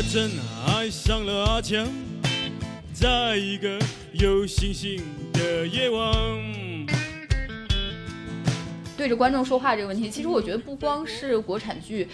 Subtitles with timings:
[0.00, 0.30] 阿珍
[0.66, 1.86] 爱上了阿强，
[2.94, 3.78] 在一个
[4.14, 6.10] 有星星的夜晚。
[8.96, 12.08] 对着观众说话这个问题，其实我觉得不光是国产剧，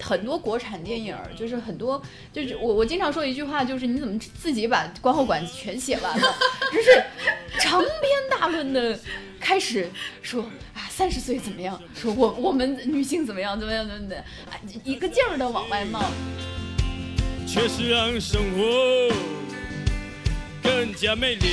[0.00, 2.00] 很多国产电影就是很多，
[2.32, 6.34] 就是我我经常说一句话，就是你怎么自己把观后感全写完了，
[6.72, 7.02] 就是
[7.58, 7.90] 长篇
[8.30, 8.96] 大论的
[9.40, 9.90] 开始
[10.22, 10.40] 说
[10.72, 14.54] 啊三十岁怎么样，说我我们女性怎么样怎么样怎么的，啊
[14.84, 16.00] 一个劲儿的往外冒。
[17.54, 19.14] 却是让生活
[20.60, 21.46] 更加美丽。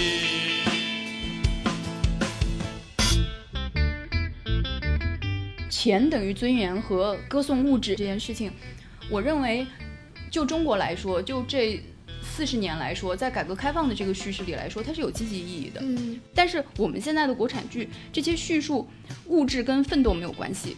[5.69, 8.51] 钱等于尊严和歌颂物质这件事情，
[9.11, 9.67] 我认为，
[10.31, 11.79] 就中国来说，就这
[12.23, 15.81] 四十年来说，在改革开放的这个叙事里来说，它是有积极意义的。
[15.83, 18.89] 嗯，但是我们现在的国产剧，这些叙述
[19.27, 20.77] 物质跟奋斗没有关系，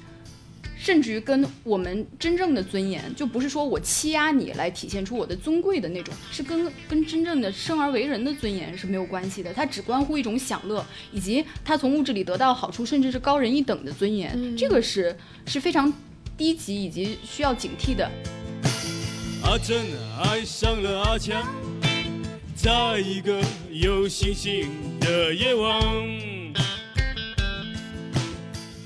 [0.84, 9.54] 甚至于跟我们真正的尊严，就不是说我欺压你来体现出我的尊贵的那种，是跟跟真正的生而为人的尊严是没有关系的。
[9.54, 15.92] 它只关乎一种享乐，以及他从物质里得到好处，甚至是高人一等的尊严，嗯这个是是非常
[16.36, 18.12] 低级以及需要警惕的。
[19.46, 19.86] 阿珍
[20.22, 21.48] 爱上了阿强，
[22.58, 24.68] 在一个有星星
[25.00, 26.33] 的夜晚。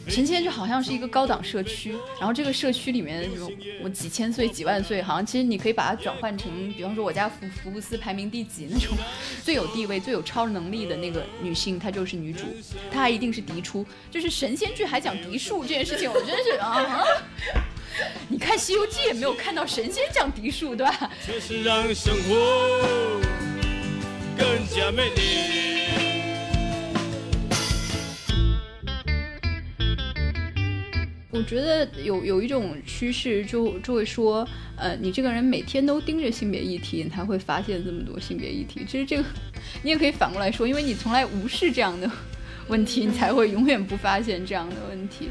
[0.07, 8.95] 神仙就好像是一个高档社区，然后这个社区里面这种我几千岁、几万岁，好像其实你可以把它转换成，比方说我家福福布斯排名第几那种
[9.43, 12.45] 最有地位、最有超能力的那个女性，她就是女主，
[12.91, 13.85] 她还一定是嫡出。
[14.09, 17.03] 就是神仙剧还讲嫡庶这件事情，我真是啊！
[18.29, 21.11] 你看《西游记》也没有看到神仙讲嫡庶，对吧？
[21.25, 23.19] 确实让生活
[24.37, 26.06] 更加美丽。
[31.37, 38.83] 我觉得有有一种趋势就就会说，呃，你这个人每天都盯着性别议题，你才会发现这么多性别议题。
[38.87, 39.23] 其实这个
[39.83, 42.09] 你也可以反过来说，因为你从来无视这样的
[42.69, 45.29] 问题，你才会永远不发现这样的问题。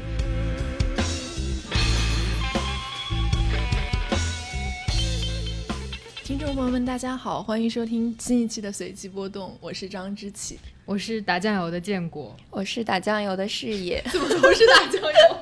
[6.23, 15.39] 听众朋友们，大家好，欢迎收听新一期的随机波动，我是张之启，我是打酱油的建国，我是打酱油的视野， 怎么都是打酱油？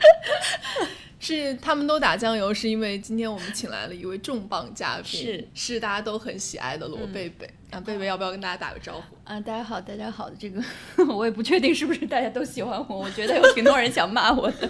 [1.22, 7.48] 是他们都打酱油，是因为今天我们请来了一位重磅嘉宾，是是大家都很喜爱的罗贝贝。
[7.70, 9.16] 啊，贝贝要不要跟大家打个招呼？
[9.24, 10.60] 啊，大家好，大家好，这个
[11.14, 14.68] 我也不确定是不是大家都喜欢我，我觉得有挺多人想骂我的。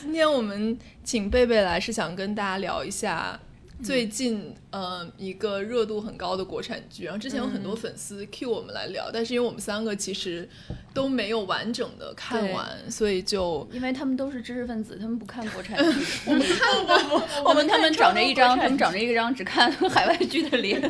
[0.00, 3.36] 今天我们请贝贝来是想跟大家聊一下
[3.82, 10.48] 最近呃一个热度很高的国产剧，然后之前有很多粉丝 Q 我们来聊，但是因为我们三个其实
[10.92, 16.06] 都没有完整的看完，所以就因为他们都是知识分子，他们不看国产 剧。
[16.26, 20.80] 我们看过， 我们他们长着一张，他们长着一张只看 海外剧的脸。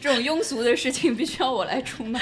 [0.00, 2.20] 这种庸俗的事情必须要我来出卖。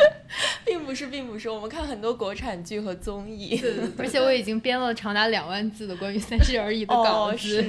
[0.64, 3.60] 并不是，并不是，我们看很多国产剧和综艺。
[3.98, 7.64] 而且我已经编了长达两万字的关于三十而已的稿子。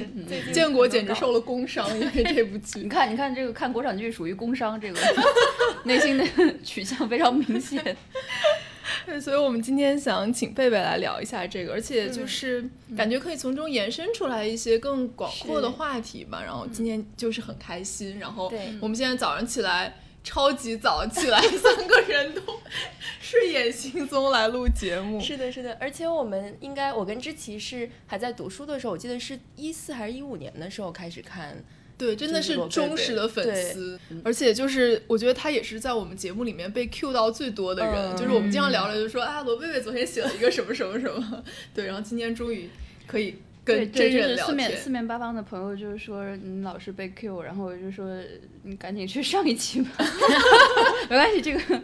[0.52, 2.88] 建国简直受了工伤，因为这部剧 你。
[2.88, 4.98] 看，你看这个看国产剧属于工伤，这个
[5.84, 6.24] 内心的
[6.64, 7.96] 取向非常明显。
[9.04, 16.42] 对，所以我们今天想请贝贝来聊一下这个，而且就是感觉可以从中延伸出来一些更广阔的话题吧。
[16.42, 22.42] 然后今天就是很开心，然后对我们现在早上起来超级早起来， 三个人都
[23.20, 25.20] 睡眼惺忪来录节目。
[25.20, 31.64] 是的，是的，而且我们应该，我跟知琪是还在读书的时候，我记得是一四还是一五年的时候开始看。
[31.96, 41.42] 对，真的是忠实的粉丝，而且就是我觉得他也是在我们节目里面被 Q 到最多的人，嗯就是我们经常聊了，就说啊，罗贝贝昨天写了一个什么什么什么，
[41.74, 42.70] 对，然后今天终于
[43.04, 44.76] 可以对跟真对，就是四面。
[44.76, 48.18] 四面八方的朋友就是说你老是被 Q，然后我就说
[48.62, 49.90] 你赶紧去上一期吧，
[51.10, 51.60] 没关系，这个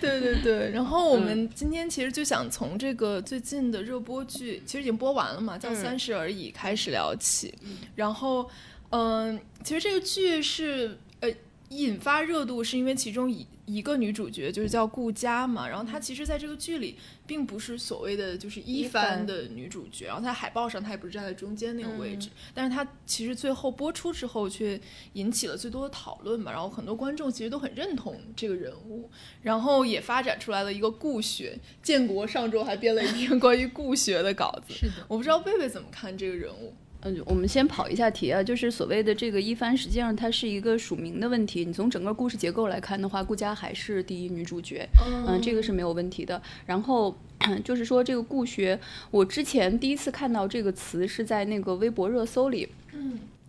[0.00, 7.52] 对对对，然后我嗯们今天其实就想从这个最近的热播剧，其实已经播完了嘛，叫《嗯三十而已》开始聊起。
[7.96, 8.48] 然后，
[8.90, 11.28] 嗯、其实这个剧是呃
[11.70, 16.96] 引发热度，是因为其中一一个女主角就是叫顾佳嘛，然后她其实在这个剧里
[17.26, 24.80] 并不是所谓的就是一一番番的女主角，然后她在海报上她也不是站在中间那个位置，但是她其实最后播出之后却
[25.14, 29.08] 引起了最多的讨论嘛，然后很多观众其实都很认同这个人物，
[29.42, 31.58] 然后也发展出来了一个顾学。
[31.82, 36.74] 建国上周还编了一篇关于顾学的稿子，是的，我不知道贝贝怎么看这个人物。
[37.04, 41.64] 嗯，我们先跑一下题啊，就是所谓的这个一番，实际上它是一个署名的问题。
[41.64, 44.88] 你从整个故事结构来看的话，顾佳还是第一女主角，
[45.26, 46.40] 嗯，这个是没有问题的。
[46.64, 47.16] 然后
[47.64, 48.78] 就是说这个顾学，
[49.10, 52.68] 我之前第一次看到这个词是在那个微博热搜里。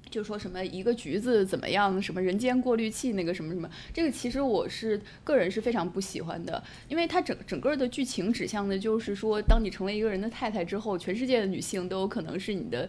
[0.09, 12.87] 就说什么一个橘子怎么样，什么人间过滤器那个什么什么，这个其实我是个人是非常不喜欢的，因为它整整个的剧情指向的就是说，当你成为一个人的太太之后，全世界的女性都有可能是你的。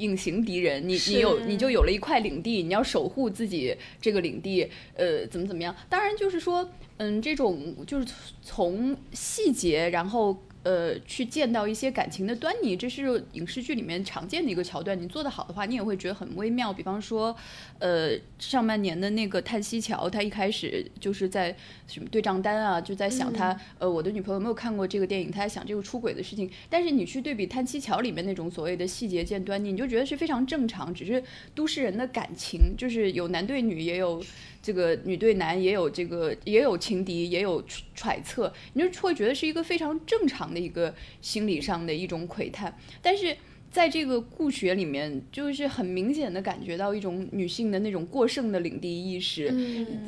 [0.00, 5.74] 隐形敌人，你你有你就有了一块领地，你要守护自己这个领地，呃，怎么怎么样？
[5.88, 8.06] 当然就是说，嗯，这种就是
[8.42, 10.36] 从细节，然后。
[10.62, 15.00] 呃，去见到一些感情的端倪，这是影视剧里面常见的一个桥段。
[15.00, 16.70] 你做得好的话，你也会觉得很微妙。
[16.70, 17.34] 比方说，
[17.80, 21.56] 呃，上半年的那个叹息桥，他一开始就是在
[21.88, 26.48] 什么对账单啊，就在想他，呃，我的女朋友没有看过这个电影，他在想这个出轨的事情。
[26.68, 31.20] 但是你去对比叹息桥里面那种所谓的细节见端倪，你就觉得是非常正常，只是
[31.54, 34.22] 都市人的感情，就是有男对女，也有。
[34.62, 42.76] 这个女对男也有这个也有情敌，也有揣测，你就会觉得是一个非常正常的一个心理上的一种窥探。
[43.00, 43.34] 但是
[43.70, 49.54] 在这个顾学里面，就是很明显的感觉到一种女性的那种过剩的领地意识，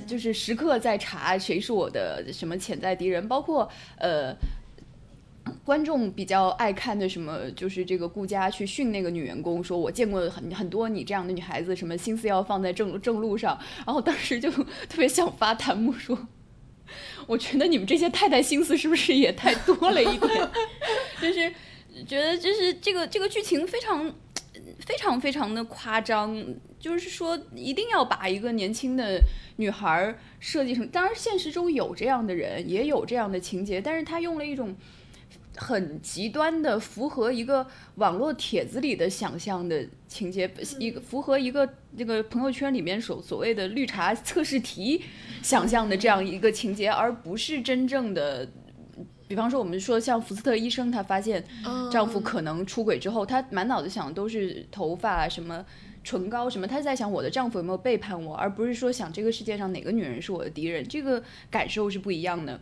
[0.07, 3.69] 就是时刻在查谁是我的什么潜在敌人，包括
[3.99, 4.35] 呃。
[5.65, 13.59] 观众比较爱看的什么，就是这个顾家去训那个女员工，说我见过很很多你这样的女孩子，什么心思要放在正正路上。
[13.85, 14.49] 然后当时就
[14.89, 16.17] 特别想发弹幕说，
[17.27, 20.49] 我觉得你们这些太太心思是不是也太多了一点？
[21.21, 21.53] 就是
[22.07, 24.13] 觉得就是这个这个剧情非常
[24.81, 26.45] 非常非常的夸张，
[26.79, 29.21] 就是说一定要把一个年轻的
[29.57, 34.77] 女孩设计成，当然现实中有这样的人，也有这样的情节，但是他用了一种。
[35.55, 37.67] 很极端的符合一个
[37.97, 45.03] 网络帖子里的想象的情节，一个符合一个这个朋友圈里面所所谓的绿茶测试题
[45.43, 48.49] 想象的这样一个情节，而不是真正的。
[49.33, 51.43] 比方说，我们说像福斯特医生，她发现
[51.91, 55.65] 丈夫可能出轨之后，她满脑子想的都是头发、什么
[56.05, 62.61] 唇膏、什么，她在想我的丈夫有没有背叛我，而不是说想这个世界上哪个女人是我的敌人，这个感受是不一样的。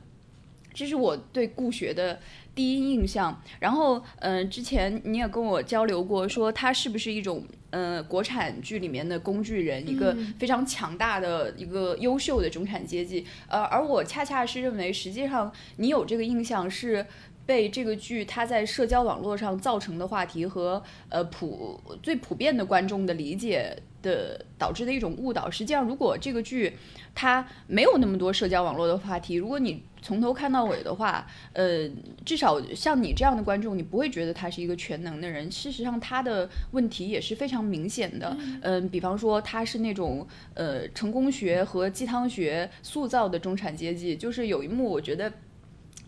[0.73, 2.19] 这是我对顾学的。
[2.53, 17.07] 第一印象，然后，嗯，之前你也跟我交流过，说他是不是一种，呃，国产剧里面的工具人，一个非常强大的一个优秀的中产阶级，呃，而我恰恰是认为，实际上你有这个印象是
[17.47, 25.49] 被这个剧它在社交网络上造成的话题和呃普最普遍的观众的理解的导致的一种误导。
[25.49, 26.77] 实际上，如果这个剧
[27.15, 31.89] 它没有那么多社交网络的话题，如果你从头看到尾的话，呃，
[32.25, 35.51] 至少像你这样的观众，你不会觉得他是一个全能的人。
[35.51, 38.37] 事实上，他的问题也是非常明显的。
[38.63, 44.17] 嗯，比方说他是那种呃成功学和鸡汤学塑造的中产阶级。
[44.17, 45.33] 就是有一幕，我觉得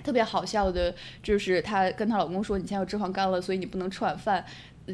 [0.02, 4.44] 特别好笑的，就是她跟她老公说：“你现在有脂肪肝了，所以你不能吃晚饭。”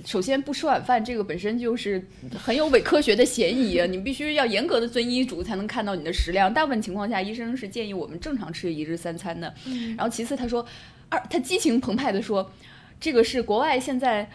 [0.05, 3.81] 首先不吃晚饭，这个本身就是很有伪科学的嫌疑。
[3.89, 6.53] 你必须要严格的遵医嘱，才能看到你的食量。
[6.53, 9.53] 大部分情况下，医生是建议我们正常吃一日三餐的。
[9.97, 10.65] 然后其次，他说，
[11.09, 12.51] 二他激情澎湃的说，
[13.01, 14.29] 这个是国外现在。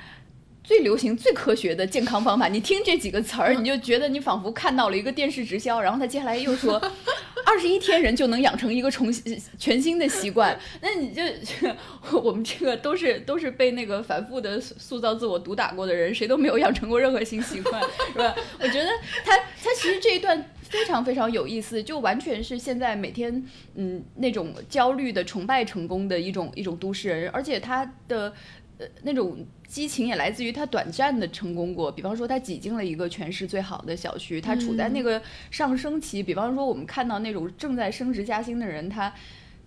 [0.64, 5.82] 最流行、最科学的健康方法，你听这几个词儿，你就觉得你仿佛看到了一个电视直销。
[5.82, 6.82] 然后他接下来又说，
[7.46, 10.58] 二十一天人就能养成一个重新、全新的习惯。
[10.82, 11.22] 那你就
[12.18, 17.82] 我们这个都是都是被那个反复的塑造自我毒打过的人，谁都没有养成过任何新习惯，
[18.14, 18.34] 是吧？
[18.60, 18.90] 我觉得
[19.26, 23.44] 他他其实这一段非常非常有意思，就完全是现在每天
[23.76, 28.34] 嗯那种焦虑的崇拜成功的一种一种都市人，而且他的。
[28.80, 36.24] 呃，那种激情也来自于他短暂的成功过，比方说他挤进了一个全市最好的小区，他处在那个上升期。
[36.24, 39.14] 比方说我们看到那种正在升职加薪的人，他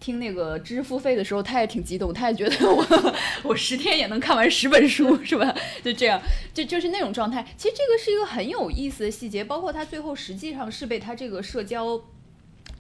[0.00, 5.54] 听那个知识付费的时候，他也挺激动，他也觉得我我十天也能看完十本书，是吧？
[5.84, 6.20] 就这样，
[6.52, 7.46] 就就是那种状态。
[7.56, 12.02] 其实这个是一个很有意思的细节，包括他最后实际上是被他这个社交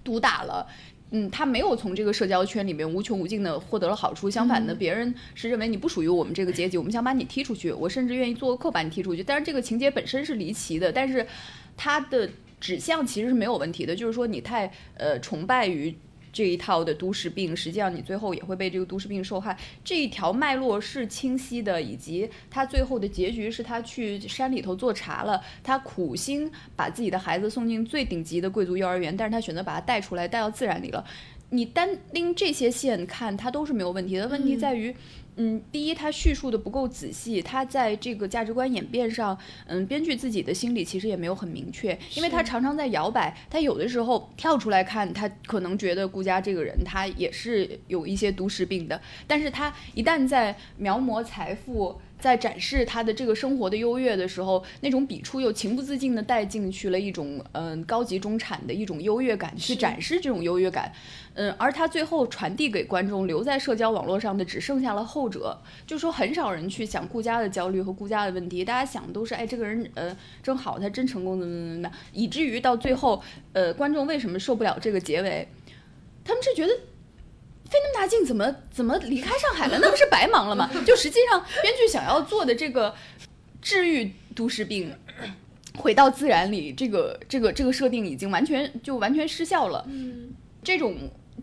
[0.02, 0.66] 毒打了。
[1.10, 9.22] 嗯，他没有从这个社交圈里面无穷无尽的获得了好处，相反的，别人是认为你不属于我们这个阶级，我们想把你踢出去，我甚至愿意做个客把你踢出去。
[9.22, 11.26] 但是这个情节本身是离奇的，但是
[11.76, 12.28] 他的
[12.60, 15.94] 指向其实是没有问题的，就是说你太呃崇拜于。
[16.36, 19.56] 这一套的都市病，实际上你最后也会被这个都市病受害。
[19.82, 31.02] 这一条脉络是清晰的，以及他最后的结局是他去山里头做茶了，他苦心把自己的孩子送进最顶级的贵族幼儿园，但是他选择把他带出来，带到自然里了。
[31.48, 34.28] 你单拎这些线看，它都是没有问题的。
[34.28, 34.94] 问题在于。
[35.36, 52.00] 嗯，第一，他叙述的不够仔细，他在这个价值观演变上，嗯，编剧自己的心理其实也没有很明确，因为他常常在摇摆，他有的时候跳出来看，他可能觉得顾佳这个人他也是有一些毒食病的，但是他一旦在描摹财富。
[52.18, 60.92] 在展示他的这个生活的优越的时候，那种笔触又情不自禁地带进去了一种嗯、高级中产的一种优越感，去展示这种优越感。
[61.34, 75.46] 嗯，而他最后传递给观众留在社交网络上的只剩下了后者，就说很少人去想顾家的焦虑和顾家的问题，大家想的都是哎这个人呃真好，他真成功怎么怎么怎么，以至于到最后呃观众为什么受不了这个结尾？
[76.24, 76.72] 他们是觉得
[77.66, 79.78] 费那么大劲，怎么怎么离开上海了？
[79.80, 80.70] 那不是白忙了吗？
[80.86, 82.94] 就实际上编剧想要做的这个
[83.60, 84.94] 治愈都市病。
[85.76, 89.84] 回到自然里，这个这个这个设定已经完全就完全失效了。
[89.88, 90.30] 嗯，
[90.64, 90.96] 这种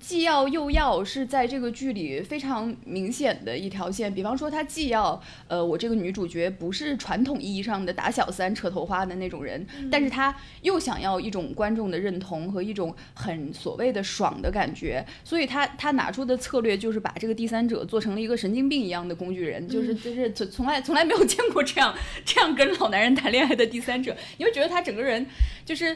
[0.03, 4.13] 既要又要是在这个剧里非常明显的一条线。
[4.13, 21.95] 比方说，他既要呃，我这个女主角不是传统意义上的打小三、扯头花的那种人，但是她又想要一种观众的认同和一种很所谓的爽的感觉，所以她她拿出的策略就是把这个第三者做成了一个神经病一样的工具人，就是就是从从来从来没有见过这样
[22.25, 25.25] 这样跟老男人谈恋爱的第三者，你会觉得他整个人
[25.63, 25.95] 就是。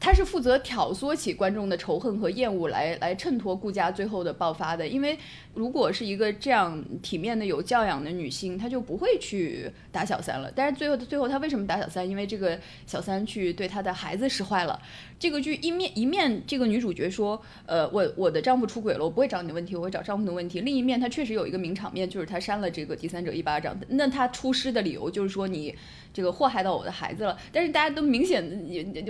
[0.00, 5.18] 他是负责挑唆起观众的仇恨和厌恶来来衬托顾家最后的爆发的，因为
[5.54, 10.50] 如果是一个这样体面的有教养的女性，她就不会去打小三了。
[10.54, 12.08] 但是最后的最后她为什么打小三？
[12.08, 14.80] 因为这个小三去对她的孩子使坏了。
[15.18, 20.60] 这个剧一面一面这个女主角说，呃，我我的丈夫出轨了，我不会找你的问题，我会找丈夫的问题。
[20.60, 23.76] 另一面她确实有一个名场面，就是她扇了这个第三者一巴掌。
[23.88, 25.74] 那她出师的理由就是说你
[26.18, 27.38] 这个祸害到我的孩子了。
[27.52, 28.42] 但是大家都明显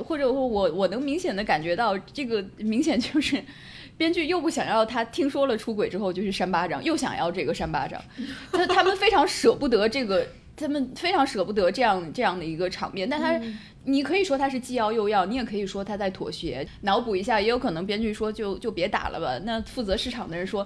[0.05, 3.43] 或者说我我能明显的感觉到，这个明显就是。
[3.97, 8.01] 编剧又不想要他听说了出轨之后就去扇巴掌，又想要这个扇巴掌，
[8.53, 10.25] 他他们非常舍不得这个，
[10.57, 13.09] 他们非常舍不得这样这样的一个场面。
[13.11, 13.41] 但他，
[13.83, 16.65] 你可以说他是既要又要，你也可以说他在妥协。
[16.83, 19.37] 脑补一下，也有可能编剧说就就别打了吧。
[19.43, 20.65] 那负责市场的人说。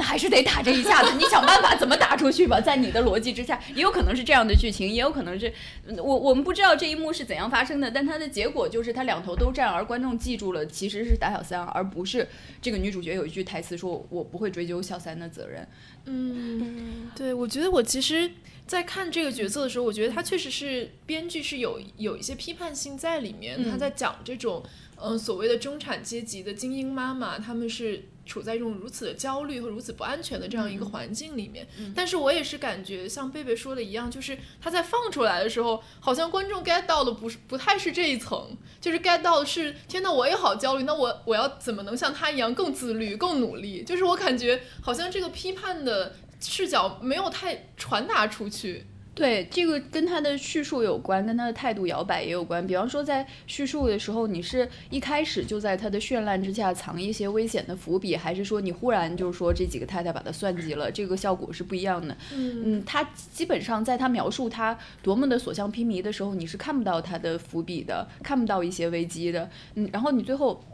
[0.00, 2.58] 那还是得打这一下子，你想办法怎么打出去吧。
[2.58, 5.52] 在你的逻辑之下，也有可能是这样的剧情，也有可能是，
[5.98, 12.26] 我我们不知道这一幕是怎样发生的，但它的结果就是他两头都占，而观众记住了其实是打小三，而不是
[12.62, 15.68] 这个女主角有一句台词说：“我不会追究小三的责任。”
[16.06, 18.30] 嗯，对，我觉得我其实，
[18.66, 24.62] 在看这个角色的时候，我觉得他确实是编剧是有有一些批判性在里面，他在讲这种
[24.96, 28.04] 嗯、呃所谓的中产阶级的精英妈妈，他们是。
[28.30, 43.82] 处在一种如此的焦虑和如此不安全的这样一个环境里面，但是我也是感觉像贝贝说的一样，就是他在放出来的时候，好像观众 get 到的不是不太是这一层，就是 get 到的是天呐，我也好焦虑，那我我要怎么能像他一样更自律、更努力？
[43.82, 48.86] 就是我感觉好像这个批判的视角没有太传达出去。
[49.20, 52.66] 对，这个跟他的叙述有关，跟他的态度摇摆也有关。
[52.66, 62.16] 比方说，在叙述的时候，你是一开始就在他的绚烂之下藏一些危险的伏笔，还是说你忽然就是说这几个太太把他算计了，这个效果是不一样的。
[62.32, 69.50] 嗯，他基本上在他描述他多么的所向披靡的时候，你是看不到他的伏笔的，看不到一些危机的。
[69.74, 70.64] 嗯，然后你最后。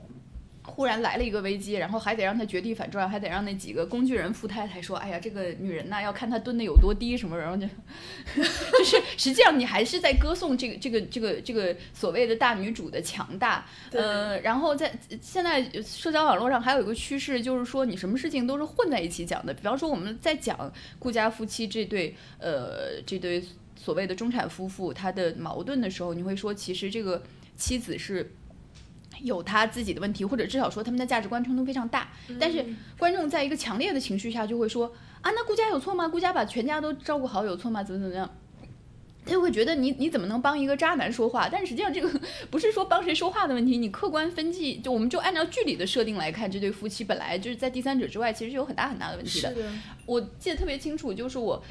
[0.66, 7.66] 忽然来了一个危机，然后还得让他绝地反转，还得让那几个工具人富太太说：“哎呀，这个女人呐，要看她蹲的有多低什么。”然后就，
[8.36, 13.64] 就是实际上你还是在歌颂这个这个这个这个所谓的大女主的强大。
[13.92, 14.92] 呃，然后在
[15.22, 19.54] 现在社交网络上还有一个趋势，就是说你什么事情都是混在一起讲的。
[19.54, 23.42] 比方说我们在讲顾家夫妻这对呃这对
[23.76, 27.22] 所谓的中产夫妇他的矛盾的时候，你会说其实这个
[27.56, 28.32] 妻子是。
[29.22, 32.08] 有他自己的问题，或者至少说他们的价值观冲突非常大。
[32.38, 32.64] 但是
[32.98, 36.08] 观众在一个强烈的情绪下就会说啊，那顾家有错吗？
[36.08, 37.82] 顾家把全家都照顾好有错吗？
[37.82, 38.30] 怎么怎么样？
[39.24, 41.48] 他就会觉得你你怎么能帮一个渣男说话？
[41.50, 42.20] 但实际上这个
[42.50, 49.52] 不是说帮谁说话的问题，你客观分析，就我们就按照剧里的设定来看，这对夫妻本来就是在第三者之外，其实是有很大很大的问题的。
[49.52, 49.68] 是的
[50.06, 51.62] 我记得特别清楚，就是我。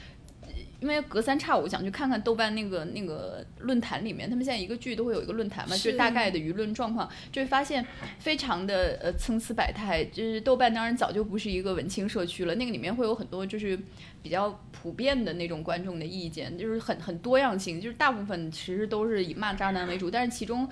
[0.86, 7.84] 因为隔三差五想去看看豆瓣那个那个论坛里面，他们现在一个剧都会有一个论坛嘛，就是大概的舆论状况，就会发现
[8.20, 10.06] 非常的呃参差百态。
[10.06, 13.75] 就是豆瓣当然早就不是一个文青社区了，那个里面会有很多就是
[14.22, 20.70] 比较普遍的那种观众的意见，就是很很多样性，就是大部分其实都是以骂渣男为主，但是其中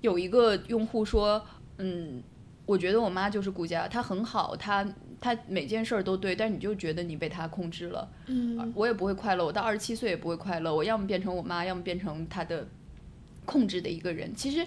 [0.00, 1.44] 有一个用户说，
[1.78, 2.22] 嗯，
[2.66, 4.86] 我觉得我妈就是顾家，她很好，她。
[5.20, 8.10] 她每件事儿都对，但是你就觉得你被他控制了。
[8.26, 10.74] 嗯，我也不会快乐，我到二十七岁也不会快乐。
[10.74, 12.66] 我要么变成我妈，要么变成他的
[13.44, 14.34] 控制的一个人。
[14.34, 14.66] 其实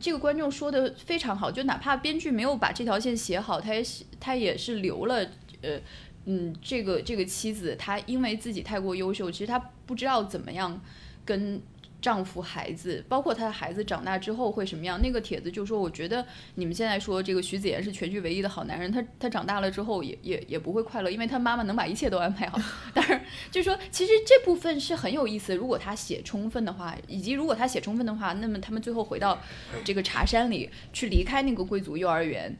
[0.00, 5.16] 这个观众说的非常好，就哪怕编剧没有把这条线写好，他也是他也是留了
[5.60, 5.78] 呃
[6.24, 10.80] 嗯这个这个妻子，她因为自己太过优秀，其实她不知道怎么样
[11.24, 11.60] 跟
[12.02, 15.00] 丈夫、孩子，包括她的孩子长大之后会什么样。
[15.00, 22.58] 那个帖子就说，我觉得你们现在说这个徐子言是全剧唯一的好男人，他他长大了之后也也也不会快乐，因为他妈妈能把一切都安排好。
[22.92, 23.18] 但是
[23.50, 25.54] 就是说，其实这部分是很有意思。
[25.54, 29.40] 如果他写充分的话，以及如果他写充分的话，那么他们最后回到
[29.84, 32.52] 这个茶山里去离开那个贵族幼儿园。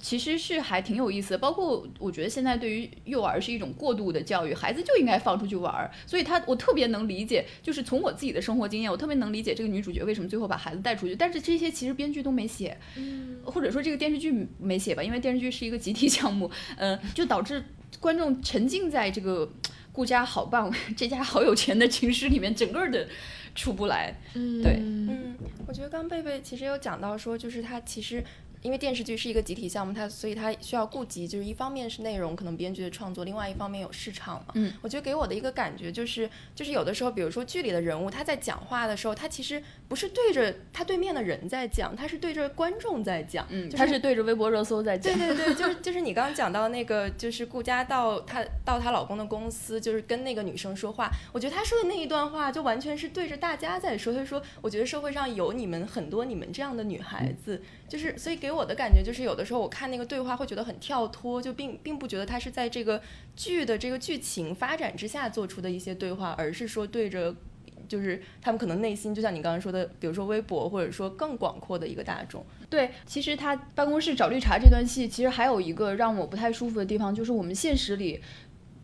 [0.00, 12.76] 其实是还挺有意思的，包括我觉得现在对于幼儿是一种过度的教育，孩子就应该放出去玩儿，所以他我特别能理解，就是从我自己的生活经验，我特别能理解这个女主角为什么最后把孩子带出去，但是这些其实编剧都没写，
[13.44, 17.62] 或者说这个电视剧没写吧，因为电视剧是一个集体项目，嗯、就导致
[18.00, 19.52] 观众沉浸在这个
[19.92, 23.06] 顾家好棒，这家好有钱的情诗里面，整个的
[23.54, 28.24] 出不来，嗯对嗯，我觉得刚贝贝其实有讲到说，就是他其实
[28.62, 34.52] 因为电视剧是一个集体项目，它所以它需要顾及，就是一方面是内容，可能编剧的创作，另外一方面有市场嘛。
[34.54, 43.46] 嗯，我觉得给我的一个感觉就是，就是有的时候，比如说剧里的人物他在讲话的时候，他其实不是对着他对面的人在讲，他是对着观众在讲。
[43.48, 51.10] 嗯，就是他是对着微博热搜在讲对，对对，就是就是你刚刚讲到那个，就是顾佳到她到她老公的公司，就是跟那个女生说话。
[51.32, 54.12] 我觉得她说的那一段话，就完全是对着大家在说。
[54.12, 63.00] 她说：“我觉得社会上有你们很多你们这样的女孩子，就是所以给给我的感觉就是，有的时候我看那个对话会觉得很跳脱，就并并不觉得他是在这个
[63.36, 67.34] 剧的这个剧情发展之下做出的一些对话，而是说对着。”
[67.88, 72.46] 就是他们可能内心，就像你刚刚说的，比如说微博，或者说更广阔的一个大众。
[72.68, 78.22] 对，其实他办公室找绿茶这段戏，其实还有一个让我不太舒服的地方，就是我们现实里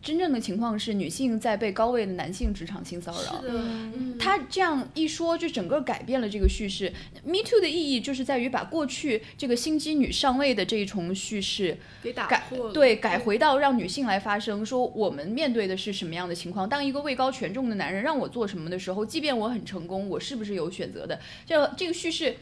[0.07, 3.41] 真正的情况是，女性在被高位的男性职场性骚扰。
[3.41, 6.89] 的，嗯他这样一说，就整个改变了这个叙事。
[7.25, 16.69] Me Too 的意义就是在于把过去这个心机女上位的这一重叙事给打改破了，对改回到让女性来发声，说我们面对的是什么样的情况。
[16.69, 21.19] 当一个位高权重的男人让我做什么的时候，即便我很成功，我是不是有选择的？
[21.45, 22.33] 就这个叙事。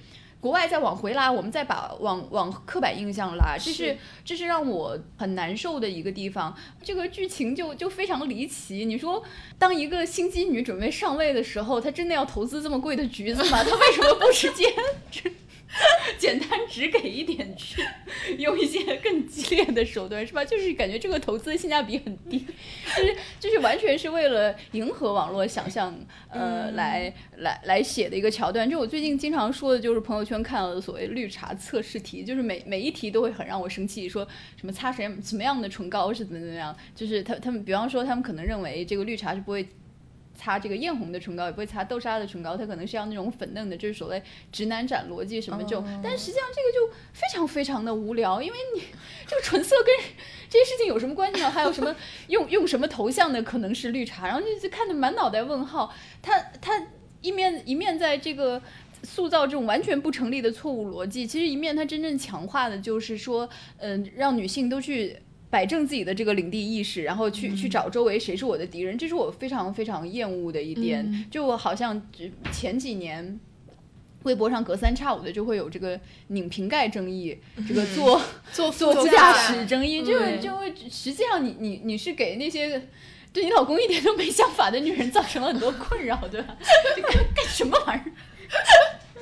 [0.46, 6.56] 国外再往回拉，我们再把往往刻板印象拉，这是是这是让我很难受的一个地方。
[6.84, 8.86] 这个剧情就就非常离奇。
[8.86, 9.24] 你说，
[9.58, 13.64] 当一个心机女准备上位的时候，她真的要投资这么贵的橘子吗？
[13.64, 14.72] 她为什么不直接
[15.10, 15.34] 只
[16.18, 17.82] 简单只给一点去，
[18.38, 20.46] 用一些更激烈的手段，是吧？
[20.46, 25.94] 就是感觉这个投资性价比很低，就是就是完全是为了迎合网络想象，
[26.30, 28.70] 呃，来来来写的一个桥段。
[28.70, 34.26] 就我最近经常说的，就是朋友圈看到的所谓绿茶测试题，就是每每一题都会很让我生气，说
[34.56, 39.68] 什么擦什么什么样的唇膏是怎么怎么样，就是他他们比方说他们可能认为这个绿茶是不会。
[40.46, 45.84] 擦这个艳红的唇膏，也不会擦豆沙的唇膏，它可能是要那种粉嫩的，就是所谓直男斩逻辑什么这种。
[46.04, 48.84] 但实际上这个就非常非常的无聊，因为你
[49.26, 49.96] 这个唇色跟
[50.48, 51.50] 这些事情有什么关系呢？
[51.50, 51.96] 还有什么
[52.28, 55.92] 用用什么头像的可能是绿茶，然后就就看得满脑袋问号。
[56.22, 56.88] 他他
[57.22, 58.62] 一面一面在这个。
[59.04, 65.16] 塑造这种完全不成立的错误逻辑，其实一面它真正强化的就是说，嗯、让女性都去
[65.56, 71.26] 摆正自己的这个领地意识，然后去、去找周围谁是我的敌人，这是我非常非常厌恶的一点。
[71.32, 72.02] 就我好像
[72.52, 73.40] 前几年。
[74.24, 77.38] 微博上隔三差五的就会有这个拧瓶盖争议，
[77.68, 78.20] 这个坐
[78.52, 82.88] 做坐副副驾驶驶争议，就对就会实际上你你你是给那些
[83.32, 86.58] 对你老公一点都没想法的女人造成了很多困扰，对吧？
[86.96, 88.12] 这干干什么玩意儿？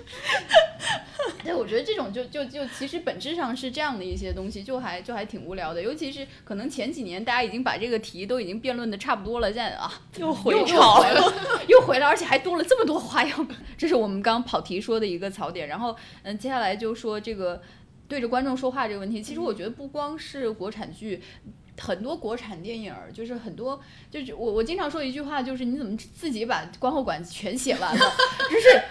[1.43, 5.81] 对，我觉得这种就就就其实本质上是这样的一些东西，就还就还挺无聊的。
[5.81, 11.33] 尤其是可能前几年大家已经把这个题都已经辩论的差不多了，现在啊又回又潮回了，
[11.67, 13.47] 又回来，而且还多了这么多花样。
[13.77, 15.67] 这是我们刚刚跑题说的一个槽点。
[15.67, 17.61] 然后嗯，接下来就说这个
[18.07, 21.21] 对着观众说话这个问题，其实我觉得不光是国产剧。
[21.79, 23.79] 很多国产电影儿就是很多，
[24.12, 27.99] 就是我我经常说一句话，就是你怎么自己把观后感全写完了，
[28.49, 28.81] 就是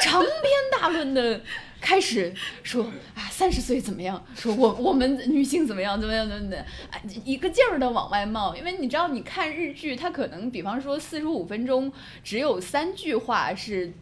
[0.00, 0.32] 长篇
[0.72, 1.40] 大论的
[1.80, 6.58] 开始说啊三十岁怎么样，说我我们女性怎么样怎么样怎么的，
[6.90, 13.92] 啊一个劲儿的往外冒，因为你知道你看日剧，它可能比方说四十五分钟只有三句话是。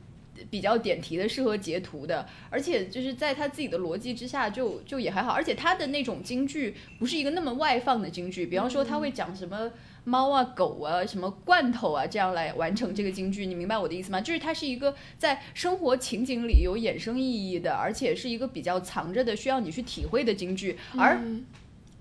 [0.51, 5.33] 比较点题的，适合截图的，而且就是在他自己的逻辑之下就，就也还好。
[5.33, 9.71] 而且他的那种京剧不是一个那么外放的京剧，比方说他会讲什么
[10.05, 13.47] 猫啊、狗啊、什么罐头啊，这样来完成这个京剧。
[13.47, 14.21] 你明白我的意思吗？
[14.21, 20.77] 就是它是一个在生活情景里有衍生意义的，而且是一个比较藏着的，需要你去体会的京剧。
[20.97, 21.45] 而嗯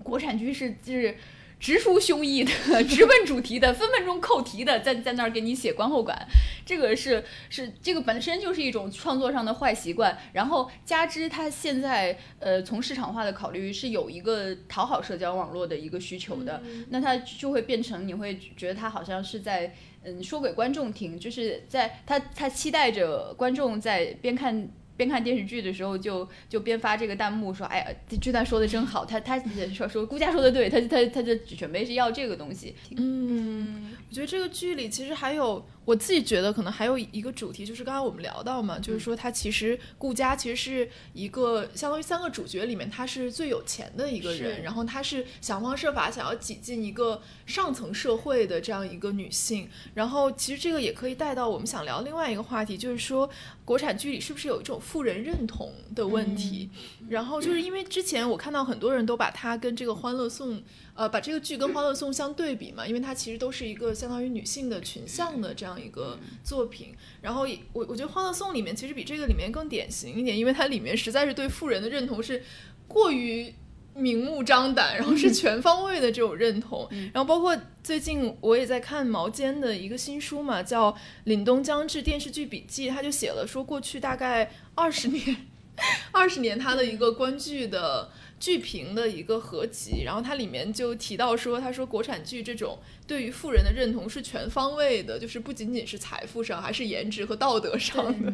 [0.02, 1.16] 国产剧是就是
[1.58, 6.26] 直抒胸臆的、直奔主题的、分分钟扣题的，在在那儿给你写观后感，
[6.66, 10.18] 这个是是这个本身就是一种创作上的坏习惯。
[10.32, 19.74] 然后加之他现在呃从市场化的考虑是有一个讨好社交网络的一个需求的，那他就会变成你会觉得他好像是在。
[20.06, 24.68] 嗯说给观众听，就是在他他期待着观众在边看。
[24.96, 29.38] 边看电视剧的时候就就边发这个弹幕说，哎呀，这这段说的真好，他他
[29.72, 32.74] 说说顾佳说的对，他他他就准备是要这个东西。
[32.96, 53.28] 嗯，我觉得这个剧里其实还有我自己觉得可能还有一个主题，就是刚才我们聊到嘛，就是说他其实顾佳其实是一个相当于三个主角里面他是最有钱的一个人，然后他是想方设法想要挤进一个上层社会的这样一个女性，然后其实这个也可以带到我们想聊另外一个话题，就是说
[53.64, 56.70] 国产剧里是不是有一种富人认同的问题？
[57.08, 60.58] 然后就是因为之前我看到很多人都把它跟这个《欢乐颂》
[60.96, 66.94] 呃，把这个剧跟《欢乐颂》相对比嘛，因为它其实都是一个相当于女性的群像的这样一个作品。
[67.20, 72.40] 然后我我觉得《欢乐颂》里面其实比这个里面更典型一点，因为它里面实在是对富人的认同是
[72.86, 73.52] 过于
[73.96, 76.88] 明目张胆，然后是 全方位的这种认同。
[77.12, 80.92] 然后包括最近我也在看毛尖的一个新书嘛，叫
[81.26, 85.36] 《凛冬将至电视剧笔记》，他就写了说过去大概二十年，
[86.12, 88.12] 二十年他的一个观剧的。
[88.40, 98.32] 剧评的一个合集，然后它里面就提到说，他说国产剧这种对于富人的认同是全方位的，就是不仅仅是财富上，还是颜值和道德上的。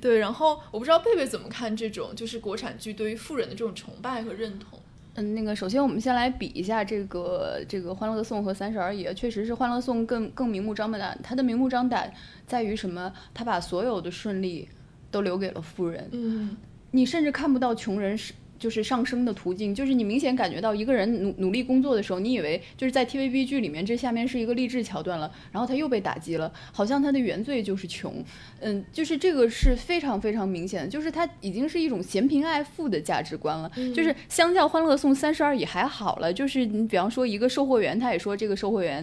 [0.00, 4.80] 对， 然后我不知道贝贝怎么看这种就是国产剧对于富人的这种崇拜和认同。
[5.16, 12.10] 嗯，那个首先我们先来比一下这个这个《欢乐颂》和《三十而已》，确实是《欢乐颂》更更明目张胆，它的明目张胆
[12.46, 13.12] 在于什么？
[13.34, 14.68] 他把所有的顺利
[15.10, 16.56] 都留给了富人，嗯
[16.92, 18.32] 你甚至看不到穷人是。
[18.60, 28.22] 就是上升的途径，就是你明显感觉到一个人努努力工作的时候，你以为就是在 TVB 剧里面，这下面是一个励志桥段了，然后他又被打击了，好像他的原罪就是穷，
[28.60, 39.02] 嗯，就是这个是非常非常明显的，就是他已经是一种嫌贫爱富的价值观了，就是相较《欢乐颂》三十二也还好了，就是你比方说一个售货员，他也说这个售货员。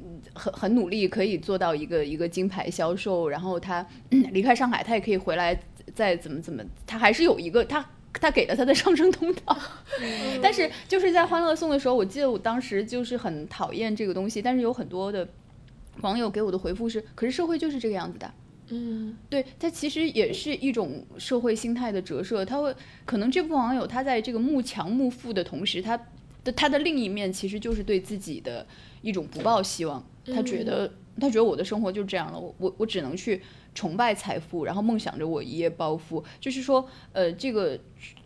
[0.00, 5.58] 嗯很很努力，可以做到一个一个金牌销售，然后他、 嗯离开上海，他也可以回来，
[5.92, 9.58] 再怎么怎么，他还是有一个他他给了他的上升通道。
[10.42, 15.28] 但是就是在《欢乐颂》的时候，我记得我当时就是很讨厌这个东西，但是有很多的
[16.00, 18.32] 网友给我的回复是：可是社会就是这个样子的。
[18.70, 22.44] 嗯对，它其实也是一种社会心态的折射。
[22.44, 22.74] 他会
[23.06, 25.96] 可能这部分网友他在这个慕强慕富的同时，他
[26.44, 28.66] 的他的另一面其实就是对自己的
[29.00, 30.06] 一种不抱希望。
[30.26, 33.40] 他觉得他觉得我的生活就这样了，我我我只能去
[33.74, 36.24] 崇拜财富，然后梦想着我一夜暴富。
[36.40, 37.78] 就是说，呃，这个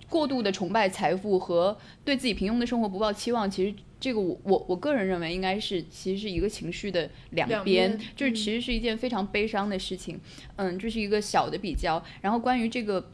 [0.09, 10.21] 过度的崇拜财富和对自己平庸的生活不抱期望，其实这个我我我个人认为应该是其实是一个情绪的两两边，边就是其实是一件非常悲伤的事情。
[10.57, 12.03] 嗯，这是一个小的比较。
[12.21, 13.11] 然后关于这个。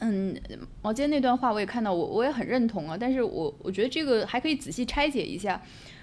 [0.00, 0.40] 嗯，
[0.80, 2.96] 毛尖那段话我也看到，我我也很认同啊。
[2.96, 5.60] 但是我我觉得这个还可以仔细拆解一下，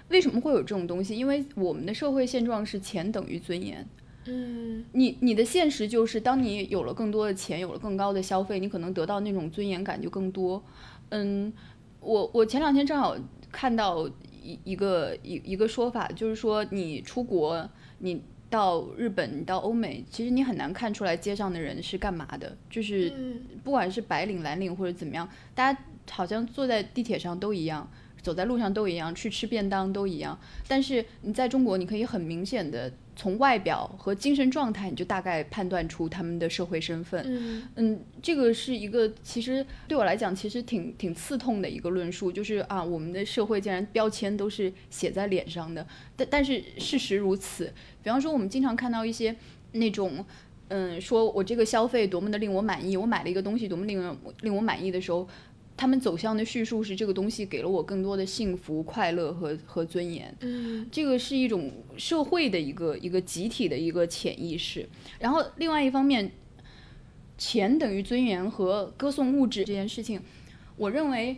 [0.10, 1.16] 为什么会有这种东西？
[1.16, 3.88] 因为我们的社会现状是钱等于尊严。
[4.28, 10.64] 嗯你你的现实就是，当你有了更多的钱，有了更高的消费，你可能得到那种尊严感就更多。
[11.10, 11.54] 嗯，
[12.00, 13.16] 我我前两天正好
[13.52, 14.08] 看到
[14.42, 27.90] 一一个一一个说法，就是说你出国，你到日本，你到欧美，其实你很难看出来街上的人是干嘛的，就是嗯不管是白领、蓝领或者怎么样，大家好像坐在地铁上都一样，
[28.22, 30.40] 走在路上都一样，去吃便当都一样。
[30.68, 37.24] 但是你在中国，你可以很明显的从外表和精神状态，你就大概判断出他们的社会身份。
[37.26, 47.74] 嗯嗯，这个是一个其实对我来讲其实挺挺刺痛的一个论述，就是啊，我们的社会竟然标签都是写在脸上的，但但是事实如此。
[48.04, 49.36] 比方说，我们经常看到一些
[49.72, 50.26] 那种。
[50.68, 55.28] 嗯，说我这个消费多么的令我满意，我买了一个东西多么令人令我满意的时候，
[55.78, 60.34] 他们走向的叙述是这个东西给了我更多的幸福、快乐和和尊严。
[60.40, 64.88] 嗯这个是一种社会的一个一个集体的一个潜意识。
[65.20, 66.32] 然后另外一方面，
[67.38, 70.22] 钱等于尊严和歌颂物质这件事情，
[70.78, 71.38] 我认为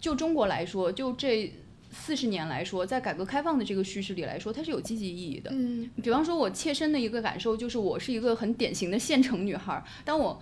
[0.00, 1.52] 就中国来说，就这
[1.90, 5.50] 四十年来说，在改革开放的这个叙事里来说，它是有积极意义的。
[5.52, 9.84] 嗯比方说，我切身的一个感受就是，我是一个很典型的县城女孩儿。
[10.04, 10.40] 当我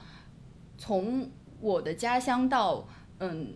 [0.78, 1.28] 从
[1.60, 2.86] 我的家乡到
[3.32, 3.48] 嗯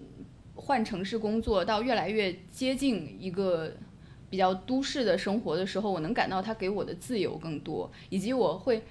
[0.55, 3.73] 换城市工作，到越来越接近一个
[4.29, 8.83] 比较都市的生活的时候，我能感到它给我的自由更多，以及我会。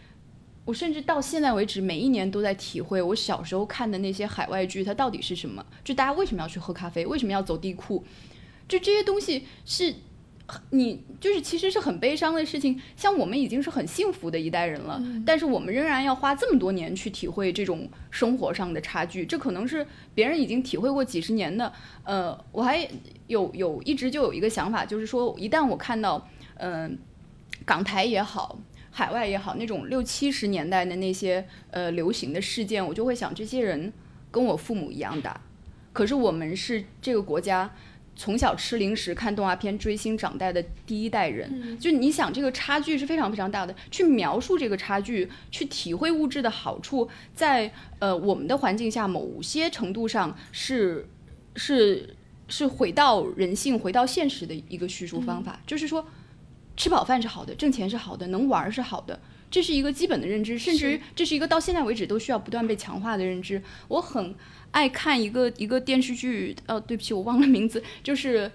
[0.66, 5.66] 我甚至到现在为止，每一年都在体会我小时候看的那些海外剧，它到底是什么？
[5.82, 7.06] 就大家为什么要去喝咖啡？
[7.06, 8.04] 为什么要走地库？
[8.68, 9.96] 就这些东西是
[10.70, 12.80] 你就是其实是很悲伤的事情。
[12.96, 21.72] 像我们已经是很幸福的一代人了，但是我们仍然要花这么多年去体会这种生活上的差距，这可能是别人已经体会过几十年的。
[22.04, 22.88] 呃，我还
[23.28, 26.98] 有有一直就有一个想法，就是说一旦我看到嗯。
[27.66, 28.58] 港台也好，
[28.92, 33.92] 海外也好，那种六七十年代的那些呃流行的事件，我就会想，这些人
[34.32, 35.42] 跟我父母一样大，
[35.92, 37.70] 可是我们是这个国家
[38.18, 41.78] 从小吃零食、看动画片、追星长大的第一代人。
[41.80, 43.74] 就你想，这个差距是非常非常大的。
[43.92, 51.08] 去描述这个差距，去体会物质的好处，在呃我们的环境下，某些程度上是
[51.56, 52.16] 是
[52.48, 55.60] 是回到人性、回到现实的一个叙述方法。
[55.68, 56.06] 就是说，
[56.76, 59.20] 吃饱饭是好的，挣钱是好的，能玩儿是好的。
[59.50, 63.62] 这是一个基本的认知，甚至于这是一个到现在为止都需要不断被强化的认知。
[63.88, 64.36] 我很
[64.72, 68.52] 爱看一个一个电视剧，呃，对不起，我忘了名字，就是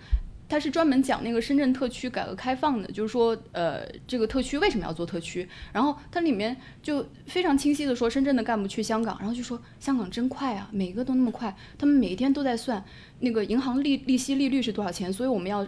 [0.48, 5.48] 它是专门讲那个深圳特区改革开放的，就是说，呃，这个特区为什么要做特区？
[5.72, 12.84] 然后它里面就非常清晰的说，深圳的干部去香港，然后就说香港真快啊，每个都那么快，他们每一天都在算
[13.20, 15.66] 那个银行利利息利率是多少钱，所以我们要。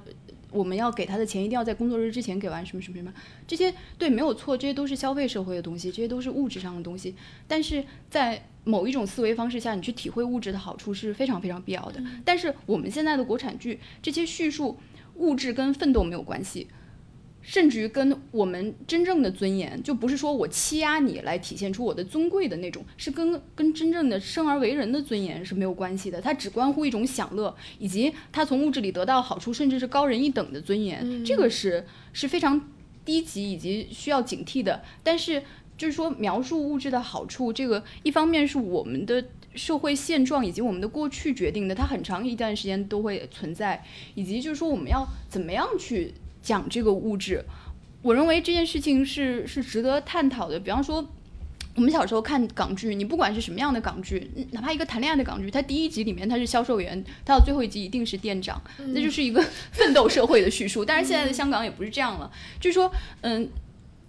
[0.54, 3.12] 我们要给他的钱一定要在工作日之前给完，什么什么什么，
[3.46, 7.14] 这些对没有错，这些都是消费社会的东西，这些都是物质上的东西。
[7.48, 12.00] 但是在某一种思维方式下，你去体会物质的好处是非常非常必要的。
[12.24, 14.78] 但是我们现在的国产剧这些叙述
[15.16, 16.68] 物质跟奋斗没有关系，
[17.46, 26.18] 甚至于跟我们真正的尊严，就不是说我欺压你来体现出我的尊贵的那种，是跟跟真正的生而为人的尊严是没有关系的。
[26.20, 31.22] 它只关乎一种享乐，以及他从物质里得到好处，甚至是高人一等的尊严。
[31.22, 32.68] 这个是是非常
[33.04, 34.82] 低级以及需要警惕的。
[35.02, 35.42] 但是
[35.76, 39.22] 就是说描述物质的好处，这个一方面是我们的
[39.54, 47.44] 社会现状以及我们的过去决定的，它很长一段时间都会存在，以及就是说我们要怎么样去讲这个物质。
[48.02, 50.60] 我认为这件事情是是值得探讨的。
[50.60, 51.04] 比方说，
[51.74, 60.84] 我们小时候看港剧，你不管是什么样的港剧，嗯哪怕一个谈恋爱的港剧，它第一集里面他是销售员，他到最后一集一定是店长，那就是一个 奋斗社会的叙述。
[60.84, 62.30] 但是现在的香港也不是这样了，
[62.60, 63.48] 就是说，嗯，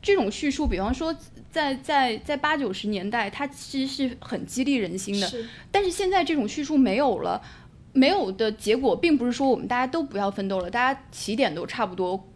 [0.02, 1.16] 这种叙述，比方说
[1.50, 5.26] 在在在八九十年代，它其实是很激励人心的。
[5.26, 7.42] 是但是现在这种叙述没有了，
[7.96, 12.30] 没有的结果，并不是说我们大家都不要奋斗了，大家起点都差不多，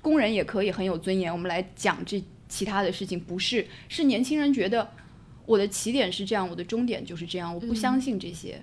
[0.00, 1.30] 工人也可以很有尊严。
[1.30, 4.90] 我们来讲这其他的事情，不是，是年轻人觉得
[5.44, 8.62] 我的起点是这样，我的终点就是这样，我不相信这些，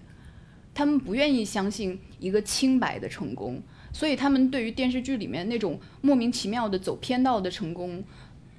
[0.73, 3.61] 他们不愿意相信一个清白的成功，
[3.93, 8.03] 所以他们对于电视剧里面那种莫名其妙的走偏道的成功，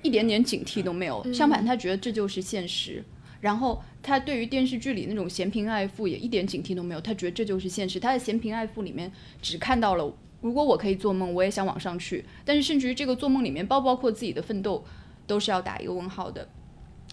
[0.03, 1.33] 一点点警惕都没有。
[1.35, 3.05] 相反，他觉得这就是现实。
[3.40, 7.98] 然后他对于电视剧里那种嫌贫爱富也一点警惕都没有，他觉得这就是现实。
[7.98, 12.24] 他在嫌贫爱富里面只看到了，如果我可以做梦，我也想往上去。
[12.44, 14.85] 但是甚至于这个做梦里面包不包括自己的奋斗，
[15.26, 16.48] 都是要打一个问号的。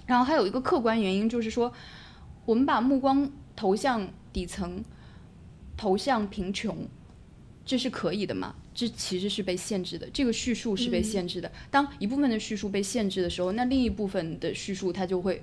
[0.05, 1.71] 然后还有一个客观原因就是说，
[2.45, 4.83] 我们把目光投向底层，
[5.75, 6.87] 投向贫穷，
[7.65, 8.55] 这是可以的吗？
[8.73, 11.51] 这其实是被限制的，这个叙述是被限制的。
[11.71, 15.41] 当一部分的叙述被限制的时候，那另一部分的叙述它就会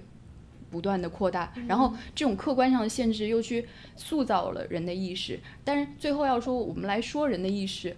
[0.74, 5.38] 不断的扩大，然后这种客观上的限制又去塑造了人的意识。
[5.62, 7.96] 但是最后要说，我们来说人的意识，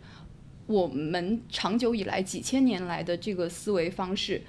[0.66, 4.42] 我们长久以来几千年来的这个思维方式。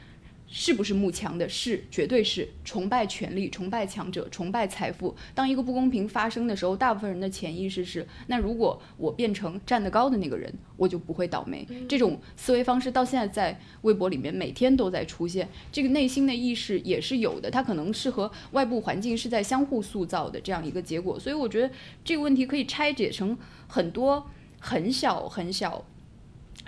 [0.50, 1.48] 是不是慕强的？
[1.50, 5.14] 是，绝对是崇拜权力、崇拜强者、崇拜财富。
[5.36, 11.68] 当一个不公平发生的时候，大部分人的潜意识是：那如果我变成站得高的那个人，我就不会倒霉。
[11.90, 21.20] 这种思维方式到现在在微博里面每天都在出现，这个内心的意识也是有的，它可能是和外部环境是在相互塑造的这样一个结果。
[21.20, 21.70] 所以我觉得
[22.06, 24.26] 这个问题可以拆解成很多
[24.62, 25.84] 很小很小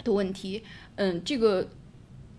[0.03, 0.63] 的问题。
[0.95, 1.69] 嗯，这个。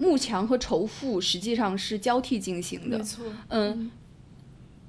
[0.01, 3.91] 慕强和仇富实际上是交替进行的没，错，嗯，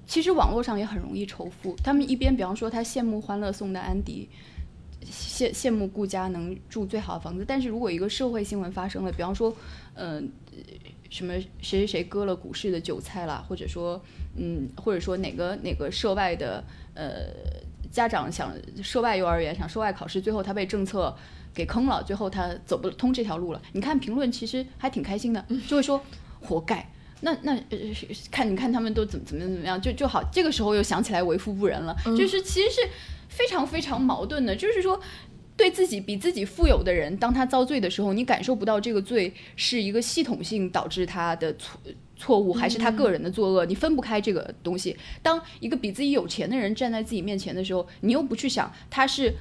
[0.08, 1.76] 其实网络上也很容易仇富。
[1.84, 4.30] 他们一边比方说他羡慕欢乐颂的安迪，
[5.12, 9.54] 羡羡慕顾佳能住最好的房子，但是如果一个社会新闻发生了，比方说，
[9.96, 10.32] 嗯、
[11.10, 14.02] 什么谁谁谁割了股市的韭菜啦，或者说，
[14.38, 17.28] 嗯，或者说哪个哪个涉外的呃
[17.92, 21.14] 家长想涉外幼儿园想涉外考试，最后他被政策
[21.54, 23.62] 给坑了，最后他走不通这条路了。
[23.74, 26.02] 你看评论其实还挺开心的，就会说
[26.40, 26.86] 活该。
[27.22, 30.24] 那那呃是看你看他们都怎么怎么怎么样，就就好。
[30.32, 32.90] 这个时候又想起来为富不仁了，就是其实是
[33.30, 35.00] 非常非常矛盾的，就是说。
[35.58, 41.80] 对自己比自己富有的人，当他遭罪的时候，你感受不到这个罪是一个系统性导致他的错
[42.18, 44.98] 错误，还是他个人的作恶，你分不开这个东西。
[45.22, 49.32] 当一个比自己有钱的人站在自己面前的时候，你又不去想他是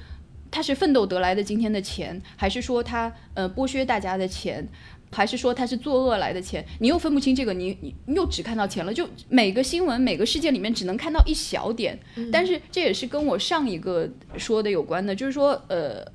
[0.51, 4.67] 他是奋斗得来的今天的钱，还是说他呃剥削大家的钱，
[5.09, 8.93] 还是说他是作恶来的钱，你又分不清这个，你你你又只看到钱了。
[8.93, 11.97] 就每个新闻每个事件里面只能看到一小点，
[12.31, 16.05] 但是这也是跟我上一个说的有关的，就是说呃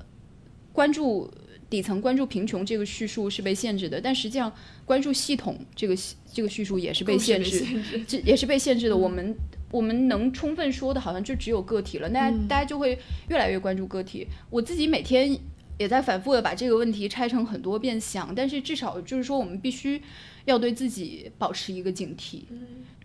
[0.72, 1.32] 关注
[1.68, 4.52] 底层关注贫穷这个叙述是被限制的，但实际上
[4.84, 5.96] 关注系统这个
[6.32, 7.64] 这个叙述也是被限制，
[8.06, 8.96] 这也是被限制的。
[8.96, 9.34] 我们
[9.70, 12.08] 我们能充分说的，好像就只有个体了。
[12.08, 12.98] 大家大家就会
[13.28, 14.26] 越来越关注个体。
[14.48, 15.38] 我自己每天
[15.78, 20.00] 也在反复的把这个问题拆成很多遍想，但是至少就是说，我们必须
[20.44, 22.44] 要对自己保持一个警惕。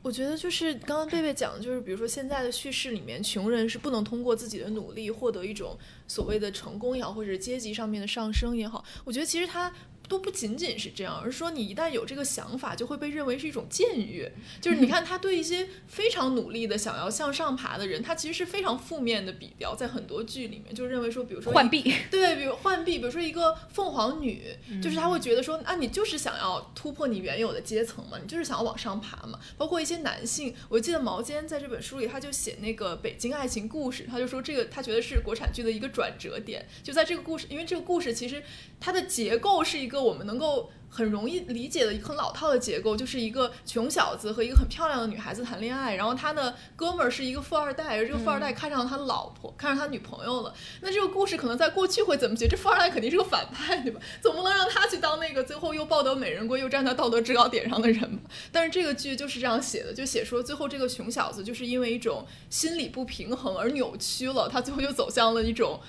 [0.04, 8.84] 我觉得就是刚刚贝贝讲的，就是比如说现在的叙事里面，穷人是不能通过自己的努力获得一种所谓的成功也好，或者阶级上面的上升也好。
[9.04, 9.72] 我觉得其实他。
[10.12, 14.30] 都不仅仅是这样，而是说你一旦有这个想法，就会被认为是一种僭越。
[14.60, 29.40] 就是你看他对一些非常努力的想要向上爬的人，他其实是非常负面的比标，在很多剧里面就认为说，比如说浣碧，对，比如浣碧，比如说一个凤凰女，就是他会觉得说，啊，你就是想要突破你原有的阶层嘛，你就是想要往上爬嘛。
[29.58, 38.44] 包括一些男性，我记得毛尖在这本书里，他就写那个北京爱情故事，他就说这个他觉得是国产剧的一个转折点，就在这个故事，因为这个故事其实
[38.78, 40.01] 它的结构是一个。
[40.04, 50.54] 我们能够很容易理解的一个很老套的结构，就是一个穷小子和一个很漂亮的女孩子谈恋爱，然后他的哥们儿是一个富二代，而这个富二代看上他老婆，看上他女朋友了。
[50.82, 52.48] 那这个故事可能在过去会怎么写？
[52.48, 54.02] 这富二代肯定是个反派，对吧？
[54.22, 58.30] 总不能让他去当那个最后又抱得美人归，又站在道德制高点上的人吧？
[58.52, 65.80] 但是这个剧就是这样写的，就写说最后这个穷小子就是因为一种心理不平衡而扭曲了，他最后就走向了一种。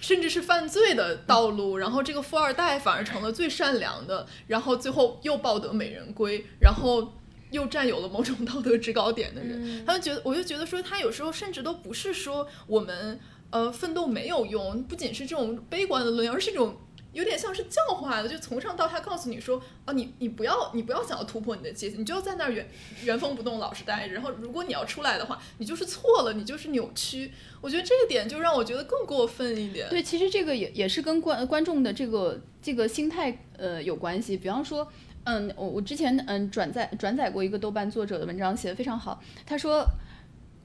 [0.00, 7.12] 甚至是犯罪的道路， 然后这个富二代反而成了最善良的，然后最后又抱得美人归，然后
[7.50, 9.84] 又占有了某种道德制高点的人。
[9.84, 13.18] 他们觉得，我就觉得说，他有时候甚至都不是说我们
[13.50, 16.76] 呃奋斗没有用，不仅是这种悲观的论调而是一种。
[17.12, 22.66] 有点像是教化的，就从上到下告诉你说啊，你你不要你不要想要突破你的阶级，你就要在那儿原
[23.04, 24.14] 原封不动老实待着。
[24.14, 27.30] 然后如果你要出来的话，你就是错了，你就是扭曲。
[27.60, 29.88] 我觉得这个点就让我觉得更过分一点。
[29.88, 34.36] 对，其实这个也也是跟观观众的这个这个心态呃有关系。
[34.36, 34.86] 比方说，
[35.24, 39.22] 嗯，我我之前嗯转载转载过一个豆瓣作者的文章，写的非常好。
[39.46, 39.86] 他说。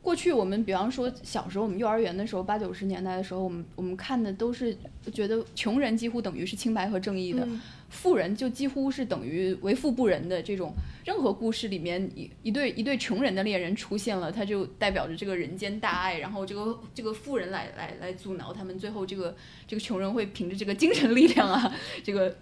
[0.08, 4.74] 过去我们比方说小时候我们幼儿园的时候八九十年代的时候我们我们看的都是
[5.12, 7.46] 觉得穷人几乎等于是清白和正义的，
[7.90, 10.72] 富人就几乎是等于为富不仁的这种。
[11.04, 19.36] 任何故事里面一一对一对穷人的恋人出现了，他就代表着这个人间大爱，然后这个这个富人来来来阻挠他们，最后这个
[19.68, 22.34] 这个穷人会凭着这个精神力量啊，这个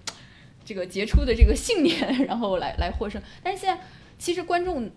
[0.63, 3.19] 这个杰出的这个信念， 然后来来获胜。
[3.41, 3.81] 但是现在
[4.19, 4.87] 其实观众。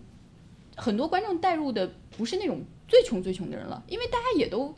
[0.81, 4.75] 很多观众带入的不是那种最穷最穷的人了，因为大家也都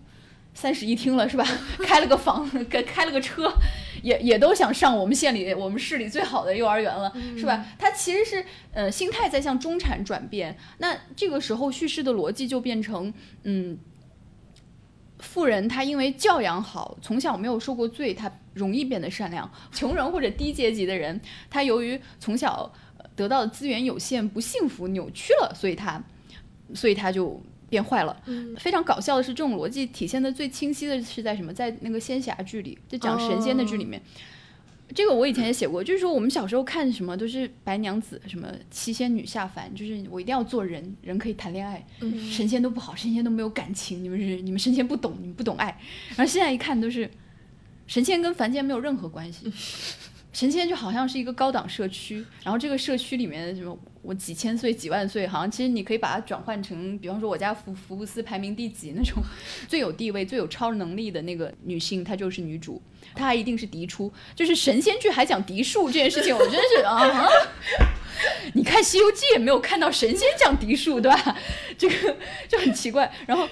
[0.54, 1.44] 三室一厅了，是吧？
[1.84, 3.52] 开了个房，开开了个车，
[4.04, 7.66] 也也都想上我们县里、我们市里最好的幼儿园了，是吧？
[7.80, 13.76] 他其实是呃心态在向中产转变，那这个时候叙事的逻辑就变成，嗯，
[15.18, 22.72] 富人他因为教养好，从小没有受过罪，他容易变得善良；穷人或者低阶级的人，他由于从小。
[23.14, 26.02] 得到的资源有限，不幸福，扭曲了，所以他，
[26.74, 28.22] 所以他就变坏了。
[28.58, 31.54] 非常搞笑的是，这种逻辑体现的最清晰的是在什么？
[31.54, 34.02] 在那个仙侠剧里，就讲神仙的剧里面。
[34.94, 41.82] 这个我以前也写过，就是说我们小时候看什么都是白娘子，什么七仙女下凡，就是我一定要做人，人可以谈恋爱。
[42.30, 45.68] 神仙都不好，神仙都没有感情，你们是你们神仙不懂，你们不懂爱。
[46.10, 47.10] 然后现在一看都是，
[47.88, 49.50] 神仙跟凡间没有任何关系。
[50.34, 59.22] 神仙就好像是一个高档社区，然后这个社区里面什么，我几千岁、几万岁，好像其实你可以把它转换成，比方说我家福福布斯排名第几那种
[59.68, 62.82] 最有地位、最有超能力的那个女性，她就是女主，
[63.14, 64.12] 她还一定是嫡出。
[64.34, 67.28] 就是神仙剧还讲嫡庶这件事情，我真是 啊，
[68.54, 71.38] 你看《西游记》也没有看到神仙讲嫡庶，对吧？
[71.78, 72.16] 这个
[72.48, 73.12] 就很奇怪。
[73.28, 73.48] 然后。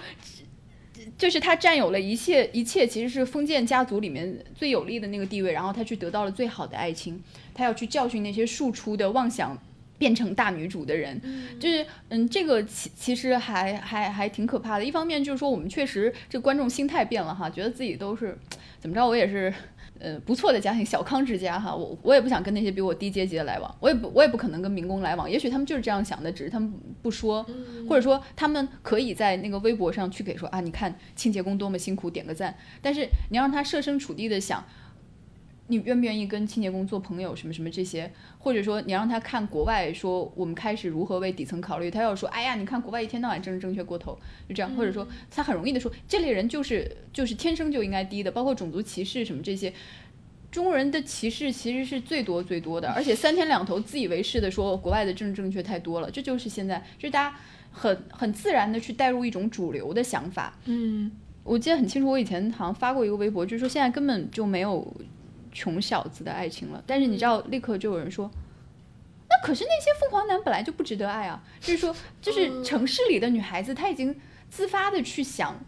[1.19, 7.21] 就是他占有了一切，一切其实是封建家族里面最有利的那个地位，然后他去得到了最好的爱情，
[7.53, 9.55] 他要去教训那些庶出的妄想
[9.97, 11.21] 变成大女主的人，
[11.59, 14.85] 就是嗯，这个其其实还还还挺可怕的。
[14.85, 18.35] 一方面就是说我们确实这观众心态变了哈，觉得自己都是
[18.79, 19.53] 怎么着，我也是。
[19.99, 27.45] 呃，不错的家庭，小康之家哈，我我也不想跟那些比我低阶级的来往，我也不我也不可能跟民工来往，也许他们就是这样想的，只是他们不说，
[27.87, 32.55] 或者说他们可以在那个微博上去给说啊，你看清洁工多么辛苦，点个赞。
[32.81, 34.63] 但是你要让他设身处地的想。
[35.69, 37.35] 你愿不愿意跟清洁工做朋友？
[37.35, 44.17] 什么什么这些，或者说你让他看国外，说我们开始如何为底层考虑，他要说，哎呀，你看国外一天到晚政治正确过头，
[44.47, 49.71] 就这样，或者说他很容易的说，这类人就是就是天生就应该低的，包括种族歧视什么这些，
[50.49, 57.37] 中国人的歧视其实是最多最多的，而且三天两头自以为是的说国外的政治正确太多了，这就是现在就是大家
[57.71, 60.57] 很很自然的去带入一种主流的想法。
[60.65, 61.11] 嗯，
[61.43, 64.91] 我记得很清楚，我以前好像发过一个微博，就是说现在根本就没有。
[65.51, 66.83] 穷小子的爱情了。
[66.85, 68.29] 但是你知道，立刻就有人说，
[69.29, 71.43] 那可是那些凤凰男本来就不值得爱啊。
[71.59, 74.19] 就是说，就是城市里的女孩子，她已经
[74.49, 75.59] 自发的去想。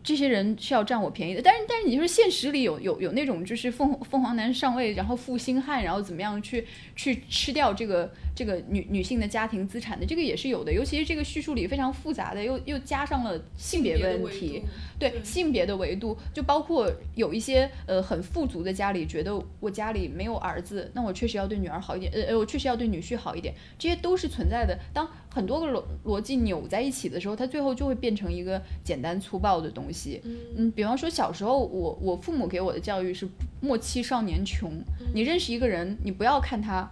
[0.00, 10.72] 这些人是要占我便宜的，但是但是你说现实里有有有那种就是凤凤凰男上位，然后负心汉，然后怎么样去去吃掉这个这个女女性的家庭资产的，这个也是有的。
[10.72, 14.62] 尤其是这个叙述里非常复杂的，又又加上了性别问题，
[14.96, 24.78] 对性别的维度，就包括有一些呃很富足的家里觉得我家里没有儿子，那我确实要对女儿好一点，呃呃我确实要对女婿好一点，这些都是存在的。
[24.92, 30.22] 当很多个逻逻辑扭在一起的时候，它最后就会变成一个简单粗暴的东西。
[30.56, 33.28] 嗯，比方说小时候，我我父母给我的教育是
[33.60, 34.70] 莫欺少年穷。
[35.12, 36.88] 你认识一个人，你不要看他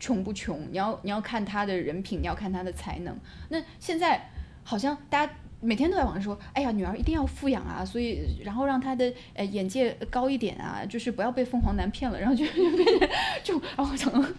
[0.00, 3.16] 穷不穷，你要你要看他的人品，你要看他的才能。
[3.50, 4.28] 那现在
[4.64, 13.08] 好像大家每天都在网上说，哎呀，女儿一定要富养啊，所以然后让她的呃眼界高一点啊，就是不要被凤凰男骗了，然后就 就变成
[13.44, 14.34] 就然后我想。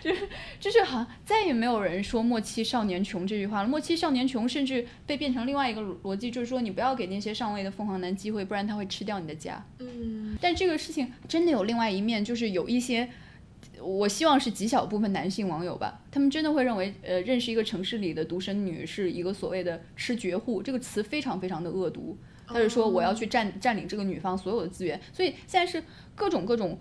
[0.00, 0.26] 就是
[0.58, 3.68] 就是好像再也没有人说“莫欺少年穷”这句话了。
[3.68, 9.62] “莫欺少年穷”甚至被变成另外一个逻辑，就是说你不要给那些上位的凤凰男机会，不然他会吃掉你的家。
[9.78, 13.06] 嗯，但这个事情真的有另外一面，就是有一些，
[13.80, 22.16] 我希望是极小部分男性网友吧，他们真的会认为，呃，认识一个城市里的独生女是一个所谓的吃绝户，这个词非常非常的恶毒。
[22.46, 25.82] 他就说我要去占占领这个女方所有的资源，所以现在是
[26.14, 26.78] 各种各种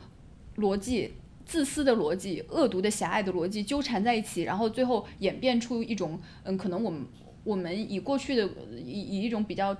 [0.57, 1.13] 逻辑。
[1.47, 7.05] 自私的逻辑、恶毒的狭隘的逻辑纠缠在一起，然后最后演变出一种，嗯，可能我们
[7.43, 8.49] 我们以过去的
[8.83, 9.77] 以以一种比较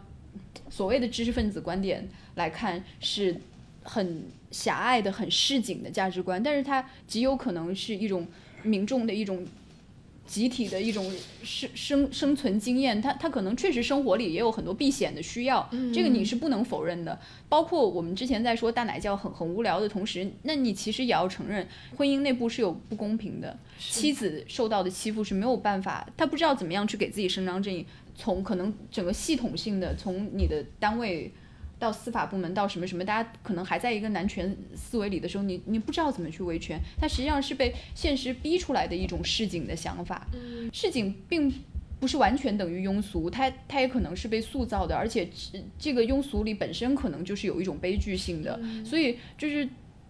[0.70, 3.36] 所谓的知识分子观点来看，是
[3.82, 8.28] 很狭隘的、很市井的价值观，但是它极有可能是一种
[8.64, 9.46] 民众的一种。
[10.28, 11.06] 集体的一种
[11.44, 17.20] 生生生存经验，他他可能确实生活里也有很多避险的需要，这个你是不能否认的。
[17.48, 27.86] 包括我们之前在说大奶教很很无聊的同时，那你其实也要承认，婚姻内部是有不公平的，妻子受到的欺负是没有办法，他不知道怎么样去给自己伸张正义，
[28.16, 31.32] 从可能整个系统性的从你的单位。
[31.78, 40.28] 到司法部门，到什么什么，大家可能还在一个男权思维里的时候，你你不知道怎么去维权，它实际上是被现实逼出来的一种市井的想法。
[40.72, 41.54] 市井并
[42.00, 45.30] 不是完全等于庸俗，它它也可能是被塑造的，而且
[45.78, 49.68] 这个庸俗里本身可能就是有一种悲剧性的，所以就是。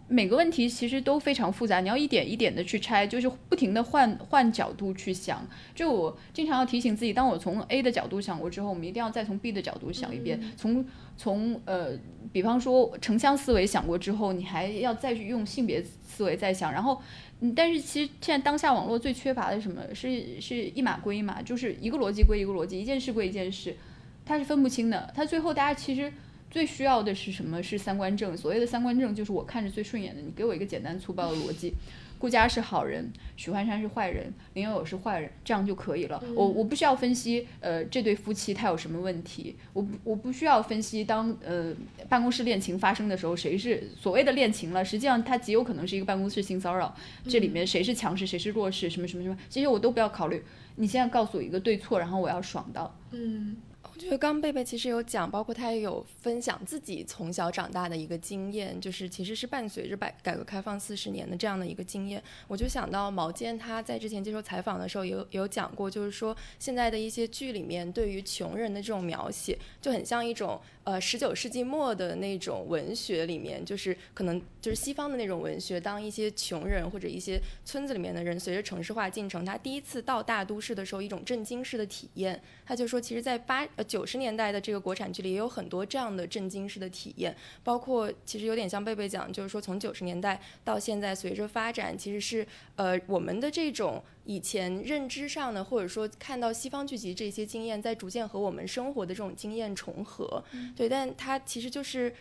[0.07, 5.43] 每个问题其实都非常复杂，你要一点一点的去拆，就是不停的换换角度去想。
[5.73, 10.39] 就我经常要提醒自己，当我从 A 的角度想过之后，我们一定要再从 B 的角度想一遍。
[10.55, 10.85] 从
[11.17, 11.97] 从呃，
[12.31, 16.71] 比方说城乡思维想过之后，你还要再去用性别思维再想。
[16.71, 17.01] 然后，
[17.39, 23.75] 嗯，但是其实现在当下网络最缺乏的什么是是一码归一码，就是一个逻辑归一个逻辑，一件事归一件事，
[24.23, 25.11] 它是分不清的。
[25.15, 26.13] 它最后大家其实。
[26.55, 27.61] 最需要的是什么？
[27.61, 28.37] 是三观正。
[28.37, 30.21] 所谓的三观正，就是我看着最顺眼的。
[30.21, 31.73] 你给我一个简单粗暴的逻辑：
[32.17, 36.23] 顾佳是好人，许幻山是坏人，林有有是坏人，这样就可以了。
[36.33, 39.57] 我我不需要分析，呃，这对夫妻他有什么问题？
[39.73, 41.75] 我不我不需要分析，当呃
[42.07, 44.85] 办公室恋情发生的时候，谁是所谓的恋情了？
[44.85, 46.95] 实际上，它极有可能是一个办公室性骚扰。
[47.27, 48.89] 这里面谁是强势，谁是弱势？
[48.89, 49.37] 什么什么什么？
[49.49, 50.41] 这些我都不要考虑。
[50.77, 52.97] 你现在告诉我一个对错，然后我要爽到。
[53.11, 53.57] 嗯。
[53.95, 62.21] 我觉得刚贝贝其实有讲，包括他也有分享自己从小长大的一个经验，就是其实是伴随着改改革开放四十年的这样的一个经验。
[62.49, 70.59] 我就想到毛尖他在之前接受采访的时候有有讲过，就是说现在的一些剧里面对于穷人的这种描写，就很像一种。
[70.86, 82.39] 呃，十九世纪末的那种文学里面，就是可能就是西方的那种文学，当一些穷人或者一些村子里面的人，随着城市化进程，他第一次到大都市的时候，一种震惊式的体验。
[82.67, 94.03] 他就说，其实，在八呃九十年代的这个国产剧里，也有很多这样的震惊式的体验，包括其实有点像贝贝讲，就是说从九十年代到现在，随着发展，其实是呃我们的这种。
[94.26, 100.43] 以前认知上呢，或者说看到西方剧集这些经验，在逐渐和我们生活的这种经验重合，
[100.76, 102.13] 对，但它其实就是。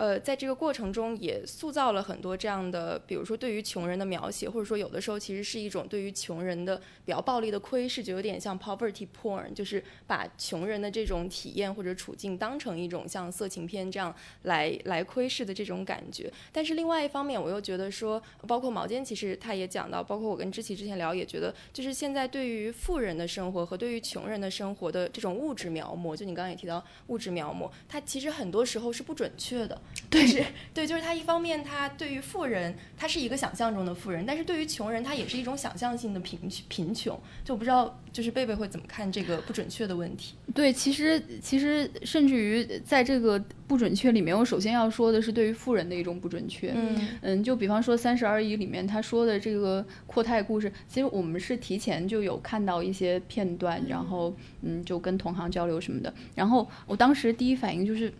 [0.00, 16.32] 呃，在这个过程中也塑造了很多这样的，比如说对于穷人的描写，或者说有的时候其实是一种对于穷人的比较暴力的窥视，就有点像 poverty porn，就是把穷人的这种体验或者处境当成一种像色情片这样来来窥视的这种感觉。
[16.50, 29.78] 但是另外一方面，我又觉得说，包括毛尖其实他也讲到，包括我跟知琪之前聊也觉得，就是现在对于富人的生活和对于穷人的生活的这种物质描摹，就你刚刚也提到物质描摹，它其实很多时候是不准确的。
[30.08, 36.38] 对，是对，就是他一方面他对于富人，他是一个想象中的富人，但是对于穷人，他也是一种想象性的贫
[36.68, 37.16] 贫穷。
[37.44, 40.34] 就我不知道，就是贝贝会怎么看这个不准确的问题？
[40.52, 46.72] 对，其实其实甚至于在这个不准确里面，我首先要说的是对于富人的一种不准确。
[46.74, 56.12] 嗯嗯，就比方说《三十而已》里面他说的这个阔太故事，其实我们是提前就有看到一些片段，然后嗯就跟同行交流什么的。
[56.34, 58.12] 然后我当时第一反应就是。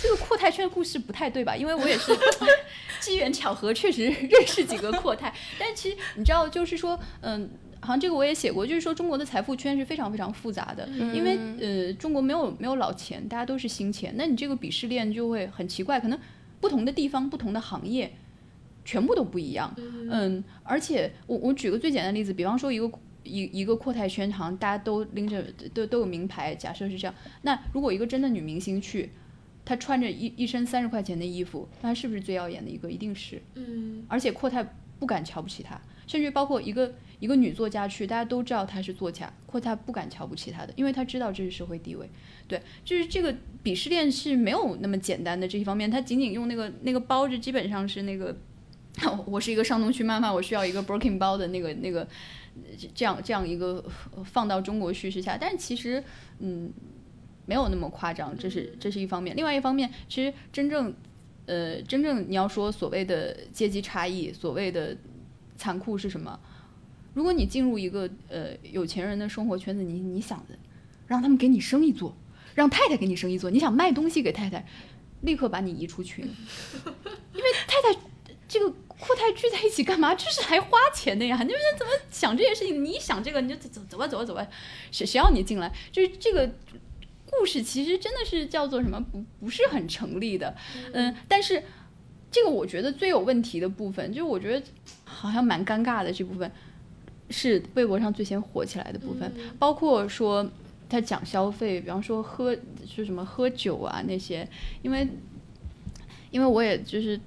[0.00, 1.56] 这个阔太圈的故事不太对吧？
[1.56, 2.12] 因为我也是
[3.00, 5.32] 机缘巧合，确实认识几个阔太。
[5.58, 7.48] 但其实你知道，就是说，嗯，
[7.80, 16.18] 好像这个我也写过，就是说中国的财富圈是非常非常复杂的，因为呃，中国没有没有老钱，大家都是新钱，那你这个鄙视链就会很奇怪，可能
[16.60, 18.12] 不同的地方、不同的行业，
[18.84, 19.74] 全部都不一样。
[20.10, 22.90] 嗯，而且我我举个最简单的例子，比方说一个。
[23.28, 25.42] 一一个阔太圈，好像大家都拎着
[25.74, 27.14] 都都有名牌，假设是这样。
[27.42, 29.10] 那如果一个真的女明星去，
[29.66, 32.90] 她穿着一一身三十块钱的衣服，那她是不是最耀眼的一个？
[32.90, 33.42] 一定是。
[33.54, 34.64] 嗯，而且阔太
[34.98, 42.08] 不敢瞧不起她，甚至包括一个一个女作家去，大家都知道她是作家，阔太不敢瞧不起她的，因为她知道这是社会地位。
[42.48, 48.34] 对，就是这个鄙视链是没有那么简单的这一方面，她仅仅用那个那个包着，基本上是那个，
[49.26, 52.06] 我是一个上东区妈妈，我需要一个 broken 包的那个那个。
[52.94, 53.84] 这样这样一个
[54.24, 56.02] 放到中国叙事下，但是其实
[56.38, 56.72] 嗯
[57.46, 59.34] 没有那么夸张，这是这是一方面。
[59.34, 60.92] 另外一方面，其实真正
[61.46, 64.96] 呃真正你要说所谓的阶级差异，所谓的
[65.56, 66.38] 残酷是什么？
[67.14, 70.44] 如果你进入一个呃有钱人的生活圈子，你你想
[71.06, 72.14] 让他们给你生意做，
[72.54, 74.66] 让太太给你生意做，你想卖东西给太太，
[75.22, 78.00] 立刻把你移出群，因为太太
[78.46, 78.74] 这个。
[78.98, 80.14] 阔太聚在一起干嘛？
[80.14, 81.36] 这是还花钱的呀！
[81.42, 82.82] 你们怎么想这件事情？
[82.82, 84.48] 你想这个，你就走走吧，走吧，走吧。
[84.90, 85.70] 谁谁要你进来？
[85.92, 86.50] 就是这个
[87.38, 89.00] 故事，其实真的是叫做什么？
[89.00, 90.54] 不不是很成立的。
[90.92, 91.62] 嗯，但是
[92.30, 94.66] 这个我觉得最有问题的部分，就是我觉得
[95.04, 96.50] 好像蛮尴尬的这部分，
[97.30, 99.32] 是微博上最先火起来的部分。
[99.58, 100.48] 包括说
[100.88, 102.56] 他讲消费，比方说喝
[102.86, 104.48] 是什么喝酒啊那些，
[104.82, 105.08] 因为
[106.30, 107.20] 因为我也就是。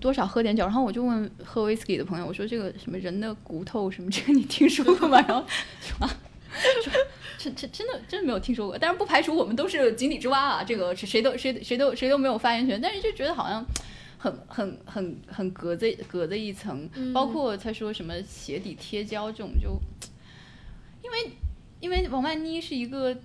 [0.00, 5.20] 多少喝点酒，然后我就问喝 whisky 的朋友，我说这个什么人的骨头什么这个你听说过吗？
[5.20, 5.44] 然后
[6.82, 6.92] 说
[7.44, 13.64] 真真真的真的没有听说过，但是不排除我们都是井底之蛙啊，这个谁都谁谁都谁都没有发言权，但是就觉得好像
[14.16, 19.78] 很很很很隔着隔着一层，包括他说什么鞋底贴胶这种，就
[21.02, 21.30] 因为
[21.80, 23.16] 因为王曼妮是一个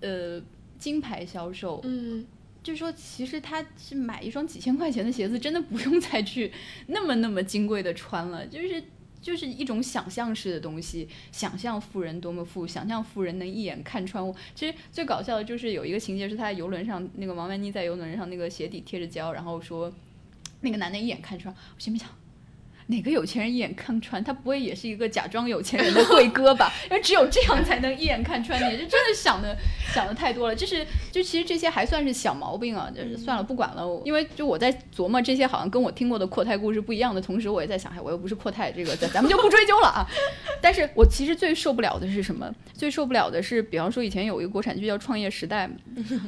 [0.00, 0.40] 呃
[0.78, 2.26] 金牌销售，嗯。
[2.62, 6.52] 就是说，其实他是买一双几千块钱的鞋子，真的不用再去
[6.88, 8.46] 那么那么金贵的穿了。
[8.48, 8.84] 就是
[9.20, 14.34] 就是一种想象式的东西，想象富人多么富，想象富人能一眼看穿我。
[14.54, 19.92] 其实最搞笑的就是有一个情节，是他在游轮上，那个王曼妮在游轮上那个鞋底贴着胶，然后说
[20.60, 21.54] 那个男的一眼看穿。
[21.54, 22.19] 我心里想。
[22.90, 24.22] 哪个有钱人一眼看穿？
[24.22, 26.72] 他不会也是一个假装有钱人的贵哥吧？
[26.90, 28.76] 因为只有这样才能一眼看穿 你。
[28.76, 29.56] 这真的想的
[29.94, 30.54] 想的太多了。
[30.54, 34.02] 就是就其实这些还算是小毛病啊，就是算了不管了。
[34.04, 40.04] 因为就我在琢磨这些好像跟我听过的阔太故事不一样的同时，我也在想，哎，我又不是阔太，这个咱咱们就不追究了啊。
[40.60, 42.52] 但是我其实最受不了的是什么？
[42.74, 45.68] 最受不了的是，比方说以前有一个国产剧叫《创业时代》，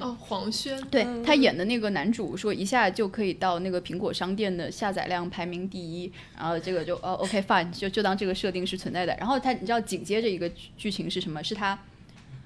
[0.01, 6.52] 哦，黄轩，对他演的那个男主说一下就可以到那个苹果商店的下载量排名第一，然后。
[6.53, 9.17] 呃，这个就呃，OK fine，就就当这个设定是存在的。
[9.17, 10.47] 然后他，你知道紧接着一个
[10.77, 11.43] 剧情是什么？
[11.43, 11.79] 是他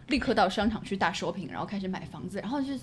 [0.09, 2.81] 立刻到商场去大 shopping，然后开始买房子，然后就是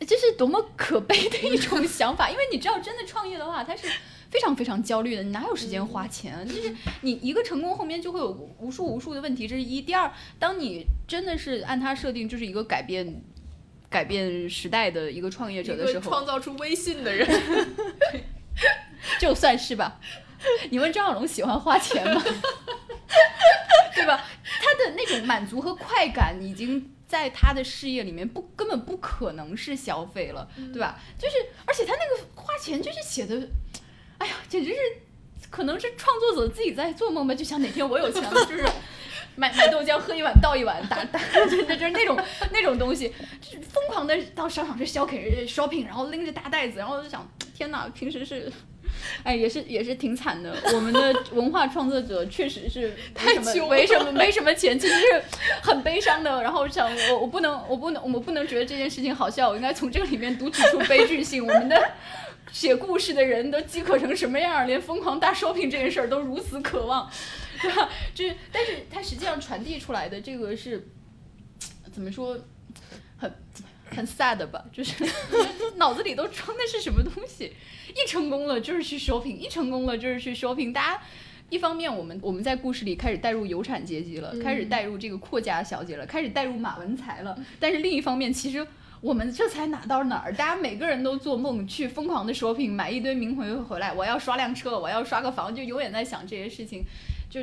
[0.00, 2.28] 这是多么可悲的一种想法。
[2.28, 3.86] 因为你知道，真的创业的话，他是
[4.30, 6.44] 非常非常焦虑的，你哪有时间花钱啊？
[6.44, 9.80] 就是你一个成功后面就会有无数无数的问题，这是一。
[9.82, 13.22] 第二，当你真的是按他设定就是一个改变
[13.88, 17.28] 改变时代的一个创业者的时候，创造出微信的人。
[19.18, 19.98] 就算是吧，
[20.70, 22.22] 你问张小龙喜欢花钱吗？
[23.94, 24.24] 对吧？
[24.60, 30.98] 他的那种满足和快感，已经在他的事业里面不根本不可能是消费了，对吧？
[31.18, 31.36] 就是，
[31.66, 33.48] 而且他那个花钱就是写的，
[34.18, 34.76] 哎呀，简直是，
[35.50, 38.64] 可能是创作者自己在做梦吧，就想哪天我有钱了，就是
[39.34, 42.18] 买买豆浆喝一碗倒一碗，打打，就就是那种
[42.52, 48.50] 那种东西，就是疯狂的到商场去 shopping，然后拎着大袋子，然后就想，天哪，平时是。
[49.22, 50.54] 哎，也是也是挺惨的。
[50.74, 55.22] 我们的文化创作者确实是太穷，没什么没什么钱，其实是
[55.62, 56.42] 很悲伤的。
[56.42, 61.46] 然后想，我我不能我不能我不能觉得这件事情好笑，我应该从这个里面读取出悲剧性。
[61.46, 61.92] 我们的
[62.52, 67.10] 写故事的人都饥渴成什么样，连疯狂大 shopping 这件事儿都如此渴望，
[67.60, 67.88] 对吧？
[68.14, 70.88] 就是，但是它实际上传递出来的这个是
[71.92, 72.38] 怎么说？
[73.18, 73.30] 很
[73.90, 75.04] 很 sad 吧，就是
[75.76, 77.52] 脑子里都装的是什么东西？
[77.88, 80.72] 一成功了就是去 shopping，一成功了就是去 shopping。
[80.72, 81.02] 大家
[81.48, 87.36] 一方面我们我们在故事里开始带入有产阶级了，开始带入这个阔家小姐了，开始带入马文才了。
[87.58, 88.66] 但是另一方面，其实
[89.00, 90.32] 我们这才哪到哪儿？
[90.32, 96.84] 大家每个人都做梦去疯狂的 shopping，买一堆名回回来，我要刷辆车，我要刷个房，就永远在想这些事情，
[97.28, 97.40] 就。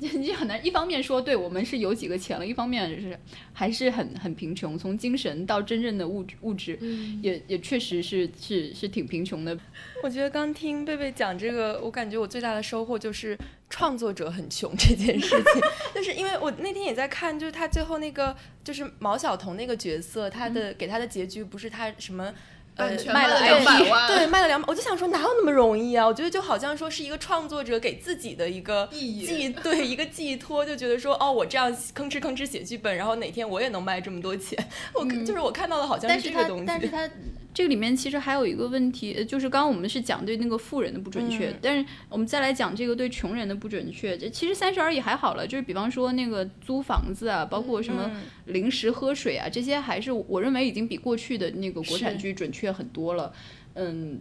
[0.00, 3.18] 你很难一方面说对我们是有几个钱了，一方面就是
[3.52, 6.78] 还是很很贫穷，从精神到真正的物质物质，
[7.22, 9.56] 也也确实是是是挺贫穷的。
[10.02, 13.36] 我觉得刚听贝贝讲这个，我感觉我最大的收获就是
[13.70, 15.62] 创作者很穷这件事情，
[15.94, 22.32] 就是因为我那天也在看，就是他最后那个就是毛晓彤那个角色，他的给他的结局不是他什么。
[22.76, 26.06] 呃，卖了两百万，对，卖了两百，我就想说哪有那么容易啊？
[26.06, 34.58] 我觉得就好像说是一个创作者给自己的一个寄，对，一个寄托，就觉得说哦，我这样吭哧吭哧写剧本，然后哪天我也能卖这么多钱。
[34.92, 37.08] 我就是我看到的好像是这个东西，但是它。
[37.54, 44.14] 这个里面其实还有一个问题，就是刚刚我们是讲对那个富人的不准确，但是我们再来讲这个对穷人的不准确。
[44.18, 48.10] 这其实三十而已还好了，就是比方说那个租房子啊，包括什么
[48.46, 53.32] 零食喝水啊，这些还是我认为已经比过去的那个国产剧准确很多了。
[53.74, 54.20] 嗯。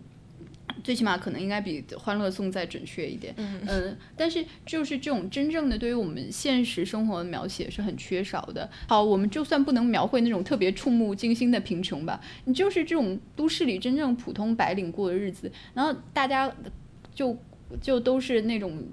[0.83, 8.69] 最起码可能应该比《欢乐颂》再准确一点，嗯，但是就是这种真正的对于我们现实生活的描写是很缺少的。
[8.87, 16.53] 好，我们就算不能描绘那种特别触目惊心的贫穷吧，你就是这种都市里真正普通白领过的日子，然后大家
[17.13, 17.37] 就
[17.79, 18.83] 就都是那种，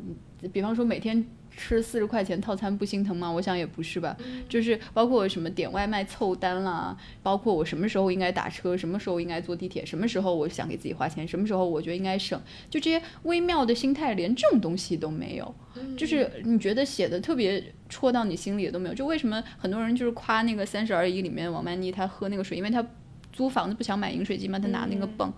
[0.53, 1.27] 比方说每天。
[1.57, 3.31] 吃四十块钱套餐不心疼吗？
[3.31, 4.17] 我想也不是吧。
[4.49, 15.55] 就是包括什么点外卖凑单啦，包括我什么时候应该打车，什么时候应该坐地铁，什么时候我想给自己花钱，什么时候我觉得应该省，就这些微妙的心态，连这种东西都没有。
[15.97, 18.95] 就是你觉得写的特别戳到你心里的都没有。
[18.95, 22.85] 就为什么很多人就是夸那个《三十而已》里面王曼妮她喝那个水，因为她
[23.33, 25.33] 租房子不想买饮水机嘛，她拿那个泵。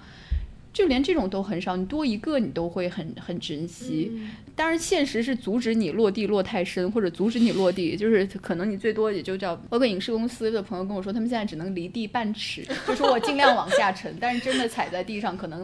[0.74, 4.10] 就连这种都很少，你多一个你都会很很珍惜。
[4.56, 9.54] 当然，现实是阻止你落地落太深，或者阻止你落地，就是可能你最多也就叫。
[9.70, 14.12] 包括影视公司的朋友跟我说，他们现在只能离地半尺， 就说我尽量往下沉。
[14.20, 15.60] 但是真的踩在地上，可能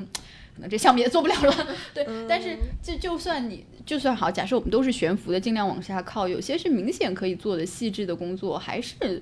[0.55, 1.67] 可能这项目也做不了了。
[1.93, 9.21] 对，但是就就算你就算好，假设我们都是悬浮的，尽量往下靠，有些是明显可以做的细致的工作，还是。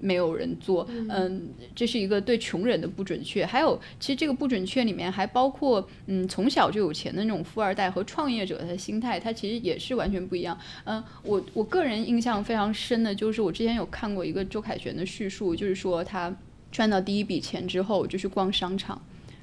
[0.00, 3.44] 没有人做，嗯，这是一个对穷人的不准确。
[3.44, 10.56] 还有，其实这个不准确里面还包括，嗯，从小就有钱的那种富二代和创业者的心态，他其实也是完全不一样。
[10.84, 16.34] 嗯，我我个人印象非常深的就是，我之前有看过一个周凯旋的叙述，就是说他
[16.70, 19.00] 赚到第一笔钱之后就去逛商场，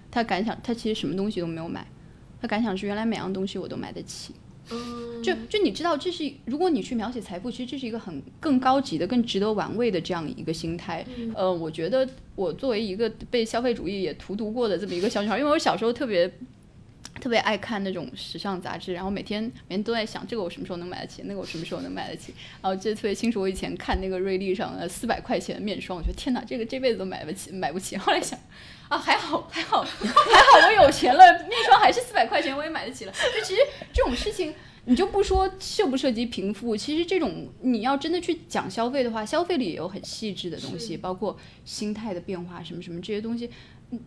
[0.10, 1.86] 他感想他其实什么东西都没有买，
[2.42, 4.34] 他感想是原来每样东西我都买得起。
[5.24, 11.06] 就就你知道，这是如果你去描写财富，其实这是一个很更高级的、更值得玩味的这样一个心态。
[11.36, 16.32] 呃，我觉得我作为一个被消费主义也荼毒过的这么一个小女孩，因为我小时候特别
[17.20, 22.34] 特别爱看那种时尚杂志，然后每天每天都在想这个我什么时候能买得起，那个我什么时候能买得起。
[22.62, 27.98] 然后记得特别清楚，我以前看那个瑞丽上呃四百块钱的面霜，我觉得天哪，这个这辈子都买不起，买不起。
[27.98, 28.40] 后来想
[28.92, 33.12] 啊，还好还好还好，我有钱了，面霜还是四百块钱，我也买得起了。
[33.12, 33.62] 就其实
[33.94, 34.54] 这种事情。
[34.86, 43.48] 你就不说涉不涉及贫富，其实这种你要真的去讲消费的话，消费里也有很细致的东西，包括心态的变化什么什么这些东西，
[43.92, 44.00] 嗯，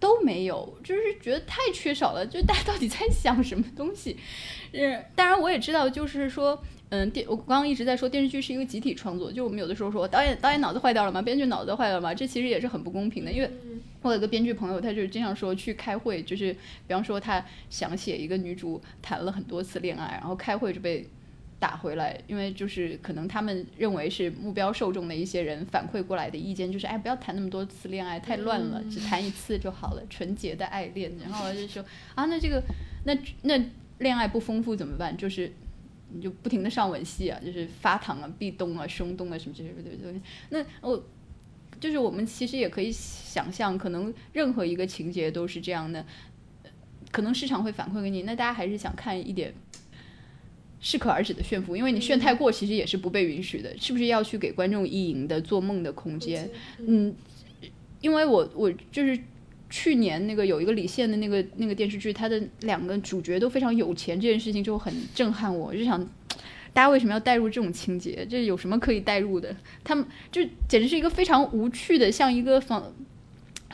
[0.00, 2.26] 都没有，就是觉得太缺少了。
[2.26, 4.16] 就大家到底在想什么东西？
[4.72, 6.58] 嗯，当然我也知道，就是说，
[6.88, 11.20] 嗯，电我刚刚一直在说电视剧是一个集体创作，就我们有的时候说导演导演脑子坏掉了吗？
[11.20, 12.14] 编剧脑子坏了吗？
[12.14, 13.50] 这其实也是很不公平的，因为。
[14.02, 16.52] 我有个编剧朋友，他就经常说去开会，就是
[16.86, 21.06] 比方说他想写一个女主谈了很多次恋爱，然后开会就被
[21.58, 31.12] 打回来，因为就是可能他们认为是目标受众的一些人反馈过来的意见，就是哎不要谈那么多次恋爱，太乱了，只谈一次就好了，纯洁的爱恋。
[31.20, 31.84] 然后就说
[32.14, 32.62] 啊，那这个
[33.04, 33.62] 那那
[33.98, 35.14] 恋爱不丰富怎么办？
[35.14, 35.52] 就是
[36.08, 40.20] 你就不停的上吻戏啊，就是发糖啊、壁咚啊、胸咚啊什么这些对对对？
[40.48, 41.04] 那我。
[41.80, 46.04] 就是我们其实也可以想象，可能任何一个情节都是这样的，
[47.10, 49.54] 可能市场会反馈给你，那大家还是想看一点
[50.78, 56.50] 适可而止的炫富，因为你炫太过，其实也是不被允许的，是不是要去给观众意淫的做梦的空间？
[56.78, 57.14] 嗯，
[58.02, 59.18] 因为我我就是
[59.70, 66.06] 去年那个有一个李现的那个那个电视剧，他的两个主角都非常有钱，这件事情就很震撼我，就想。
[66.72, 68.26] 大家为什么要带入这种情节？
[68.28, 69.54] 这有什么可以带入的？
[69.82, 72.92] 他们就简直是一个非常无趣的，像一个仿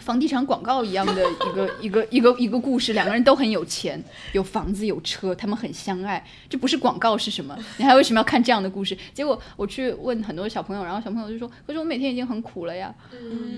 [0.06, 4.00] 房地产广告一样的一个一个一个一个故事，两个人都很有钱，
[4.32, 7.58] 有房子有车，他们很相爱，这不是广告是什么？
[7.76, 8.96] 你还为什么要看这样的故事？
[9.12, 12.94] 结果我去问很多小朋友，然后小朋友就说：“可是我每天已经很苦了呀，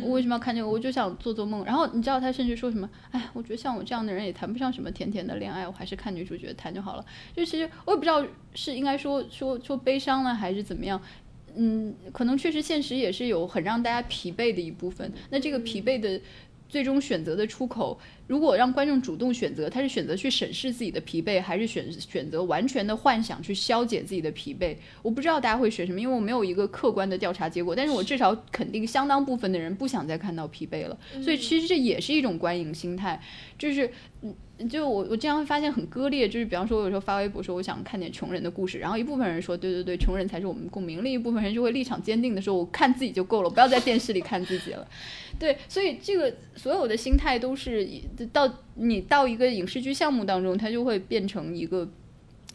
[0.02, 0.66] 我为什么要看这个？
[0.66, 2.88] 我就想做做梦。”然后你知道他甚至说什么？
[3.10, 7.04] 哎，我觉得像我这样的人也谈不上什么甜甜的恋爱，我还是看女主角谈就好了。
[7.36, 8.24] 就其实我也不知道
[8.54, 10.98] 是应该说说说悲伤呢还是怎么样。
[11.60, 15.12] 嗯，可能确实现实也是有很让大家疲惫的一部分。
[15.28, 16.20] 那这个疲惫的
[16.68, 17.98] 最终选择的出口，
[18.28, 24.76] 如果让观众主动选择，他是选择去审视自己的疲惫，还是选选择完全的幻想去消解自己的疲惫？
[25.02, 27.74] 我不知道大家会选什么，因为我没有一个客观的调查结果。
[27.74, 30.96] 但是我至少肯定，相当部分的人不想再看到疲惫了。
[31.24, 33.20] 所以其实这也是一种观影心态，
[33.58, 33.90] 就是
[34.22, 34.32] 嗯。
[34.68, 44.88] 就我我经常会发现很割裂，就是比方说我有时候发微博说我想看点穷人的故事，然后一部分人说对对对，穷人才是我们共鸣，另一部分人就会立场坚定的说我看自己就够了，不要在电视里看自己了。
[45.38, 47.88] 对，所以这个所有的心态都是
[48.32, 51.88] 到你到一个影视剧项目当中，它就会变成一个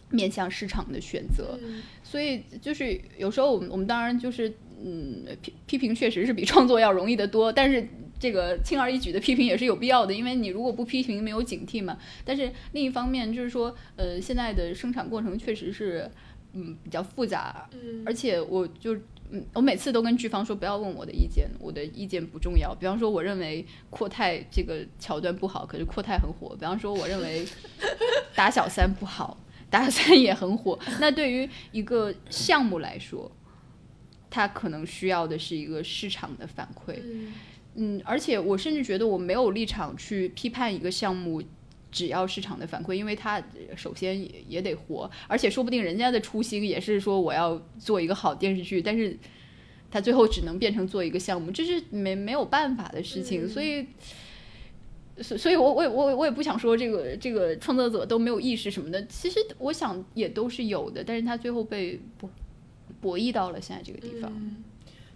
[0.09, 1.57] 面向市场的选择。
[2.03, 4.51] 所以就是有时候我们我们当然就是
[4.83, 7.87] 嗯批批评确实是比创作要容易得多，但是。
[8.23, 11.97] 这个轻而易举的批评也是有必要的，因为你如果不批评，没有警惕嘛。
[12.23, 16.09] 但是另一方面，就是说，呃，现在的生产过程确实是，
[16.53, 17.67] 嗯，比较复杂。
[17.73, 18.01] 嗯。
[18.05, 18.95] 而且我就，
[19.29, 22.73] 嗯，我每次都跟剧方说，不要问我的意见，我的意见不重要。
[22.73, 26.55] 比方说，我认为阔太这个桥段不好，可是阔太很火。
[26.55, 27.45] 比方说，我认为
[28.33, 29.37] 打小三不好，
[29.69, 30.79] 打小三也很火。
[31.01, 33.29] 那对于一个项目来说，
[34.29, 37.01] 它可能需要的是一个市场的反馈。
[37.03, 37.33] 嗯，
[38.03, 41.41] 而且我甚至觉得我没有立场去批判一个项目，
[41.91, 43.41] 只要市场的反馈，因为它
[43.75, 49.17] 首先也也得活，而且说不定人家的初心也是说我要做一个好电视剧，但是
[49.91, 53.85] 他最后只能变成做一个项目，这是没没有办法的事情，所以，
[55.21, 62.29] 所所以，我我我我也不想说这个这个创作者都没有意识什么的，其实我想也都是有的，但是他最后被博
[62.99, 64.31] 博弈到了现在这个地方。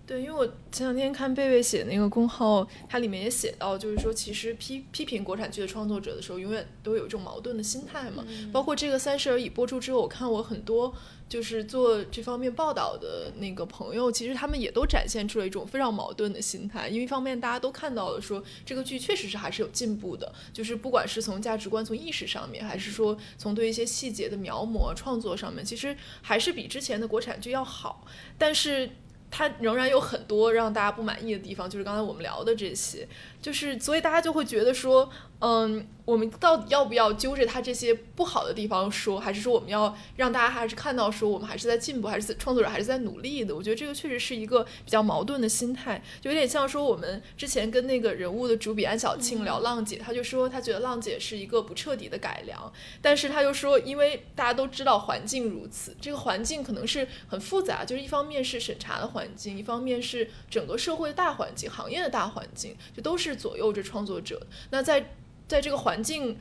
[0.07, 8.25] 对，因为我前两天看贝贝写那个公号，它里面也写到，就是说其实批批评国产剧的创作者的时候，永远都有一种矛盾的心态嘛。
[8.53, 10.95] 包括这个《三十而已》播出之后，我看我很多
[11.27, 16.87] 就是做这方面报道的那个朋友，其实他们也都展现出了一种非常矛盾的心态。
[16.87, 28.05] 因为一方面大家都看到了说这个剧确实是还是有进步的，就是不管是从价值观、从意识上面，还是说从对一些细节的描摹、创作上面，其实还是比之前的国产剧要好。
[28.37, 28.89] 但是。
[29.29, 33.07] 它仍然有很多让大家不满意的地方，就是刚才我们聊的这些，
[33.41, 35.09] 就是所以大家就会觉得说，
[35.39, 35.87] 嗯。
[36.07, 43.53] 我们到底要不要揪着他这些不好的地方说，还是说我们要让大家还是看到说我们还是在进步，还是创作者还是在努力的？
[43.53, 52.71] 我觉得这个确实是一个比较矛盾的心态，就有点像说我们之前跟那个人物的主笔安小庆聊浪姐，他就说他觉得浪姐是一个不彻底的改良，
[53.01, 64.45] 但是他就说，因为大家都知道环境如此，这个环境可能是很复杂，就是一方面是审查的环境，一方面是整个社会的大环境、行业的大环境，就都是左右着创作者。
[64.71, 65.13] 那在
[65.47, 66.37] 在这个环境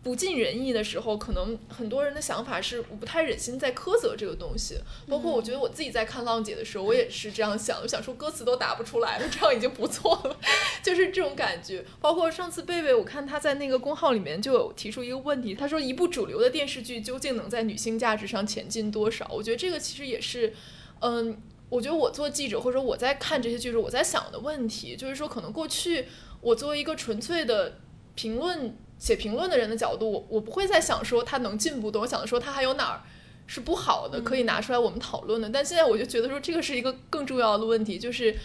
[0.00, 4.78] 不尽人意的时候，可能很多人的想法是我不太忍心再苛责这个东西。
[5.08, 10.38] 包括我觉得我自己在看浪姐的时候，我也是这样想，我想说歌词都打不出来了，这样已经不错了，
[10.82, 11.84] 就是这种感觉。
[12.00, 19.28] 包括上次贝贝，我看他在那个公号里面就有提出一个问题，他说一部主流的电视剧究竟能在女性价值上前进多少？
[19.30, 20.54] 我觉得这个其实也是，
[21.00, 21.36] 嗯，
[21.68, 26.06] 我觉得我做记者或者我在看这些剧时，我在想的问题，就是说可能过去
[26.40, 27.80] 我作为一个纯粹的。
[28.14, 33.00] 评论写评论的人的角度，我我不会再想说他能进步的，我想说他还有哪儿
[33.46, 35.48] 是不好的，可以拿出来我们讨论的。
[35.48, 38.36] 但现在我就觉得说这个是一个更重要的问题，就是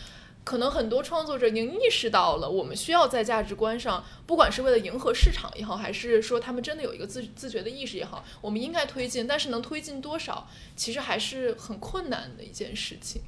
[0.44, 9.26] 可能很多创作者已经意识到了，我们需要在价值观上，不管是为了迎合市场也好，还是说他们真的有一个自自觉的意识也好，我们应该推进。
[9.26, 13.22] 但是能推进多少，其实还是很困难的一件事情。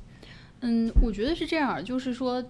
[0.59, 2.43] 嗯，我觉得是这样，就是说，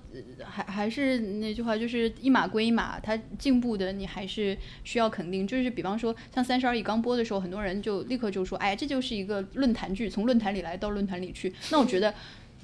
[0.44, 5.46] 还还是那句话，就是一码归一码，它进步的你还是需要肯定。
[5.46, 12.14] 就是比方说，像《三十而已》刚播的时候，很多人就立刻就说：“哎，这就是一个论坛剧，从论坛里来到论坛里去。”那我觉得。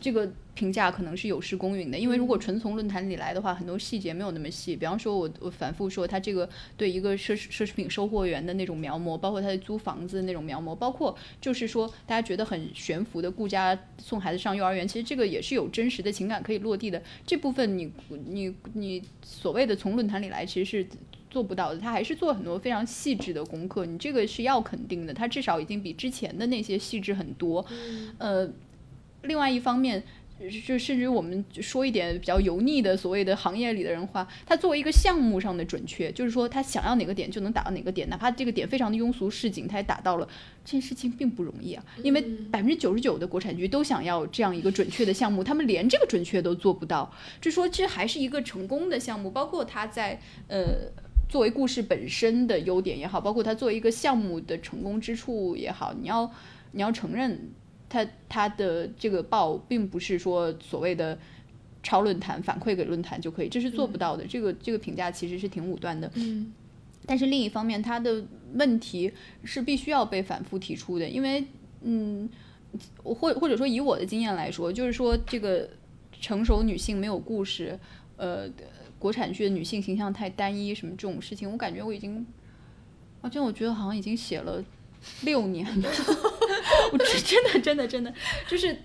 [0.01, 4.75] 这个评价可能是有失公允的，因为如果纯从论坛里来的话，很多细节没有那么细。
[4.75, 17.01] 比方说，我我反复说他这个对一个奢奢侈品收货员的那种描摹，包括他的租房子的那种描摹，包括就是说大家觉得很悬浮的顾家送孩子上幼儿园，其实这个也是有真实的情感可以落地的。
[17.25, 17.91] 这部分你
[18.25, 20.87] 你你所谓的从论坛里来，其实是
[21.29, 21.79] 做不到的。
[21.79, 25.13] 他还是做很多非常细致的功课，你这个是要肯定的。
[25.13, 27.65] 他至少已经比之前的那些细致很多，
[28.17, 28.49] 呃。
[29.23, 30.03] 另外一方面，
[30.65, 40.27] 就甚至我们说一点比较油腻的所谓的行业里的人话，他作为一个项目上的准确，就是说他想要哪个点就能打到哪个点，哪怕这个点非常的庸俗市井，他也打到了。
[40.65, 50.91] 这件事情并不容易啊，因为百分之九十九的国产剧都想要这样一个准确的项目，他们连这个准确都做不到，就说这还是一个成功的项目，包括他在呃。
[51.29, 56.29] 作为故事本身的优点也好，包括它作为一个项目的成功之处也好，你要
[56.73, 57.49] 你要承认，
[57.91, 61.19] 它它的这个报并不是说所谓的
[61.83, 64.25] 抄论坛反馈给论坛就可以，这是做不到的。
[64.25, 66.09] 这个这个评价其实是挺武断的。
[66.15, 66.53] 嗯，
[67.05, 68.23] 但是另一方面，它的
[68.53, 69.11] 问题
[69.43, 71.43] 是必须要被反复提出的，因为
[71.81, 72.29] 嗯，
[73.03, 75.69] 或或者说以我的经验来说，就是说这个
[76.21, 77.77] 成熟女性没有故事，
[78.15, 78.49] 呃。
[79.01, 82.23] 国产剧的女性形象太单一，什么这种事情，我感觉我已经，
[83.21, 84.63] 啊，这我觉得好像已经写了
[85.21, 85.89] 六年了，
[86.91, 88.13] 我真 真的真的真的
[88.47, 88.77] 就是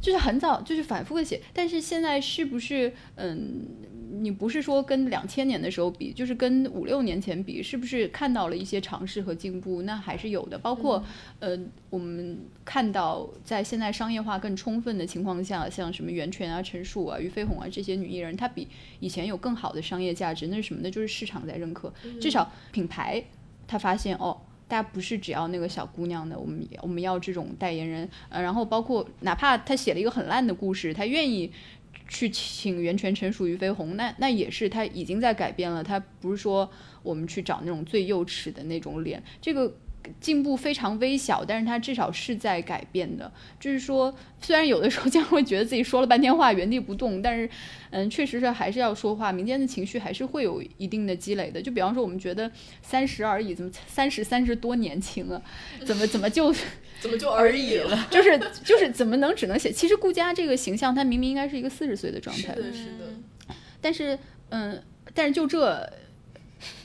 [0.00, 3.66] 就是很早就是反复的写，但是现在是不是嗯？
[4.14, 9.82] 你不是说跟两千年的时候比，就是跟五六年前比，是不是看到了一些尝试和进步？
[9.82, 10.58] 那还是有的。
[10.58, 11.02] 包括
[11.40, 18.68] 呃，我们看到在现在商业化更充分的情况下，像什么袁泉啊、陈数啊、俞飞鸿啊这些女艺人，她比
[19.00, 20.46] 以前有更好的商业价值。
[20.48, 20.90] 那是什么呢？
[20.90, 23.24] 就是市场在认可，至少品牌
[23.66, 24.41] 他发现哦，
[24.72, 28.08] 大家不是只要那个小姑娘的，我们我们要这种代言人。
[28.30, 31.52] 呃，然后包括哪怕他写了一个很烂的故事，他愿意。
[32.08, 35.82] 去请袁泉、陈数、俞飞鸿，那那也是他已经在改变了。
[35.82, 36.70] 他不是说
[37.02, 39.72] 我们去找那种最幼齿的那种脸，这个
[40.20, 43.30] 进步非常微小，但是他至少是在改变的。
[43.60, 47.48] 就是说，虽然有的时候将会觉得自己说了半天话原地不动，但是
[47.90, 49.32] 嗯，确实是还是要说话。
[49.32, 51.60] 民间的情绪还是会有一定的积累的。
[51.60, 52.50] 就比方说，我们觉得
[52.82, 55.42] 三十而已，怎么三十三十多年轻了？
[55.84, 56.54] 怎么怎么就？
[57.02, 58.06] 怎么就而已了？
[58.08, 59.72] 就是就是怎么能只能写？
[59.72, 62.54] 其实顾佳这个形象，她明明应该是一个四十岁的状态。
[62.54, 63.54] 是的，是的。
[63.80, 64.16] 但是，
[64.50, 64.80] 嗯，
[65.12, 65.92] 但是就这，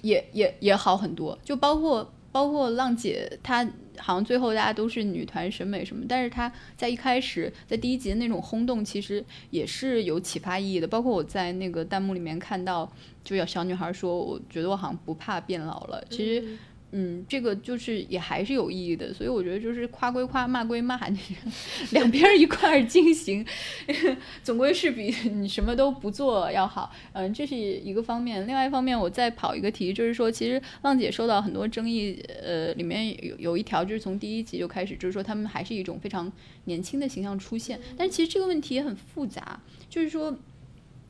[0.01, 1.37] 也也也好很多。
[1.43, 3.67] 就包括包括浪姐，她
[3.97, 10.87] 好像最后大家都是女团审美什么，但是她在一开始在第一集的那种轰动，其实也是有启发意义的。
[10.87, 12.87] 包括我在那个弹幕里面看到，
[13.23, 16.55] 就有小女孩说：“我觉得我好像不怕变老了。”其实。
[16.91, 20.97] 嗯，这个就是也还是有意义的，所以我觉得就是夸归夸，骂归骂，
[21.91, 23.45] 两边一块儿进行，
[24.41, 26.89] 总归是比你什么都不做要好。
[27.11, 28.47] 嗯，这是一个方面。
[28.47, 36.31] 另外一方面，我再跑一个题，就是说，其实浪姐受到很多争议，呃，里面有有一条就是从第一集就开始，就是说他们还是一种非常
[36.63, 37.77] 年轻的形象出现。
[37.97, 39.59] 但其实这个问题也很复杂，
[39.89, 40.33] 就是说，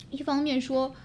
[0.10, 0.96] 一方面说，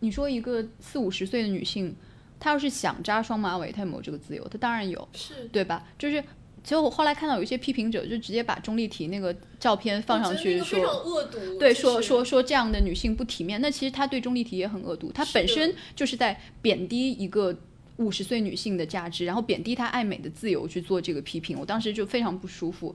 [0.00, 1.94] 你说一个四五十岁的女性。
[2.42, 4.42] 他要是想扎双马尾，他有没有这个自由？
[4.48, 5.86] 他当然有，是对吧？
[5.96, 6.20] 就是，
[6.64, 13.60] 其实我后来看到有一些批评者就直接把钟丽缇那个照片放上去，说恶毒，对，说说说这样的女性不体面。
[13.60, 17.56] 那其实他对钟丽缇也很恶毒，她本身就是在贬低一个
[17.98, 21.56] 五十岁女性的价值，然后贬低她爱美的自由去做这个批评。
[21.56, 22.92] 我当时就非常不舒服。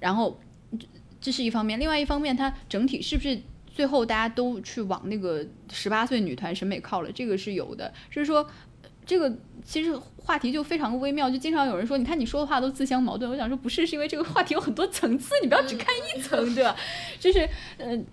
[0.00, 0.40] 然后
[1.20, 7.12] 这是一方面，另外一方面，她整体是不是最后大家都去往那个十八岁女团审美靠了？
[7.12, 8.48] 这个是有的，就是说。
[9.08, 9.34] 这个
[9.64, 13.30] 其实话题就非常微妙，就经常有人说，你看你说的话都自相矛盾。
[13.30, 16.76] 我想说，不是，是因为这个话题有很多层次，你不要只看一层，对吧？
[17.18, 17.48] 就是，
[17.78, 18.04] 嗯，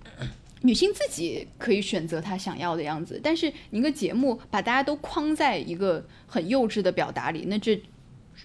[0.61, 7.77] 女性自己可以选择她想要的样子，但是一个节目把大家都框在一个很幼稚的表达里，那这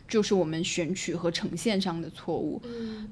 [0.08, 2.60] 就是我们选取和呈现上的错误。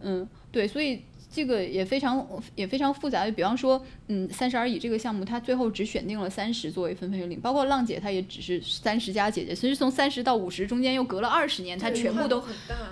[0.02, 1.00] 嗯，对，所以。
[1.30, 12.42] 这个也非常也非常复杂的，比方说，嗯，三十而已这个项目，它最后只选定了三十作为分配领，包括浪姐，她也只是三十加姐姐，其实从三十到五十中间又隔了二十年，她全部都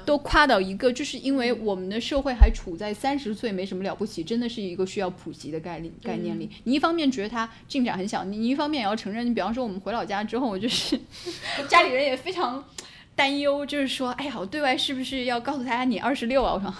[0.04, 6.50] 都跨到一个，就是因为我们的社会还处在三十岁没什么了不起，真的是一个需要普及的概念概念里。
[6.64, 11.00] 你一方面觉得它进展很小，你你一方面也要承认，你比方说我们回老家之后，我就是
[11.68, 12.62] 家里人也非常
[13.14, 16.52] 担忧，就是说，哎呀，我对外是不是要告诉大家你二十六啊？
[16.54, 16.74] 我说。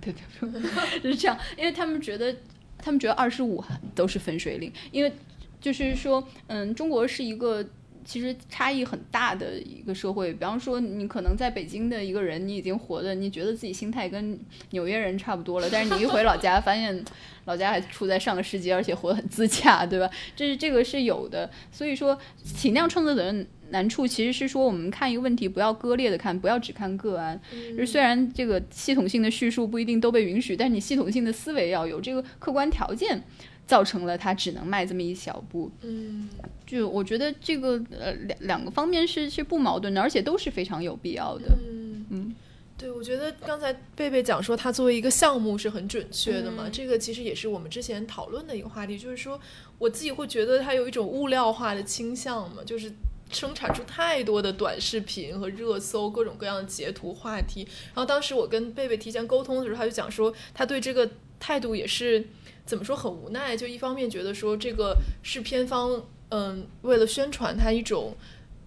[0.00, 2.34] 对对对， 就是这样，因为他们觉得，
[2.78, 3.62] 他们觉得二十五
[3.94, 5.12] 都是分水岭，因为
[5.60, 7.64] 就是说，嗯，中国是一个
[8.04, 10.32] 其实差异很大的一个社会。
[10.32, 14.38] 比方说，你可能在北京的一个人，你已经活的，你觉得自己心态跟
[14.70, 17.04] 纽约人差不多了，但是你一回老家，发现
[17.46, 20.08] 老家还处在上个世纪，而且活得很自洽，对吧？
[20.36, 21.50] 这是这个是有的。
[21.72, 22.18] 所以说，
[22.56, 23.34] 体量创作者。
[23.70, 27.40] 难处其实是说，我们看一个问题，不要割裂的看，不要只看个案。
[27.70, 33.22] 就是虽然这个系统性的叙述不一定都被允许，但是你系统性的思维要有这个客观条件，
[33.66, 35.70] 造成了它只能迈这么一小步。
[35.82, 36.28] 嗯，
[36.66, 41.56] 就我觉得这个呃两两个方面是是不矛盾的，而且都是非常有必要的。
[41.68, 42.34] 嗯嗯。
[42.78, 46.68] 对，我觉得刚才贝贝讲说，它作为一个项目是很准确的嘛。
[46.68, 49.40] 嗯这个其实也是我们之前讨论的一个话题，就是说
[49.78, 52.92] 我自己会觉得它有一种物料化的倾向嘛，就是
[53.30, 57.66] 生产出太多的短视频和热搜，各种各样的截图话题。
[57.94, 61.08] 然后当时我跟贝贝提前沟通的时候，他就讲说，他对这个
[61.40, 62.26] 态度也是
[62.64, 68.16] 怎么说很无奈，就一方面觉得说这个是片方嗯为了宣传他一种。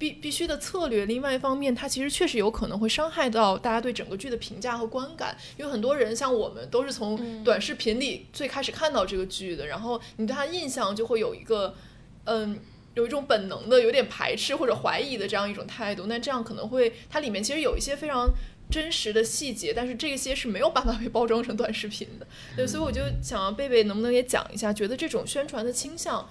[0.02, 11.76] 必必须的策略，另外一方面，它其实确实有可能会伤害到大家对整个剧的评价和观感，因为很多人像我们都是从短视频里最开始看到这个剧的，然后你对它印象就会有一个，
[12.24, 12.58] 嗯，
[12.96, 18.30] 有一种本能的有点排斥或者怀疑的这样一种态度，那这样可能会它里面其实有一些非常。
[18.70, 22.26] 真实的细节，但是这些是没有办法被包装成短视频的，
[22.56, 26.26] 对，所以我就想让贝贝能不能也讲一下，觉得这种宣传的倾向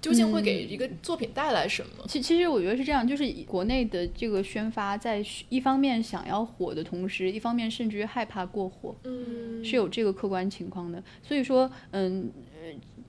[0.00, 2.04] 究竟会给一个作品带来什么？
[2.08, 11.00] 其其实我觉得是这样，就是国内的这个宣发，在一方面想要火的同时，一方面甚至于害怕过火，嗯，是有这个客观情况的。
[11.22, 12.28] 所以说，嗯。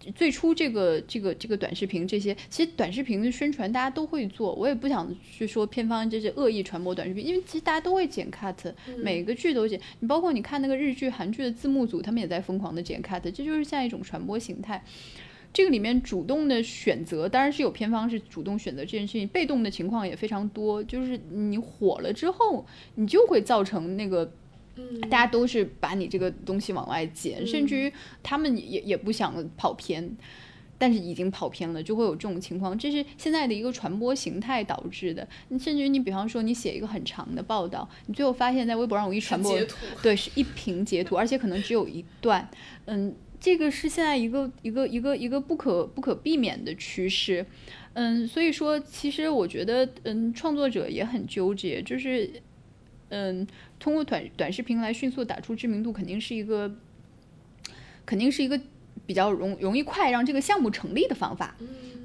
[0.06, 9.80] 呃最初这个这个这个短视频这些，其实短视频的宣传大家都会做，我也不想去说片方这是恶意传播短视频，因为其实大家都会剪 cut，每个剧都剪。
[10.00, 14.84] 你包括你看那个日剧、韩剧的字幕组，他们也在疯狂的剪 cut，这就是像一种传播形态。
[15.54, 20.84] 这个里面主动的选择，当然是有片方是主动选择这件事情，被动的情况也非常多。
[20.84, 24.30] 就是你火了之后，你就会造成那个，
[25.10, 30.16] 大家都是把你这个东西往外剪，甚至于他们也也不想跑偏。
[30.78, 35.26] 但是已经跑偏了，就会有这种情况，这是现在的一个传播形态导致的。
[35.48, 39.58] 你甚至于你比方说你写一个很长的报道，你最后发现在微博上我一传播
[40.04, 42.46] 对，是一屏截图， 而且可能只有一段，
[42.88, 47.46] 嗯，这个是现在一个一个一个一个不可不可避免的趋势，
[47.94, 52.30] 嗯，所以说其实我觉得，嗯，创作者也很纠结，就是，
[53.08, 53.48] 嗯，
[53.86, 56.76] 通过短短视频来迅速打出知名度，肯定是一个，
[58.04, 58.60] 肯定是一个
[59.06, 61.56] 比较容容易快让这个项目成立的方法，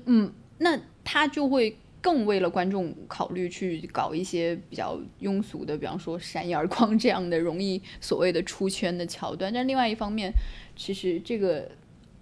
[0.05, 9.51] 嗯，那他就会更为了观众考虑去搞一些比较庸俗的，比方说闪眼而光这样的容易所谓的出圈的桥段。
[9.51, 10.31] 但另外一方面，
[10.77, 11.67] 其实这个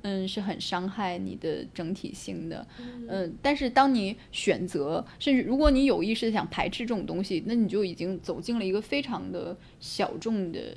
[0.02, 2.66] 嗯是很伤害你的整体性的，
[3.08, 3.36] 嗯。
[3.42, 10.76] 但是当你选择，甚至如果你有意识的想排斥这种东西，那你就已经走进了一个非常的小众的，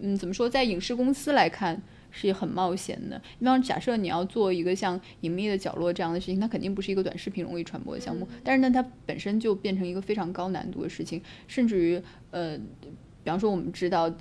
[0.00, 1.82] 嗯，怎么说，在影视公司来看。
[2.12, 3.20] 是很冒险的。
[3.38, 12.00] 比方假设你要做一个像《隐秘的角落》这样的事情，它肯定不是一个短视频容易传播的项目，但是呢，它本身就变成一个非常高难度的事情，甚至于
[12.30, 12.56] 呃，
[13.22, 14.08] 比方说我们知道《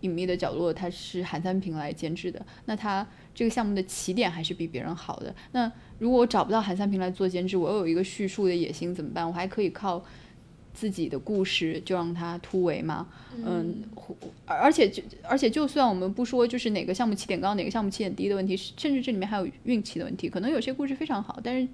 [0.00, 3.06] 隐秘的角落》它是韩三平来监制的，那他
[3.38, 5.32] 这个项目的起点还是比别人好的。
[5.52, 5.70] 那
[6.00, 9.24] 如果我找不到韩三平来做监制，我又有一个叙述的野心怎么办？
[9.24, 10.04] 我还可以靠。
[10.74, 13.08] 自己的故事就让它突围吗，
[13.44, 13.82] 嗯，
[14.46, 21.66] 而而且就而且就算我们不说就是哪个项目起点高哪个项目起点低的问题，甚至这里面还有运气的问题，可能有些故事非常好，但是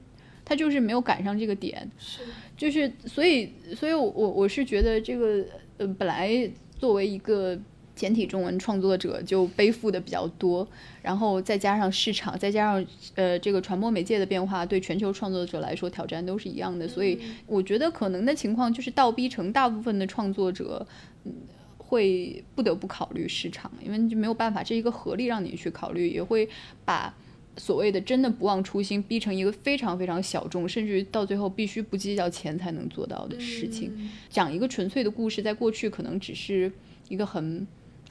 [0.43, 2.23] 他就是没有赶上这个点，是
[2.57, 5.45] 就是所以所以我我是觉得这个
[5.77, 7.59] 呃本来作为一个
[7.95, 10.67] 简体中文创作者就背负的比较多，
[11.03, 20.87] 然后再加上市场，再加上呃这个传播媒介的变化，对全球创作者来说挑战都是一样的，所以我觉得可能的情况就是倒逼成大部分的创作者，
[21.25, 21.33] 嗯，
[21.79, 26.49] 会不得不考虑市场，因为你就没有办法，这一个合力让你去考虑，也会
[26.85, 27.15] 把。
[27.57, 34.11] 所谓的真的不忘初心，逼成一个非常非常小众，甚至于到最后必须不计较钱才能做到的事情。
[34.29, 36.73] 讲一个纯粹的故事，在过去可能只是
[37.09, 37.65] 一个很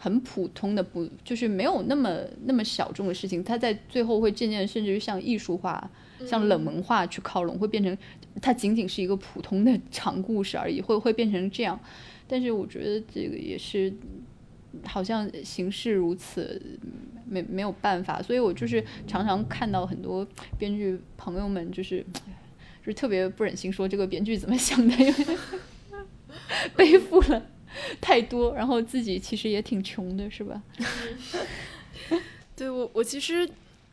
[0.03, 5.89] 很普通的，不就是没有那么那么小众的事情，它在最后会渐渐甚至于向艺术化、
[6.27, 7.97] 向冷门化去靠拢，会变成
[8.41, 11.79] 它仅仅是一个普通的长故事而已，会会变成这样。
[12.27, 13.93] 但是我觉得这个也是。
[14.85, 16.59] 好像形势如此，
[17.29, 20.27] 没没有办法，所以我就是常常看到很多
[20.57, 22.03] 编剧朋友们，就是
[22.81, 25.37] 就是特别不忍心说这个编剧怎么想的，因为
[26.75, 27.45] 背负了
[28.01, 30.61] 太多，然后自己其实也挺穷的，是吧？
[32.55, 33.49] 对我，我其实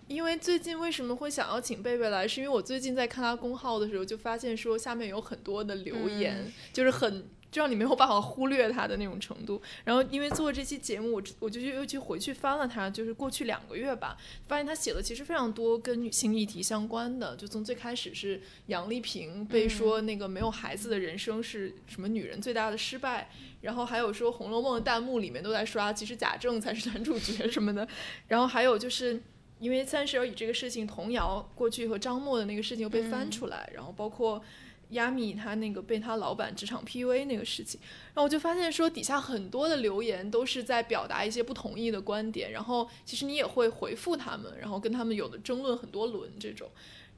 [0.09, 7.25] 因为最近为什么会想要请贝贝来，是因为我最近在看他公号的时候，就发现说下面有很多的留言，就是很。
[7.51, 9.61] 就让你没有办法忽略他的那种程度。
[9.85, 14.17] 然后因为做这期节目，我我就又去回去翻了他，就是过去两个月吧，
[14.49, 17.35] 发现他写的其实非常多跟女性议题相关的。
[17.37, 23.31] 就从最开始是杨丽萍被说那个没有孩子的人生是什么女人最大的失败，
[23.61, 27.87] 然后还有说《红楼梦》的弹幕里面都在刷其实贾政才是男主角什么的，
[28.29, 29.21] 然后还有就是。
[29.61, 34.43] 因为三十而已这个事情，童谣过去和张默的那个事情又被翻出来，然后包括
[34.91, 46.69] 亚米他那个被他老板职场 PUA 那个事情，然后我就发现说底下很多的留言都是在表达一些不同意的观点，然后其实你也会回复他们，然后跟他们有的争论很多轮这种，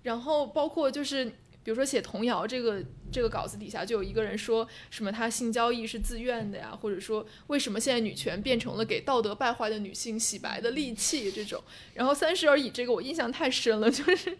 [0.02, 1.32] 然后包括就是。
[1.64, 11.62] 比如说写童谣这个这个稿子底下就有一个人说什么他性交易是自愿的呀，或者说为什么现在女权变成了给道德败坏的女性洗白的利器这种。
[11.94, 14.36] 然后三十而已这个我印象太深了，就是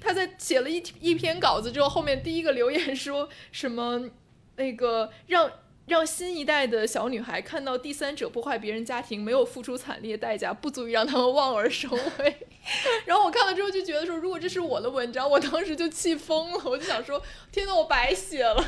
[0.00, 4.10] 他在写了一一篇稿子之后，后面第一个留言说什么
[4.56, 5.50] 那个让。
[5.86, 12.36] 让新一代的小女孩看到第三者破坏别人家庭，没有付出惨烈代价，不足以让他们望而生畏。
[13.04, 16.62] 然后我看了之后就觉得说，如果这是我的文章，我当时就气疯了。
[16.64, 17.20] 我就想说，
[17.50, 18.64] 天呐，我白写了，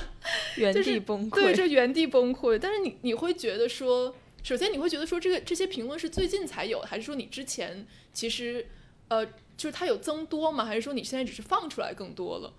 [0.57, 1.35] 原地崩溃。
[1.37, 2.59] 对，这原地崩溃。
[2.59, 4.12] 但是你你会觉得说，
[4.43, 8.67] 首先你会觉得说，这个这些评论是最近才有，还是说你之前其实
[9.07, 9.25] 呃，
[9.57, 10.65] 就是它有增多吗？
[10.65, 12.53] 还是说你现在只是放出来更多了？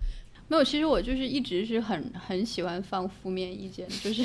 [0.48, 4.22] 没有，其实我就是一直是很很喜欢放负面意见， 就是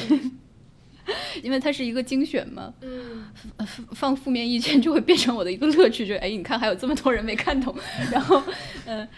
[1.42, 3.26] 因为它是一个精选嘛，嗯
[3.58, 7.76] 呃放放负面意见就会变成我的一个乐趣，就是哎，你看还有这么多人没看懂，
[8.12, 8.42] 然后
[8.86, 9.10] 嗯、呃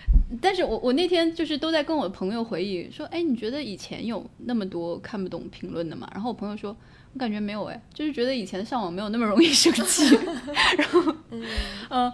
[0.41, 6.09] 但是我我那天就是都在跟我的朋友回忆说，哎，你觉得以前有那么多看不懂评论的吗？
[6.13, 6.75] 然后我朋友说。
[7.13, 10.03] 我感觉没有哎，就是觉得以前上网没有那么容易生气，
[10.77, 11.43] 然后，嗯、
[11.89, 12.13] 呃，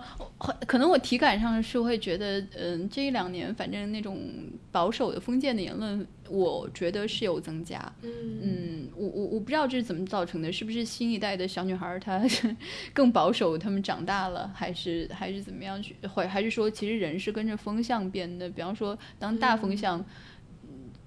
[0.67, 4.19] 可能我体感上是会觉得，嗯、这一两年反正那种
[4.73, 7.79] 保守的封建的言论，我觉得是有增加。
[8.01, 12.21] 嗯嗯，我我我不知道这是怎么造成的，是不是新一代的小女孩儿她
[12.93, 18.49] 更保守，她们长大了，还是还是怎么样去，或还是说其实人是跟着风向变的？
[18.49, 20.05] 比方说，当大风向。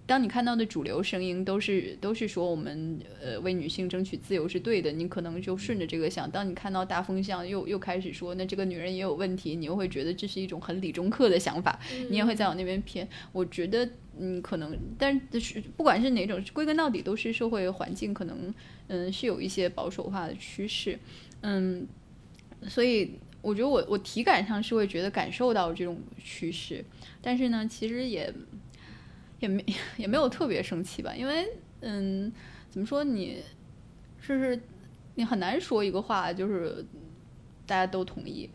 [0.04, 6.28] 当你看到的主流声音都是都是说我们呃为女性争取自由是对的，你可能就顺着这个想。
[6.28, 11.78] 当你看到大风向又又开始说那这个女人也有问题，你又会觉得这是一种很理中客的想法，
[12.10, 13.08] 你也会再往那边偏。
[13.30, 13.88] 我觉得
[14.18, 18.52] 嗯可能，但是不管是哪种，归根到底都是社会环境可能
[18.88, 20.98] 嗯是有一些保守化的趋势，
[21.42, 21.86] 嗯，
[22.68, 26.84] 所以我觉得我我体感上是会觉得感受到这种趋势，
[27.22, 28.30] 但是呢，其实也。
[29.42, 29.64] 也没
[29.98, 31.46] 也没有特别生气吧，因为
[31.80, 32.32] 嗯，
[32.70, 33.42] 怎么说你，
[34.26, 34.58] 就是
[35.16, 36.84] 你很难说一个话就是
[37.66, 38.48] 大家都同意，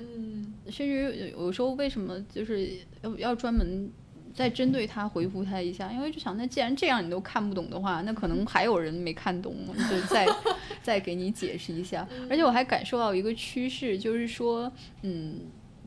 [0.00, 2.70] 嗯甚至有有时候为什么就是
[3.02, 3.90] 要要专门
[4.32, 9.54] 再针对他回复他一下，因为就想那既然这样你都看不懂的话，那可能还有人没看懂，
[9.90, 10.26] 就再
[10.82, 12.08] 再给你解释一下。
[12.30, 14.72] 而且我还感受到一个趋势，就是说，
[15.02, 15.40] 嗯，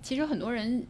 [0.04, 0.86] 其实很多人。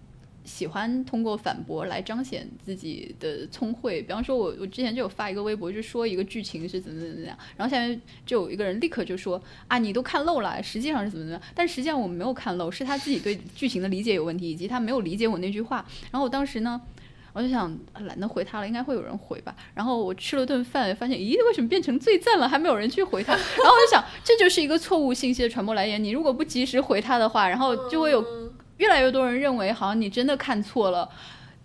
[0.48, 15.86] 喜欢通过反驳来彰显自己的聪慧，比方说我我之前就有发一个微博，就说一个剧情是怎么怎么怎么样，然后下面就有一个人立刻就说啊你都看漏了，实际上是怎么怎么样，但实际上我没有看漏，是他自己对剧情的理解有问题，以及他没有理解我那句话。
[16.12, 16.82] 然后我当时呢，
[17.34, 19.54] 我就想懒得回他了，应该会有人回吧。
[19.74, 23.34] 然后我吃了顿饭，发现咦为什么变成最赞了，还没有人去回他？
[23.34, 28.47] 然后我就想这就是一个错误信息的传播来源，你如果不及时回他的话，然后就会有。
[28.78, 31.10] 越来越多人认为，好像你真的看错了，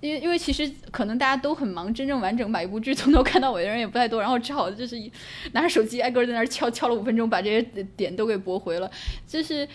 [0.01, 4.97] 因为因为其实可能大家都很忙，真正完整把一部剧从头看到尾的人也不太多，然后只好就是
[5.53, 7.63] 拿着手机挨个在那儿敲敲了五分钟，把这些
[7.97, 8.91] 点都给驳回了。
[9.27, 9.69] 就是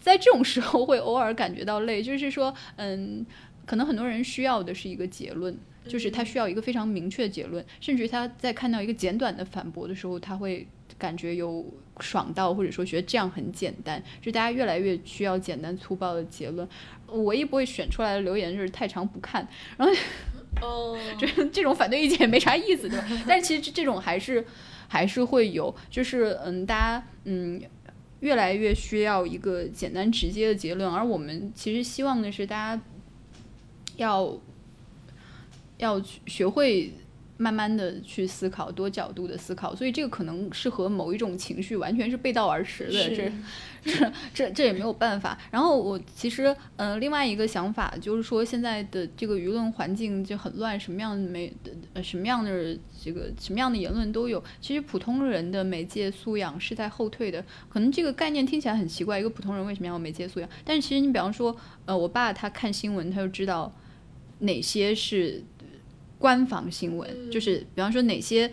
[0.00, 3.26] 在这种时候会偶尔感觉到累，就是说，嗯，
[3.66, 10.66] 可能很多人需要的是一个结论，就是他需要一个非常明确的结论，甚至他在看到一个简短的反驳的时候，他会
[10.96, 11.66] 感觉有。
[12.00, 16.68] 爽到，或者说觉得这样很简单，就大家越来越需要简单粗暴的结论。
[17.08, 19.46] 唯一不会选出来的留言就是太长不看，
[19.76, 19.94] 然后，
[20.60, 23.06] 哦，这这种反对意见也没啥意思，对吧？
[23.26, 24.44] 但是其实这种还是
[24.88, 27.60] 还是会有，就是嗯，大家嗯
[28.20, 32.82] 越来越需要一个简单直接的结论，而我们其实希望的是大家
[33.96, 34.38] 要
[35.78, 36.92] 要学会。
[37.38, 43.32] 慢慢的去思考，多角度的思考，所以这个可能是和某一种情绪完全是背道而驰的，这
[43.86, 45.38] 这这这也没有办法。
[45.52, 51.54] 然后我其实呃另外一个想法就是说，现在的这个舆论环境就很乱，什么样的媒
[51.94, 54.42] 呃什么样的这个什么样的言论都有。
[54.60, 60.50] 其实普通人的媒介素养是在后退的，可能这个概念听起来很奇怪，一个普通人为什么要媒介素养？
[60.64, 63.72] 但是其实你比方说呃我爸他看新闻，他就知道
[64.40, 65.44] 哪些是。
[66.18, 68.48] 官方新闻就是，比方说哪些，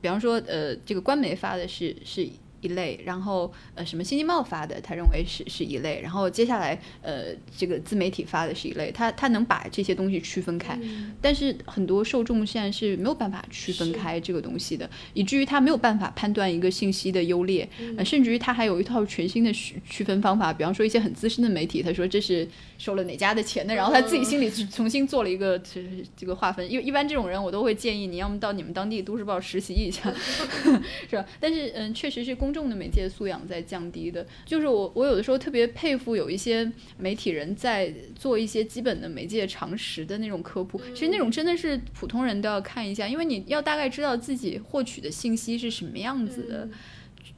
[0.00, 2.28] 比方说呃，这个官媒发的是是
[2.66, 7.26] 一类，然后呃什么新京报发的，他认为是是一类，然后接下来呃
[7.56, 10.78] 这个自媒体发的是一类，他他能把这些东西区分开，
[11.20, 22.46] 但是很多受众现在是没有办法区分开这个东西的，以至于他没有办法判断一个信息的优劣，呃甚至于他还有一套全新的区区分方法，比方说一些很资深的媒体，他说这是
[22.78, 25.80] 收了哪家的钱的，然后他自己心里 重新做了一个这
[26.16, 30.12] 这个划分，因为一般这种人我都会建议你要么到你们当地都市报实习一下，
[31.08, 31.24] 是吧？
[31.40, 34.26] 但是嗯，确实是公众的媒介素养在降低的。
[34.44, 36.68] 就是我我有的时候特别佩服有一些
[36.98, 46.68] 媒体人在做一些基本的媒介常识的那种科普，其实那种真的是普通人都要看一下，因为你要大概知道自己获取的信息是什么样子的。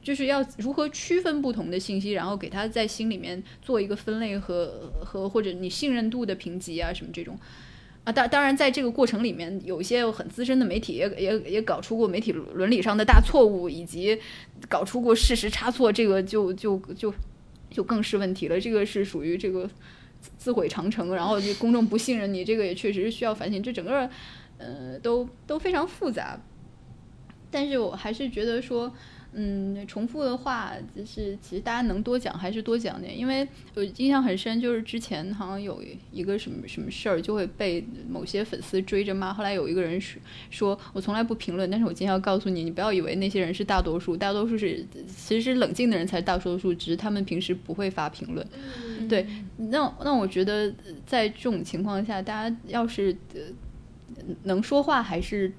[0.01, 7.37] 就是要如何区分不同的信息，然后给他在心里面做一个分类和和或者你信任度的评级啊什么这种。
[8.09, 14.19] 啊，当当然，在这个过程里面，有一些很资深的媒体也也也搞出过媒体伦理上的大错误，以及
[14.67, 17.13] 搞出过事实差错，这个就就就
[17.69, 18.59] 就更是问题了。
[18.59, 19.69] 这个是属于这个
[20.39, 23.61] 自毁长城，然后就公众不信任你，这个也确实是需要反省。
[23.61, 24.09] 这整个
[24.57, 26.41] 呃都都非常复杂，
[27.51, 28.91] 但是我还是觉得说。
[29.31, 39.31] 嗯，重复的话就是其实大家能多讲还是多讲点，因为我印象很深，就是之前好像有一个什么什么事儿，就会被某些粉丝追着骂。
[39.31, 40.19] 后来有一个人说，
[40.49, 48.45] 说我从来不评论，但是我今天要告诉你，你不要以为那些人是大多数，大多数是其实是冷静的人才是大多数，只是他们平时不会发评论。
[49.07, 49.27] 对，
[49.57, 50.73] 那那我觉得
[51.05, 53.15] 在这种情况下，大家要是
[54.43, 55.53] 能说话，还是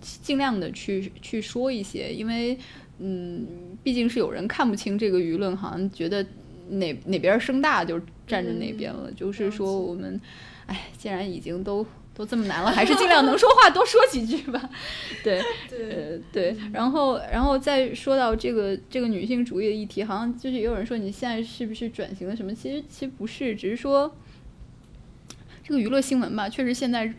[0.00, 2.58] 尽量的去去说一些，因为。
[2.98, 3.46] 嗯，
[3.82, 6.24] 毕竟是有人看不清这个舆论，好像觉得
[6.70, 9.10] 哪哪边声大就站着哪边了。
[9.12, 10.20] 就是说，我们，
[10.66, 14.68] 哎，既然已经都都这么难了，还是尽量能说话多说几句吧。
[15.22, 16.56] 对，对，对。
[16.72, 22.52] 然后，然后再说到这个这个女性主义的议题，好像就是也有人说你现在是不是转型了什么？
[22.54, 24.12] 其实其实不是，只是说
[25.62, 27.12] 这个娱乐新闻吧，确实现在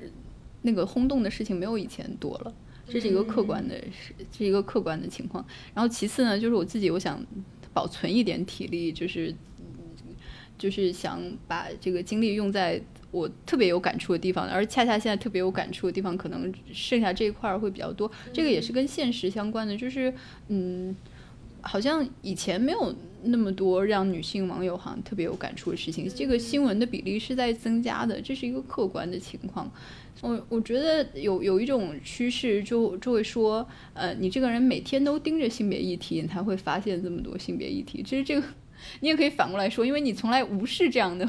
[0.63, 2.53] 那个轰动的事情没有以前多了。
[2.89, 5.45] 这是一个客观的，是是一个客观的情况。
[5.73, 7.23] 然后其次呢，就是我自己，我想
[7.73, 9.33] 保存一点体力，就是
[10.57, 18.11] 就是想把这个精力用在我特别有感触的地方，而恰恰现在特别有感触的地方，可能剩下这一块儿会比较多。
[18.33, 20.13] 这个也是跟现实相关的，就是
[20.47, 20.95] 嗯，
[21.61, 22.93] 好像以前没有
[23.23, 29.71] 那么多让女性网友好像特别有感触的事情，这个新闻的比例是在增加的，这是一个客观的情况。
[30.21, 38.03] 我我觉得有有一种趋势，就就会说，呃，你这个人每天都盯着性别议题，你才会发现这么多性别议题。
[38.03, 38.45] 其实这个，
[38.99, 41.27] 你也可以反过来说，因为你从来无视这样的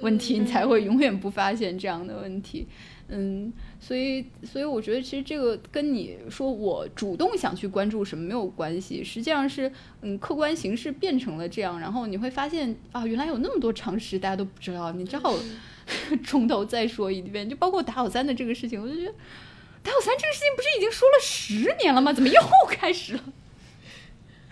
[0.00, 2.66] 问题，你才会永远不发现这样的问题。
[3.80, 9.70] 所以所以我觉得其实这个跟你说我主动想去关注什么没有关系，实际上是
[10.02, 15.34] 嗯客观形势变成了这样，然后你会发现啊，原来有那么多常识大家都不知道，你只好。
[16.24, 19.12] 从头再说一遍，就包括打小三的这个事情，我就觉得
[19.82, 22.10] 打小三这个事情不是已经说了十年了吗？
[22.10, 22.40] 怎么又
[22.70, 23.24] 开始了？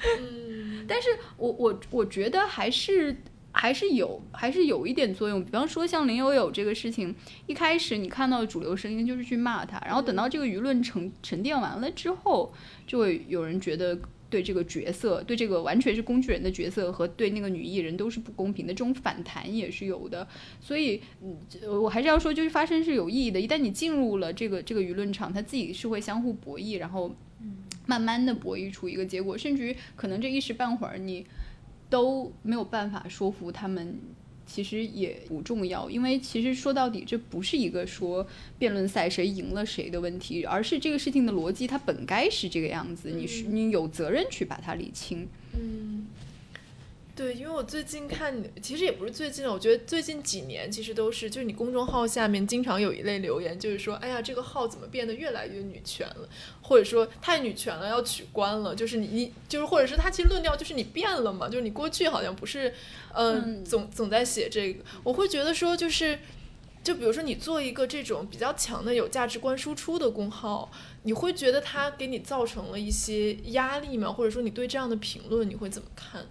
[0.04, 1.08] 嗯，但是
[1.38, 3.16] 我我我觉得还是
[3.52, 5.44] 还是有还是有一点作用。
[5.44, 7.14] 比方说像林有有这个事情，
[7.46, 12.52] 一开始你看到的主流声音就是去骂他，然后等到这个舆论沉沉淀完了之后，
[12.86, 13.98] 就会有人觉得。
[14.32, 20.26] 对这个角色，对这个完全是工具人的角色和对那个女艺人都是不公平的，这种反弹也是有的。
[20.58, 21.36] 所以，嗯，
[21.82, 23.38] 我还是要说，就是发声是有意义的。
[23.38, 27.14] 一旦你进入了这个这个舆论场，它自己是会相互博弈，然后
[27.84, 31.26] 慢慢的博弈出一个结果，甚至于可能这一时半会儿你
[31.92, 33.98] 都没有办法说服他们。
[34.44, 38.26] 其实也不重要，因为其实说到底，这不是一个说
[38.58, 45.26] 辩论赛谁赢了谁的问题，而是这个事情的逻辑它本该是这个样子，你是你有责任去把它理清。
[45.54, 46.06] 嗯。
[47.14, 56.26] 对，因为我最近看，其实也不是最近了，我觉得最近几年其实都是，就是你公众号下面经常有一类留言，就是说，哎呀，这个号怎么变得越来越女权了，
[56.62, 62.72] 或者说太女权了，要取关了，就是你你就是，或者是他其实论调就是你变了嘛，就是你过去好像不是，
[63.12, 66.18] 嗯，总总在写这个，我会觉得说，就是，
[66.82, 70.72] 就比如说你做一个这种比较强的有价值观输出的公号，
[71.02, 74.10] 你会觉得它给你造成了一些压力吗？
[74.10, 76.26] 或者说你对这样的评论你会怎么看？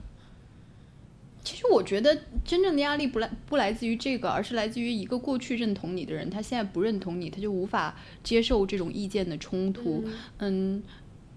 [1.43, 2.15] 其实我觉得
[2.45, 10.03] 真正的压力不来不来自于这个，而是来自于一个过去认同你的人，他现在不认同你，他就无法接受这种意见的冲突。
[10.37, 10.81] 嗯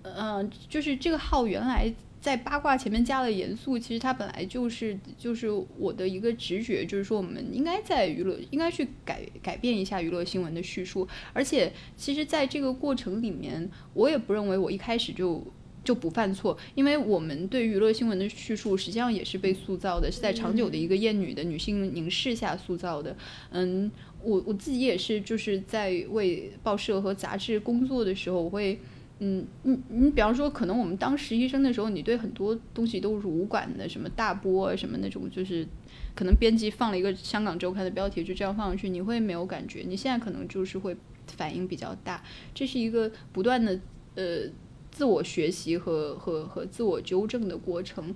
[0.02, 1.90] 嗯，就是这个号原来
[2.20, 5.48] 在八卦前面加了严肃，其实它本来就是就是
[5.78, 15.43] 我的一个直觉，就是说我们应该在娱乐应该去改改变一下娱乐新闻的叙述，而且其实在这个过程里面，我也不认为我一开始就。
[15.85, 23.15] 就不犯错，因为我们对娱乐新闻的叙述实际上也是被塑造的，是在长久的一个厌女的女性凝视下塑造的。
[23.51, 23.90] 嗯，
[24.23, 28.81] 我我自己也是，就是在为报社和杂志工作的时候，我会，
[29.19, 35.66] 嗯，你你比方说，可能我们当实习生的时候，你对很多东西都是无感的，什么大波，什么那种，就是
[36.15, 39.85] 可能编辑放了一个香港周刊的标题，就这样放上去，你会没有感觉。
[39.86, 40.97] 你现在可能就是会
[41.36, 42.24] 反应比较大，
[42.55, 43.78] 这是一个不断的
[44.15, 44.48] 呃。
[44.95, 48.15] 自我学习和和和自我纠正的过程，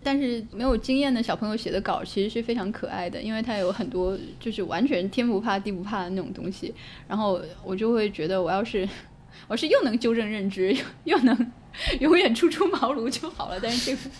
[0.00, 6.72] 但是没有经验的小朋友写的稿其实是非常可爱的，因为他有很多就是完全天不怕地不怕的那种东西。
[7.08, 8.88] 然后我就会觉得，我要是
[9.48, 11.52] 我是又能纠正认知，又 又能
[11.98, 13.58] 永远初出茅庐就好了。
[13.60, 14.10] 但是这个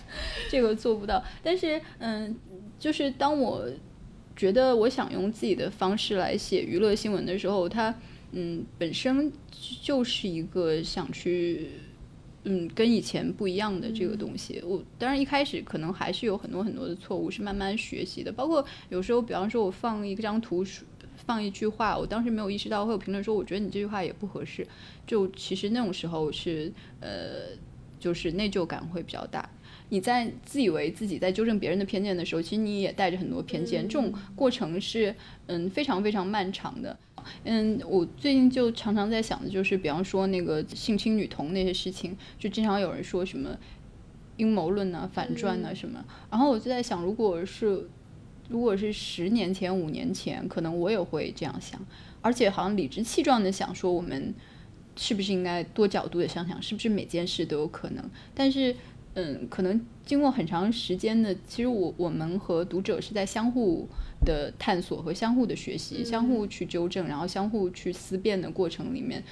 [0.51, 1.23] 这个做不到。
[1.41, 2.35] 但是嗯，
[2.77, 3.65] 就是当我
[4.35, 7.95] 觉得我想用自己的方式来写娱乐新闻的时候，它。
[8.31, 9.31] 嗯，本身
[9.81, 11.69] 就是一个想去，
[12.43, 14.61] 嗯，跟以前不一样的这个东西。
[14.65, 18.31] 我当然一开始可能还是有很多很多的错误，是慢慢学习的。
[18.31, 20.63] 包括有时候，比方说我放一张图，
[21.25, 24.65] 放一句话，我当时没有意识到会有评论说，我觉得你这句话也不合适。
[25.07, 27.57] 就其实那种时候是，呃，
[27.99, 29.49] 就是内疚感会比较大。
[29.91, 33.87] 你在自以为自己在纠正别人的偏见的时候，其实你也带着很多偏见。
[33.87, 35.15] 这种过程是，
[35.47, 36.95] 嗯，非常非常漫长的。
[37.43, 43.57] 嗯，我最近就常常在想的就是，比方说那个性侵女童那些事情，就经常有人说什么
[44.37, 46.03] 阴谋论啊、反转啊什么。
[46.29, 47.87] 然后我就在想，如果是
[48.49, 51.79] 如果是十年前、五年前，可能我也会这样想，
[52.21, 54.33] 而且好像理直气壮的想说，我们
[54.95, 58.09] 是不是应该多角度的想想，是不是每件事都有可能？
[58.33, 58.75] 但是，
[59.13, 63.87] 嗯，可能经过很长时间的，其实我我们和读者是在相互。
[64.25, 69.23] 的探索和相互的学习，相互去纠正，然后相互去思辨的过程里面，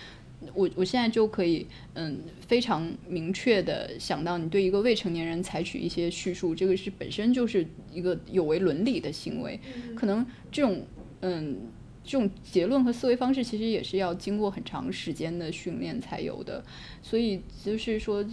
[0.54, 9.60] 我我现在就可以嗯非常明确的想到，你对一个未成年人采取一些叙述，这个是本身就是一个有违伦理的行为。
[9.96, 10.82] 可能这种
[11.22, 11.58] 嗯
[12.04, 16.64] 这种结论和思维方式，其实也是要经过很长时间的训练才有的。
[17.02, 18.26] 所以就是说，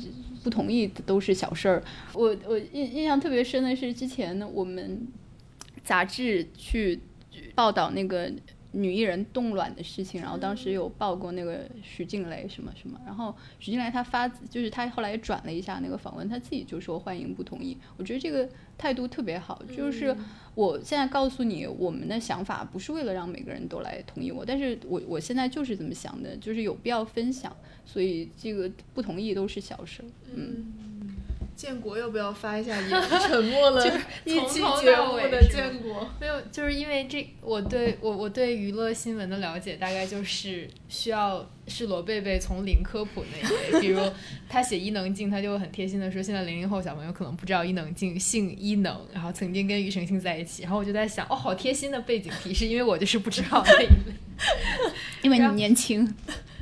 [0.45, 1.83] 不同意都是小事儿。
[2.13, 5.09] 我我印印象特别深的是之前呢，我们。
[5.85, 6.99] 杂志去
[7.55, 8.33] 报道那个
[8.73, 20.17] 女艺人冻卵的事情，然后当时有报过那个徐静蕾什么什么，然后徐静蕾她发就是她后来也转了一下那个访问，她自己就说欢迎不同意，我觉得这个态度特别好，就是
[20.57, 27.55] 我现在告诉你我们的想法不是为了让每个人都来同意我，但是我我现在就是这么想的，就是有必要分享，
[27.85, 30.03] 所以这个不同意都是小事，
[30.35, 30.94] 嗯。
[31.57, 32.91] 建国要不要发一下言？
[33.29, 33.87] 沉默了
[34.25, 44.01] 一期节目的建国，没有，就是因为这，我对我我对娱乐新闻的了解大概就是需要是罗贝贝从零科普那一类，比如
[44.49, 54.15] 他写伊能静，他就很贴心的说，现在零零后小朋友可能不知道伊能静姓伊能，然后曾经跟庾澄庆在一起，然后我就在想，哦，好贴心的背景提示，因为我就是不知道那一类，
[55.23, 56.15] 因为你年轻。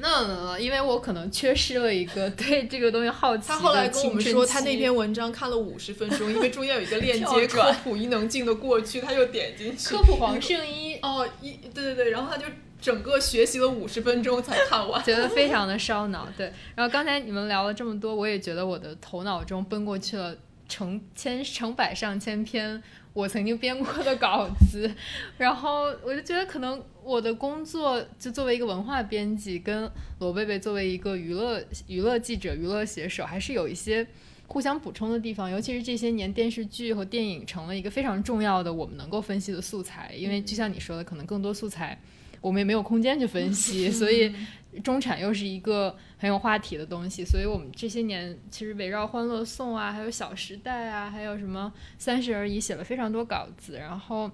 [0.03, 3.47] 那因为我可能缺失了一个 对这个东西好奇。
[3.47, 9.91] 他后来跟我们说，他那篇文章看了五十分钟，因为中间有一个链 接科普伊能静的过去，他又点进去。
[9.91, 10.99] 科普黄圣依。
[11.03, 12.45] 哦，一对对对，然后他就
[12.81, 16.29] 整个学习了五十分钟才看完，觉得非常的烧脑。
[16.37, 20.37] 对，然后刚才你们聊了这么多，我也觉得我的头脑中奔过去了
[20.69, 22.83] 成千成百上千篇。
[23.15, 24.91] 我曾经编过的稿子，
[25.37, 34.07] 然后我就觉得可能我的工作就作为一个文化编辑，跟罗贝贝作为一个娱乐娱乐记者、娱乐写手，还是有一些
[34.47, 35.51] 互相补充的地方。
[35.51, 42.01] 尤其是这些年，电视剧和电影成了一个非常重要的我们能够分析的素材，因为就像你说的，可能更多素材
[42.41, 44.33] 我们也没有空间去分析，所以。
[44.81, 53.77] 中产又是一个很有话题的东西，所以我们这些年其实围绕《欢乐颂》啊，还有《小时代》啊，还有什么《三十而已》写了非常多稿子。
[53.77, 54.31] 然后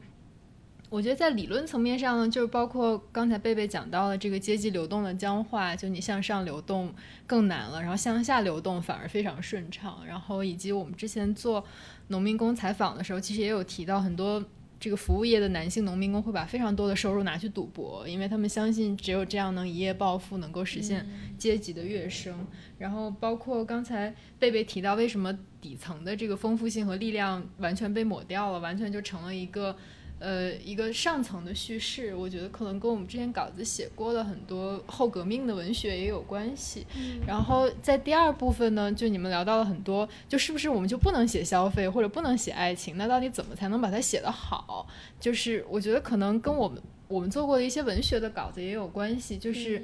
[0.90, 6.94] 我觉得在理论层面上呢，就是包括刚才贝贝讲到了这个阶级流动的僵化，就你向上流动
[7.26, 10.02] 更难了，然后向下流动反而非常顺畅。
[10.06, 11.64] 然后以及我们之前做
[12.08, 14.44] 农民工采访的时候，其实也有提到很多。
[14.80, 21.06] 这个服务业的男性农民工会把非常多的收入拿去赌博，因为他们相信只有这样能一夜暴富，能够实现
[21.36, 22.46] 阶级的跃升。
[22.78, 29.76] 然后包括刚才贝贝提到，为什么底层的这个丰富性和力量完全被抹掉了，完全就成了一个。
[30.18, 36.86] 呃，一个上层的叙事，我觉得可能跟我们之前稿子写过的很多后革命的文学也有关系。
[37.26, 42.96] 然后在第二部分呢，就你们聊到了很多，就是不是我们就不能写消费或者不能写爱情？
[42.96, 44.86] 那到底怎么才能把它写得好？
[45.20, 49.82] 就是我觉得可能跟我们我们做过的一些文学的稿子也有关系，就是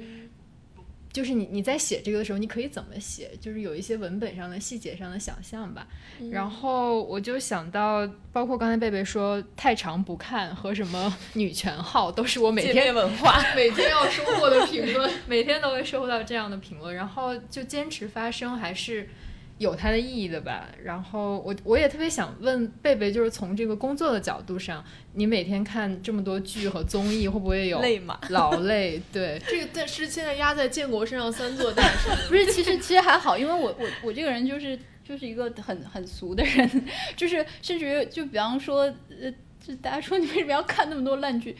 [1.15, 3.31] 就是你你在写这个的时候，你可以怎么写？
[3.39, 5.87] 就是有一些文本上的细节上的想象吧。
[6.29, 16.93] 然后我就想到，包括刚才贝贝说太长不看和什么女权号，都是我每天文化 每天要收获的评论，每天都会收到这样的评论。
[16.93, 19.07] 然后就坚持发声，还是。
[19.57, 24.83] 有它的意义的吧，然后我我也特别想问贝贝，就是从这个工作的角度上，
[25.13, 28.19] 你每天看这么多剧和综艺，会不会有累吗？
[28.29, 29.01] 劳累？
[29.13, 34.77] 对， 这个但是现在压在建国身上三座大山，不是，其实其实还好，因为我我我这个人就是
[35.07, 36.69] 就是一个很很俗的人，
[37.15, 39.31] 就是甚至于就比方说呃，
[39.65, 41.55] 就大家说你为什么要看那么多烂剧？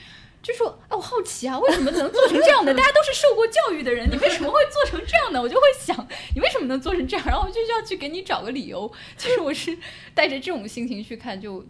[0.45, 2.71] 就说，哎，我好奇啊，为什么能做成这样的？
[2.71, 5.41] 大家都是受过教育的人，你为什么会做成这样的？
[5.41, 7.25] 我就会想，你为什么能做成这样？
[7.25, 8.91] 然后我就要去给你找个理由。
[9.17, 9.75] 其实我是
[10.13, 11.65] 带着这种心情去看，就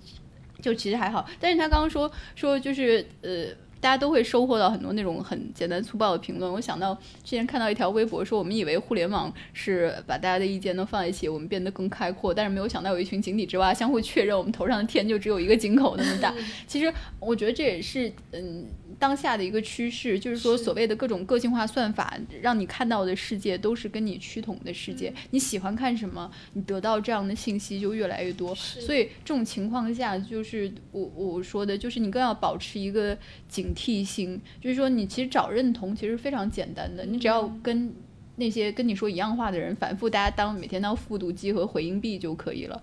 [0.61, 1.25] 就其实还好。
[1.39, 3.47] 但是他刚刚说说就是呃。
[3.85, 6.51] 大家都会收获到很多那种很简单粗暴的评论。
[6.51, 16.33] 我想到之前看到一条微博说，我们以为互联网是把大家的意见都放在一起，我们变得更开阔，但是没有想到有一群井底之蛙相互确认，我们头上的天就只有一个井口那么大。
[16.65, 18.65] 其实我觉得这也是嗯。
[18.97, 25.13] 当下的一个趋势，就是说所谓的各种个性化算法，让你看到的世界都是跟你趋同的世界。
[25.31, 28.53] 你喜欢看什么，你得到这样的信息就越来越多。
[28.55, 33.17] 所以这种情况下，就是我我说的，就是你更要保持一个
[33.47, 34.41] 警惕性。
[34.61, 37.93] 就是说，你其实找认同其实非常简单的，你只要跟。
[38.37, 42.81] 那些跟你说一样话的人，反复大家当每天当复读机和回音壁就可以了。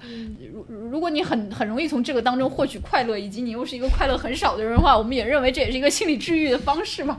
[0.53, 7.19] 如如果你很很容易从这个当中获取快乐，以及你又是一个快乐很少的人的话，我们也认为这也是一个心理治愈的方式嘛。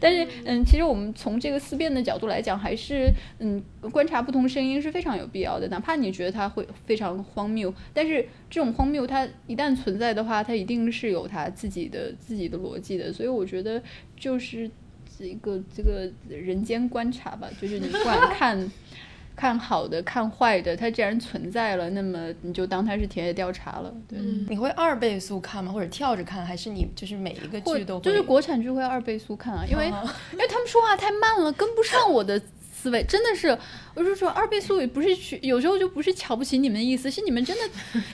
[0.00, 5.68] 但是，嗯，其实我们从这个思辨的角度来讲，还是嗯，观察不同声音是非常有必要的。
[5.68, 13.12] 哪怕你觉得它会非常荒谬，但是这种荒谬它一旦存在的话，它一定是有它自己的自己的逻辑的。
[13.12, 13.82] 所以我觉得
[14.16, 14.70] 就是。
[15.16, 18.70] 是一个这个人间观察吧，就是你不管看
[19.36, 23.94] 看好的看坏的，它既然存在了，那么你就当它是田野调查了。
[24.08, 24.18] 对，
[24.48, 25.72] 你会二倍速看吗？
[25.72, 26.44] 或者跳着看？
[26.44, 29.64] 还是你就是每一个剧都就是国产剧会二倍速看啊？
[29.68, 29.86] 因为
[30.32, 32.40] 因为他们说话太慢了，跟不上我的。
[32.84, 33.58] 思维真的是，
[33.94, 37.62] 我就说二倍速也不是去，有时候就不是瞧不起你们的意思，是你们真的，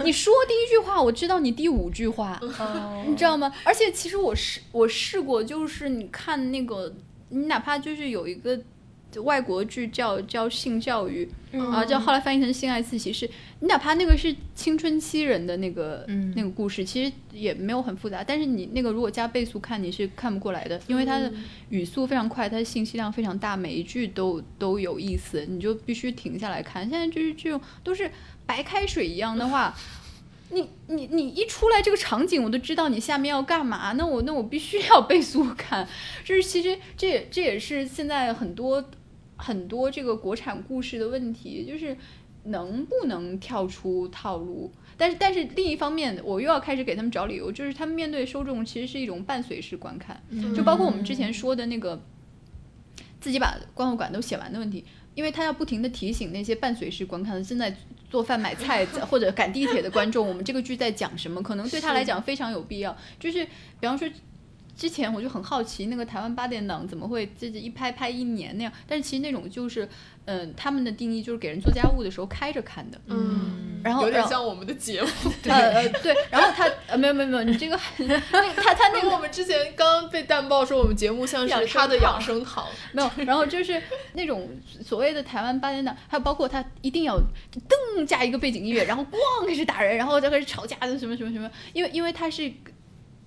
[0.05, 2.41] 你说第一句话，我知道你第五句话，
[3.05, 3.53] 你知道吗？
[3.65, 6.95] 而且其实我试我试过，就是你看那个，
[7.31, 8.61] 你哪怕就是有一个。
[9.11, 13.29] 就外国剧叫叫性教育啊，叫后来翻译成性爱自习室。
[13.59, 16.07] 你哪怕那个是青春期人的那个
[16.37, 18.23] 那个故事，其实也没有很复杂。
[18.23, 21.33] 但是你那个如果加倍速看，你是看不过来的，因为它的
[21.71, 26.89] 语速非常快，它的信息量非常大，每一句都都有意思，你就必须停下来看。
[26.89, 28.09] 现在就是这种都是
[28.47, 29.75] 白开水一样的话，
[30.51, 35.87] 你你你一出来这个场景，我都知道你下面要干嘛，那我那我必须要倍速看。
[36.25, 38.83] 就是其实这也这也是现在很多。
[39.41, 41.97] 很多这个国产故事的问题，就是
[42.45, 44.71] 能不能跳出套路？
[44.97, 50.23] 但是，但是另一方面，我又要开始给他们找理由，就是他们面对受众其实是一种伴随式观看，
[50.55, 52.01] 就包括我们之前说的那个
[53.21, 54.85] 自己把观后感都写完的问题，
[55.15, 57.75] 因为他要不停的提醒那些伴随式观看的正在
[58.11, 62.97] 做饭买菜 或者赶地铁的观众，我们这个剧在讲什么，可能对他来讲非常有必要。
[63.19, 63.45] 就是
[63.81, 64.09] 比方说。
[64.81, 68.73] 之前我就很好奇，那个台湾八点档怎么会这一拍拍一年那样？
[68.89, 69.87] 但是其实那种就是，
[70.25, 72.99] 嗯，他们的定义就是给人做家务的时候开着看的。
[73.09, 75.09] 嗯，然后有点像我们的节目。
[75.45, 77.77] 呃呃对，然后他呃没有没有没有，你这个
[78.57, 83.11] 他他那个我们之前刚被淡爆说我们节目像是他的养生堂， 没有。
[83.27, 83.83] 然后就是
[84.15, 84.49] 那种
[84.83, 87.21] 所谓的台湾八点档，还有包括他一定要
[87.69, 92.51] 噔加一个背景音乐，然后咣开始打人，然后再开始吵架的什么什么什么，因为因为他是。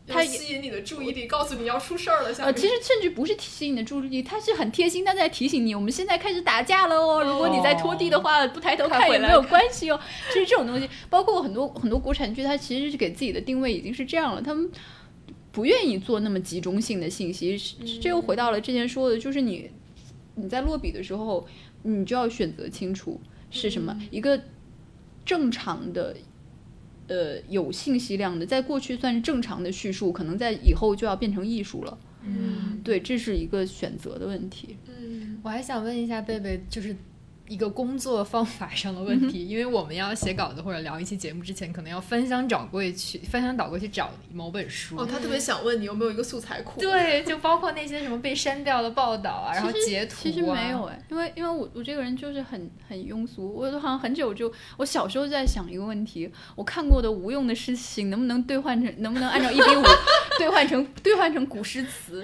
[0.06, 2.34] 它吸引你的注意力，告诉你要出事儿了。
[2.40, 7.24] 呃，其实甚至不是吸引你的注意力，它是很贴心，它在提醒你，我们现在开始打架了哦。
[7.24, 9.98] 如果你在拖地的话，不抬头看也没有关系哦。
[10.28, 14.70] 就是这种东西，包括很多很多国产剧，它其实是给自己的定位已经是这样了，他们
[15.54, 17.58] 不愿意做那么集中性的信息。
[18.02, 19.72] 这又回到了之前说的，就是你
[20.36, 21.48] 你在落笔的时候，
[21.84, 24.38] 你就要选择清楚是什么一个
[25.26, 26.14] 正常的。
[27.08, 31.98] 呃，有信息量的，在过去算是正常的叙述，可能在以后就要变成艺术了。
[32.26, 34.78] 嗯，对，这是一个选择的问题。
[34.88, 36.96] 嗯，我还想问一下贝贝，就是。
[37.48, 44.96] 一个工作方法上的问题，因为我们要写稿子或者聊一期节目之前，可能要翻箱找柜去，翻箱倒柜去找某本书。
[44.98, 46.80] 哦，他特别想问你有没有一个素材库？
[46.80, 50.16] 对，就包括那些什么被删掉的报道啊，然后截图。
[50.22, 59.84] 其实没有哎，因为因为我我这个人就是很很庸俗，我好像很久就我小时候就在想一个问题：我看过的无用的事情能不能兑换成，能不能按照一比五
[60.40, 62.24] 兑换成兑换成古诗词？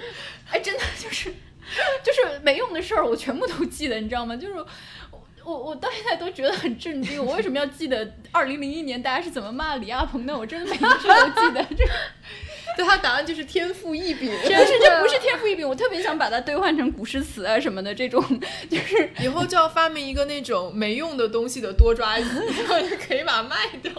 [0.50, 1.30] 哎，真的就是。
[2.02, 4.34] 就是没用的事儿我全部都记得，你知道吗？
[4.34, 4.54] 就是。
[5.50, 10.36] 我我到现在都觉得很震惊，我为什么要记得二零零一年大家是怎么骂李亚鹏的？
[10.36, 11.64] 我真的每一句都记得。
[11.76, 11.84] 这
[12.76, 18.22] 对他答案就是天赋异禀，不是这不是天赋异禀，我特别想把它兑换成古诗词啊什么的，这种
[18.70, 22.22] 就是以后就要发明一个那种没用的东西的多抓鱼，
[22.56, 23.92] 然后就可以把它卖掉。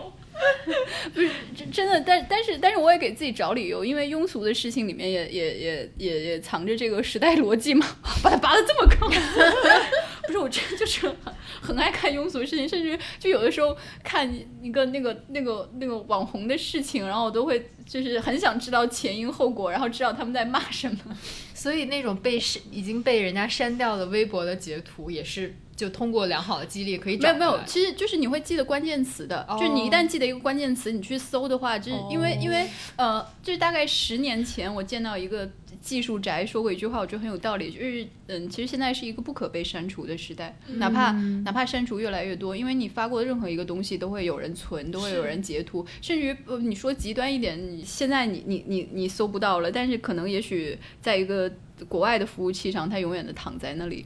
[1.13, 7.85] 不是真真的，但但是但是我也给自己找理由，因为庸俗的事情里面也也也也也藏着这个时代逻辑嘛，
[8.23, 9.07] 把它拔得这么高。
[10.27, 11.15] 不是我真就是很
[11.61, 14.31] 很爱看庸俗的事情，甚至就有的时候看
[14.61, 21.17] 一个那个那个那个网红的事情，然后我都会就是很想知道前因后果，然后知道他们在骂什么。
[21.61, 25.55] 所以那种被删已经被人家删掉的微博的截图也是。
[25.73, 32.67] 就通过良好的激励可以没有没有，其实就是你会记得关键词的，就你一旦记得一个关键词，你去搜的话，就是因为因为
[32.97, 35.49] 呃，就是大概十年前我见到一个
[35.81, 41.11] 技术宅说过一句话，我觉得很有道理，就是嗯，其实现在是一个不可被删除的时代，哪怕
[41.43, 51.51] 哪怕删除越来越多，因为你发过的任何一个东西都会有人存，都会有人截图，甚至于呃你说极端一点，现在你你你你搜不到了，但是可能也许在一个
[51.89, 54.05] 国外的服务器上，它永远的躺在那里。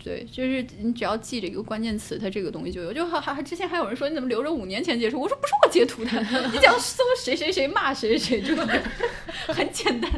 [0.00, 2.92] 对，就是你只要记着一个关键词，它这个东西就有。
[2.92, 5.20] 就还还之前还有人说你怎么留着五年前截图？
[5.20, 6.20] 我说不是我截图的，
[6.52, 8.54] 你只要搜谁谁谁骂谁谁谁就
[9.52, 10.08] 很简单。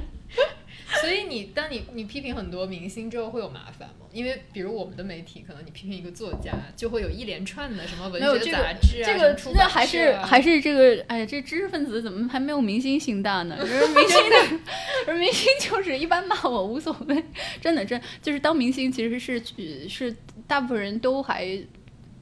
[1.01, 4.07] 所以你当你你批评很多明星之后会有麻烦吗？
[4.13, 13.57] 因为比如我们的媒体，可能你批评一个作家，就会有一连串的什么文学杂志啊，这个这个还是还是这个，哎呀，这知识分子怎么还没有明星心大呢？
[13.61, 14.61] 明星的，
[15.07, 17.25] 而 明星就是一般骂我无所谓，
[17.61, 19.43] 真的真就是当明星其实是
[19.89, 21.47] 是大部分人都还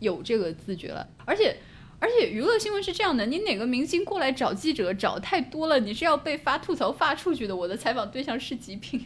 [0.00, 1.56] 有这个自觉了，而且。
[2.00, 7.56] 而且娱乐新闻是这样的，你哪个明星过来找记者找太多了，你是要被发吐槽发出去的。
[7.56, 9.04] 我的采访对象是极品，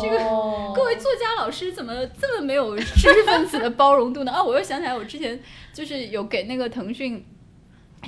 [0.00, 0.18] 这个
[0.74, 4.32] 各位作家老师怎么这么没有知识分子的包容度呢？
[4.32, 5.40] 啊，我又想起来，我之前
[5.72, 7.24] 就是有给那个腾讯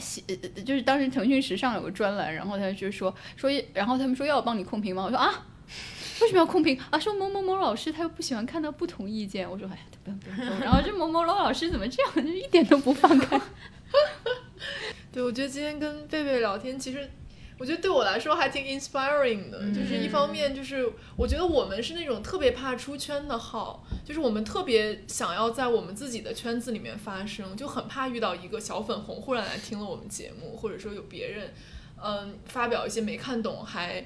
[0.00, 0.20] 写，
[0.66, 5.04] 就是当时腾讯时尚有个专栏，然后他就说说，然后他们说要我帮你控评吗？
[5.04, 5.46] 我说啊，
[6.22, 6.98] 为什么要控评啊？
[6.98, 9.48] 说某某某老师他又不喜欢看到不同意见。
[9.48, 10.60] 我说哎呀，不用不用。
[10.60, 13.40] 然后这某某某老师怎么这样，就一点都不放开。
[15.12, 17.08] 对，我觉得今天跟贝贝聊天，其实
[17.58, 19.58] 我觉得对我来说还挺 inspiring 的。
[19.72, 31.54] 就是一方面，就是我觉得我们是那种特别怕出圈的号，就是我们特别想要在我们自己的圈子里面发声，就很怕遇到一个小粉红忽然来听了我们节目，或者说有别人
[32.02, 34.04] 嗯发表一些没看懂还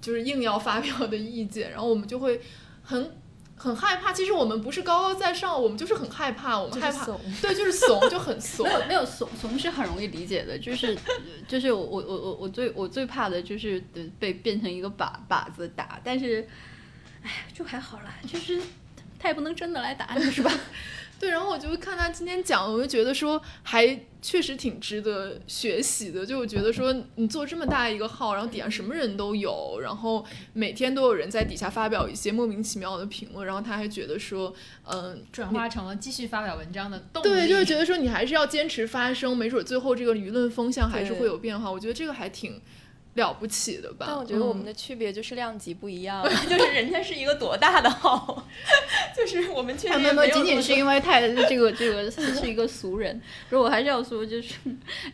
[0.00, 2.40] 就是硬要发表的意见，然后我们就会
[2.82, 3.19] 很。
[3.60, 7.04] 很害怕，其实我们不是高高在上，我们就是很害怕，我们害怕，
[7.42, 8.66] 对，就是怂，就很怂。
[8.66, 10.96] 没有没有怂怂是很容易理解的，就是
[11.46, 13.78] 就是我我我我我最我最怕的就是
[14.18, 16.48] 被变成一个靶靶子打，但是，
[17.22, 18.58] 哎，就还好啦，就是
[19.18, 20.50] 他也不能真的来打你，是吧？
[21.20, 26.24] 对，然后我就看他今天讲，我就觉得说还确实挺值得学习的。
[26.24, 30.24] 就我觉得说你做这么大一个号，然后底下什么人都有，然后
[30.54, 37.28] 每天都有人在底下发表一些莫名其妙的评论，然后他还觉得说，嗯，转化成了继续发表文章的动力。
[37.28, 41.70] 对，就是觉得说你还是要坚持发声，没准最后这个舆论风向还是会有变化。
[41.70, 42.58] 我觉得这个还挺。
[43.14, 44.06] 了不起的吧？
[44.08, 48.46] 但我觉得我们的区别就是量级不一样， 就是人家是一个多大的号，
[49.16, 50.26] 就是我们确实没有。
[50.32, 53.20] 仅仅是因为太这个这个是一个俗人，
[53.50, 54.54] 如果我还是要说，就是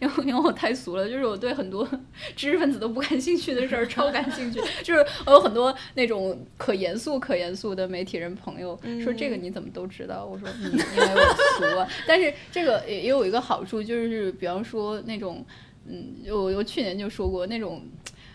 [0.01, 1.89] 因为因为我太俗了，就是我对很多
[2.36, 4.60] 知识分子都不感兴趣的事儿超感兴趣。
[4.82, 10.24] 就是我有很多那种可严肃可严肃的媒体人朋友说这个你怎么都知道？
[10.27, 11.89] 我说嗯，因为我俗啊。
[12.06, 15.44] 但是这个也也有一个好处，就是比方说那种。
[15.89, 17.83] 嗯，我我去年就说过那种，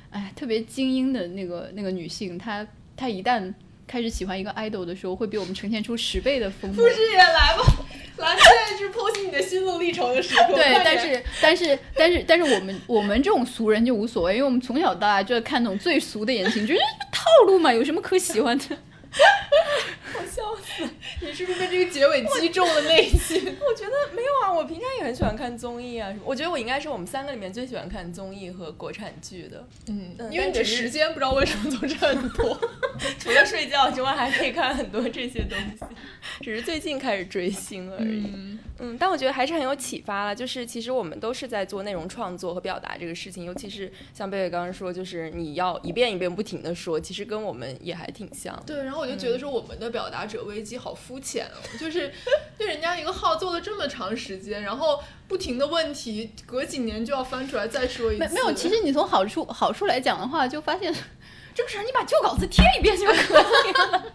[0.10, 2.66] 哎，特别精英的那个那个女性，她
[2.96, 3.54] 她一旦
[3.88, 6.82] 开始喜欢一个 idol 的时候，会比我们呈现出十倍的风格。
[6.82, 7.64] 复制也来吧，
[8.18, 10.54] 来，现在是剖析你的心路历程的时刻。
[10.54, 16.80] 对，但是但是但是但是我们我们这种俗人就无所谓，因为我们从小到大就看那种最俗的言情，就是
[17.12, 18.78] 套路嘛，有什么可喜欢的？
[20.22, 20.88] 我笑死！
[21.26, 23.38] 你是不是被这个结尾击中了内心？
[23.68, 26.14] 我觉得没有啊，我平常也很喜欢看综艺啊。
[26.24, 29.66] 我觉得我应该是我们三个里面最喜欢看综艺和国产剧的。
[29.88, 32.60] 嗯，因为你的时间不知道为什么总是很多，
[33.18, 35.86] 除了睡觉之外，还可以看很多这些东西。
[36.42, 38.58] 只是最近开始追星而已。
[38.80, 40.36] 嗯，但我觉得还是很有启发了。
[40.36, 48.62] 就是其实我们都是在做内容创作和表达这个事情，尤其是像贝贝刚刚说，就是你要一遍一遍不停的说，其实跟我们也还挺像。
[48.66, 52.14] 对，然后我就觉得说我们的表达者危机好肤浅哦，就是
[52.58, 58.24] 对人家一个号做了这么长时间，然后不停的问题，隔几年就要翻出来再说一次。
[58.24, 60.94] 没没有，其实你从好处好处来讲的话，就发现。
[61.54, 64.06] 这个事儿你把旧稿子贴一遍就可以了。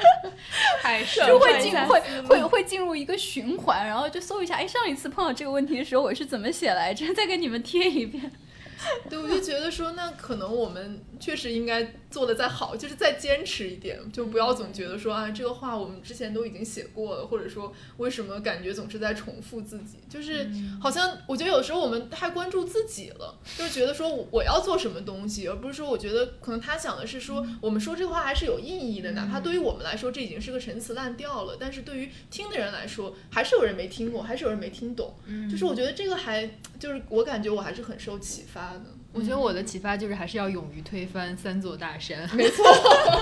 [0.80, 8.32] 太就会进会会会进入一个循环，然后就搜一下，哎，上一次碰到这个问题的时候我是怎么写来着， 再给你们贴一遍。
[9.08, 20.48] 对，我就觉得说，那可能我们确实应该做的再好，就是再坚持一点，就不要总觉得说啊，这个话我们之前都已经写过了，或者说为什么感觉总是在重复自己，就是
[20.80, 35.14] 好像我觉得有时候我们太关注自己了，就是觉得说我我要做什么东西，而不是说我觉得可能他想的是说我们说这话还是有意义的，哪怕对于我们来说这已经是个陈词滥调了，但是对于听的人来说，还是有人没听过，还是有人没听懂，
[35.50, 36.48] 就是我觉得这个还
[36.78, 38.82] 就是我感觉我还是很受启发的。
[39.12, 42.28] 我觉得我的启发就是还是要勇于推翻三座大山。
[42.36, 42.64] 没错，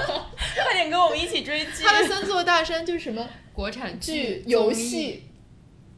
[0.65, 1.85] 快点跟我们一起追剧。
[1.85, 5.23] 他的三座大山就是什么国产剧、游戏、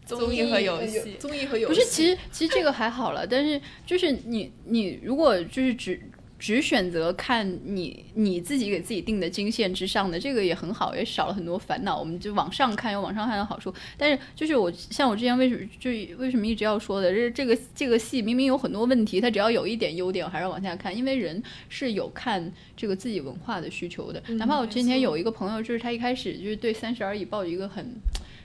[0.05, 1.75] 综艺和游戏，综艺和游戏。
[1.75, 5.99] 不是，其实其实这个还好了，但是就是你你如果就是只
[6.39, 11.99] 只选择看你你自己给自己定的经线之上的，这个也很好，也少了很多烦恼。
[11.99, 24.23] 我们就往上看有往上看的好处，但是就是我像我之前为什么就为什么一直要说的，这这个这个戏明明有很多问题，它只要有一点优点，我还是要往下看，因为人是有看这个自己文化的需求的。
[24.35, 27.95] 哪怕我之前有一个朋友，就是他一开始就是对《三十而已》抱着一个很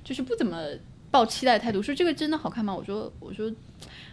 [0.04, 0.66] 就是不怎么
[1.12, 2.74] 抱期待的态度，说这个真的好看吗？
[2.74, 3.52] 我说我说。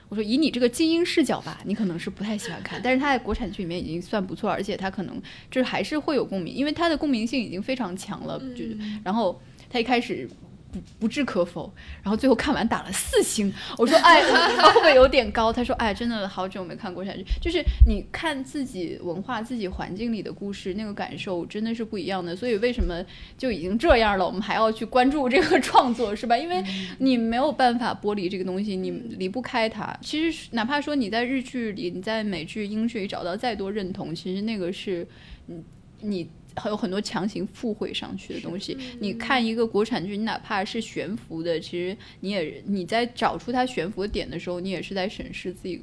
[0.09, 5.21] 我说以你这个精英视角吧，你可能是不太喜欢看，但是他在国产剧里面已经算不错，而且他可能
[5.51, 9.41] 就是还是会有共鸣，因为他的共鸣性已经非常强了，就是然后
[9.71, 10.29] 他一开始。
[10.71, 11.73] 不不置可否，
[12.03, 13.53] 然后最后看完打了四星。
[13.79, 15.53] 我说，哎，会不会有点高？
[15.53, 22.37] 他说，哎，真的好久没看国产剧，就是你看自己文化、自己环境里的故事，那个感受真的是不一样的。
[22.37, 23.03] 所以为什么
[23.37, 26.37] 就已经这样了，我们还要去关注这个创作，是吧？
[26.39, 26.63] 因为
[26.99, 29.97] 你没有办法剥离这个东西，你离不开它。
[30.03, 35.07] 其实哪怕说你在日剧里、你在美剧、英剧里找到再多认同，其实那个是，
[35.47, 35.63] 你
[36.01, 36.29] 你。
[36.59, 38.77] 还有很多强行附会上去的东西。
[39.01, 45.83] 你看一个国产剧，你哪怕是悬浮的，其实你也你在找出它悬浮的点的时候，你也是在审视自己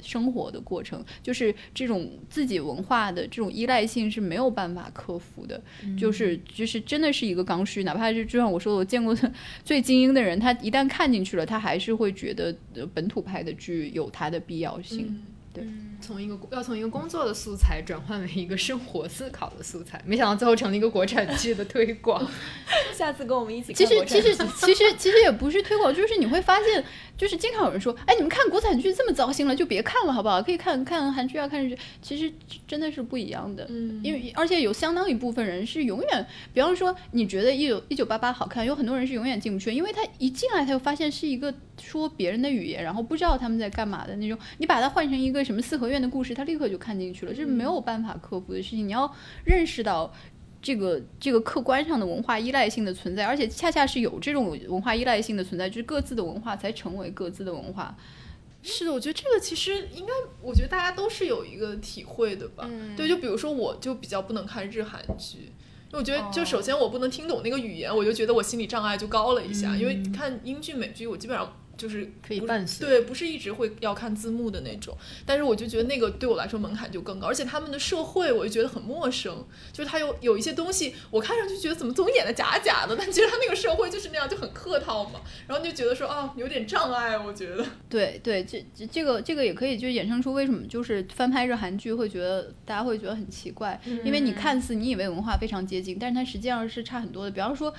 [0.00, 1.04] 生活的过程。
[1.22, 5.60] 就是这种自己文化的这种依赖性是没有办法克服的。
[5.98, 9.32] 就是就是真的是一个刚需，哪怕是就像我说的，我见过的
[9.64, 15.22] 最精英的人，他一旦看进去了，他还是会觉得呃本土派的剧有它的必要性。
[15.58, 15.68] 对。
[16.00, 22.24] 从一个要从一个工作的素材转换为一个生活思考的素材，没想到最后成了一个国产剧的推广。
[22.94, 24.04] 下次跟我们一起看其实。
[24.06, 26.84] 其实其实其实也不是推广，就是你会发现，
[27.18, 30.40] 就是经常有人说，哎，你们看国产剧这么糟心了，就别看了，好不好？
[30.40, 31.78] 可以看看韩剧啊，看日剧。
[32.00, 32.32] 其实
[32.66, 44.38] 真的是不一样的，嗯因为而且有相当一部分人是永远，比方说你觉得一九一九八八好看，有很多人是永远进不去，因为他一进来他就发现是一个说别人的语言，然后不知道他们在干嘛的那种。
[44.58, 48.86] 你把它换成一个什么四合院的故事，他立刻就看进去了，这是没有办法克服的事情。
[48.86, 49.12] 你要
[49.44, 50.12] 认识到。
[50.60, 57.96] 这个这个客观上的文化依赖性的存在，而且恰恰是有这种文化依赖性的存在，就是各自的文化才成为各自的文化。
[58.60, 60.12] 是的，我觉得这个其实应该，
[60.42, 62.66] 我觉得大家都是有一个体会的吧。
[62.68, 65.52] 嗯对，就比如说，我就比较不能看日韩剧。
[65.90, 69.76] 因为我觉得，就首先我不能听懂那个语言，我就觉得我心理障碍就高了一下。
[69.76, 74.94] 因为看英剧、美剧，我基本上就是可以伴随对，不是一直会要看字幕的那种。
[75.24, 85.20] 但是我就觉得那个对我来说门槛就更高，而且他们的社会我就觉得很陌生，就是他有有一些东西，我看上去觉得怎么总演的假假的，但其实他那个社会就是那样，就很客套嘛。
[85.46, 87.64] 然后就觉得说啊，有点障碍，我觉得。
[87.88, 97.30] 对对，这这这个这个也可以就衍生出为什么就是翻拍日韩剧会觉得大家会觉得很奇怪，因为你看似你以为文化非常接近，但是它实际上是差很多的。
[97.30, 97.72] 比方说，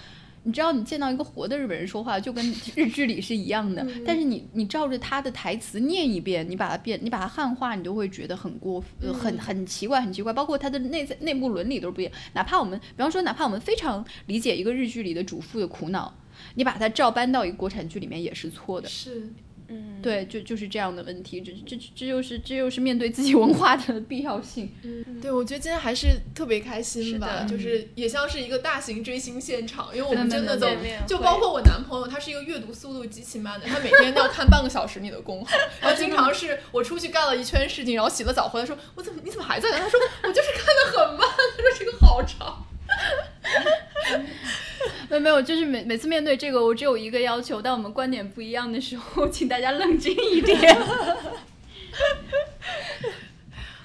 [0.44, 2.45] 你知道你见到一个活的日本人说话，就跟
[2.76, 10.32] 日剧里是一样的，但是你你照着他的台词念一遍，你把它变，你把它汉化，你都会觉得很过，呃、很很奇怪，很奇怪。
[10.32, 12.14] 包括他的内在内部伦理都是不一样。
[12.34, 16.14] 哪怕我们，比方说，哪怕我们非常理解一个日剧里的主妇的苦恼。
[16.56, 19.30] 你把它照搬到一个国产剧里面也是错的，是，
[19.69, 24.71] 嗯，对，就就是这样的问题，这这这又是这又是面对自己文化的必要性。
[24.83, 30.67] 嗯对，我觉得今天还是特别开心吧，是就是也像是一个大型追星现场，因为我们真的都
[31.07, 39.77] 就包括我男朋友，他是一个阅读速度极其慢的，他每天都要看半个小时你的公号，然后经常是我出去干了一圈事情，然后洗了澡回来说，我怎么你怎么还在呢？
[39.79, 42.65] 他说我就是看的很慢，他说这个好长。
[45.10, 50.57] 没 有没有，就是每每次面对这个，我只有一个要求，当我们观点不一样的时候，请大家冷静一点，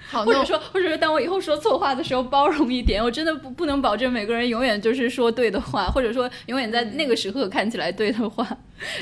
[0.06, 3.02] 好，或者说或者说当我以后说错话的时候，包容一点。
[3.02, 8.46] 我真的不不能保证每个人永远就是说对的话，或者说永远在那个时刻看起来对的话，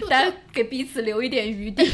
[0.09, 1.87] 大家给彼此留一点余地。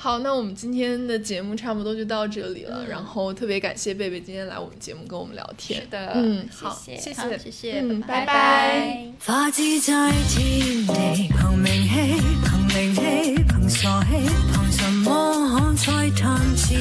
[0.00, 2.86] 好，那我们今天的节目差不多就到这里了。
[2.88, 5.80] 然后特别感谢贝贝今天来我们节目跟我们聊天。
[5.80, 14.14] 是的，嗯，好，谢谢好谢谢嗯，拜拜拜拜花枝在天地，憑名氣，憑靈氣，憑傻氣，
[14.54, 16.78] 憑什麼可璀探自己？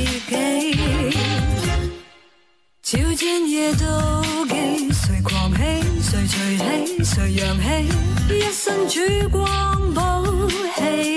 [3.48, 4.54] 夜妒忌，
[4.94, 5.64] 誰狂喜，
[6.04, 6.38] 誰隨
[6.86, 7.66] 喜，誰揚起，
[8.30, 10.24] 一身曙光寶
[10.78, 11.17] 氣。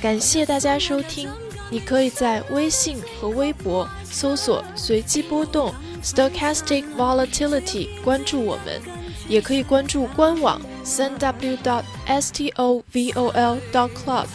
[0.00, 1.28] 感谢大家收听，
[1.70, 8.80] 你可以在微信和微博搜索“随机波动 ”（Stochastic Volatility） 关注我们，
[9.28, 14.26] 也可以关注官网三 w dot s t o v o l dot club，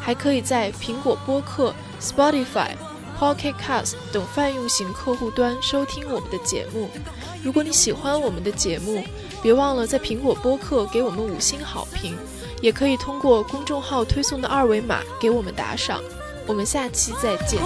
[0.00, 2.70] 还可以在苹果播客、Spotify、
[3.18, 6.88] Pocket Cast 等泛用型客户端收听我们的节目。
[7.42, 9.02] 如果你喜欢我们的节目，
[9.44, 12.16] 别忘了在苹果播客给我们五星好评，
[12.62, 16.00] 也可以通过公众号推送的二维码给我们打赏。
[16.46, 17.60] 我们下期再见。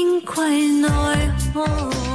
[0.00, 0.88] 经愧内
[1.52, 2.09] 耗。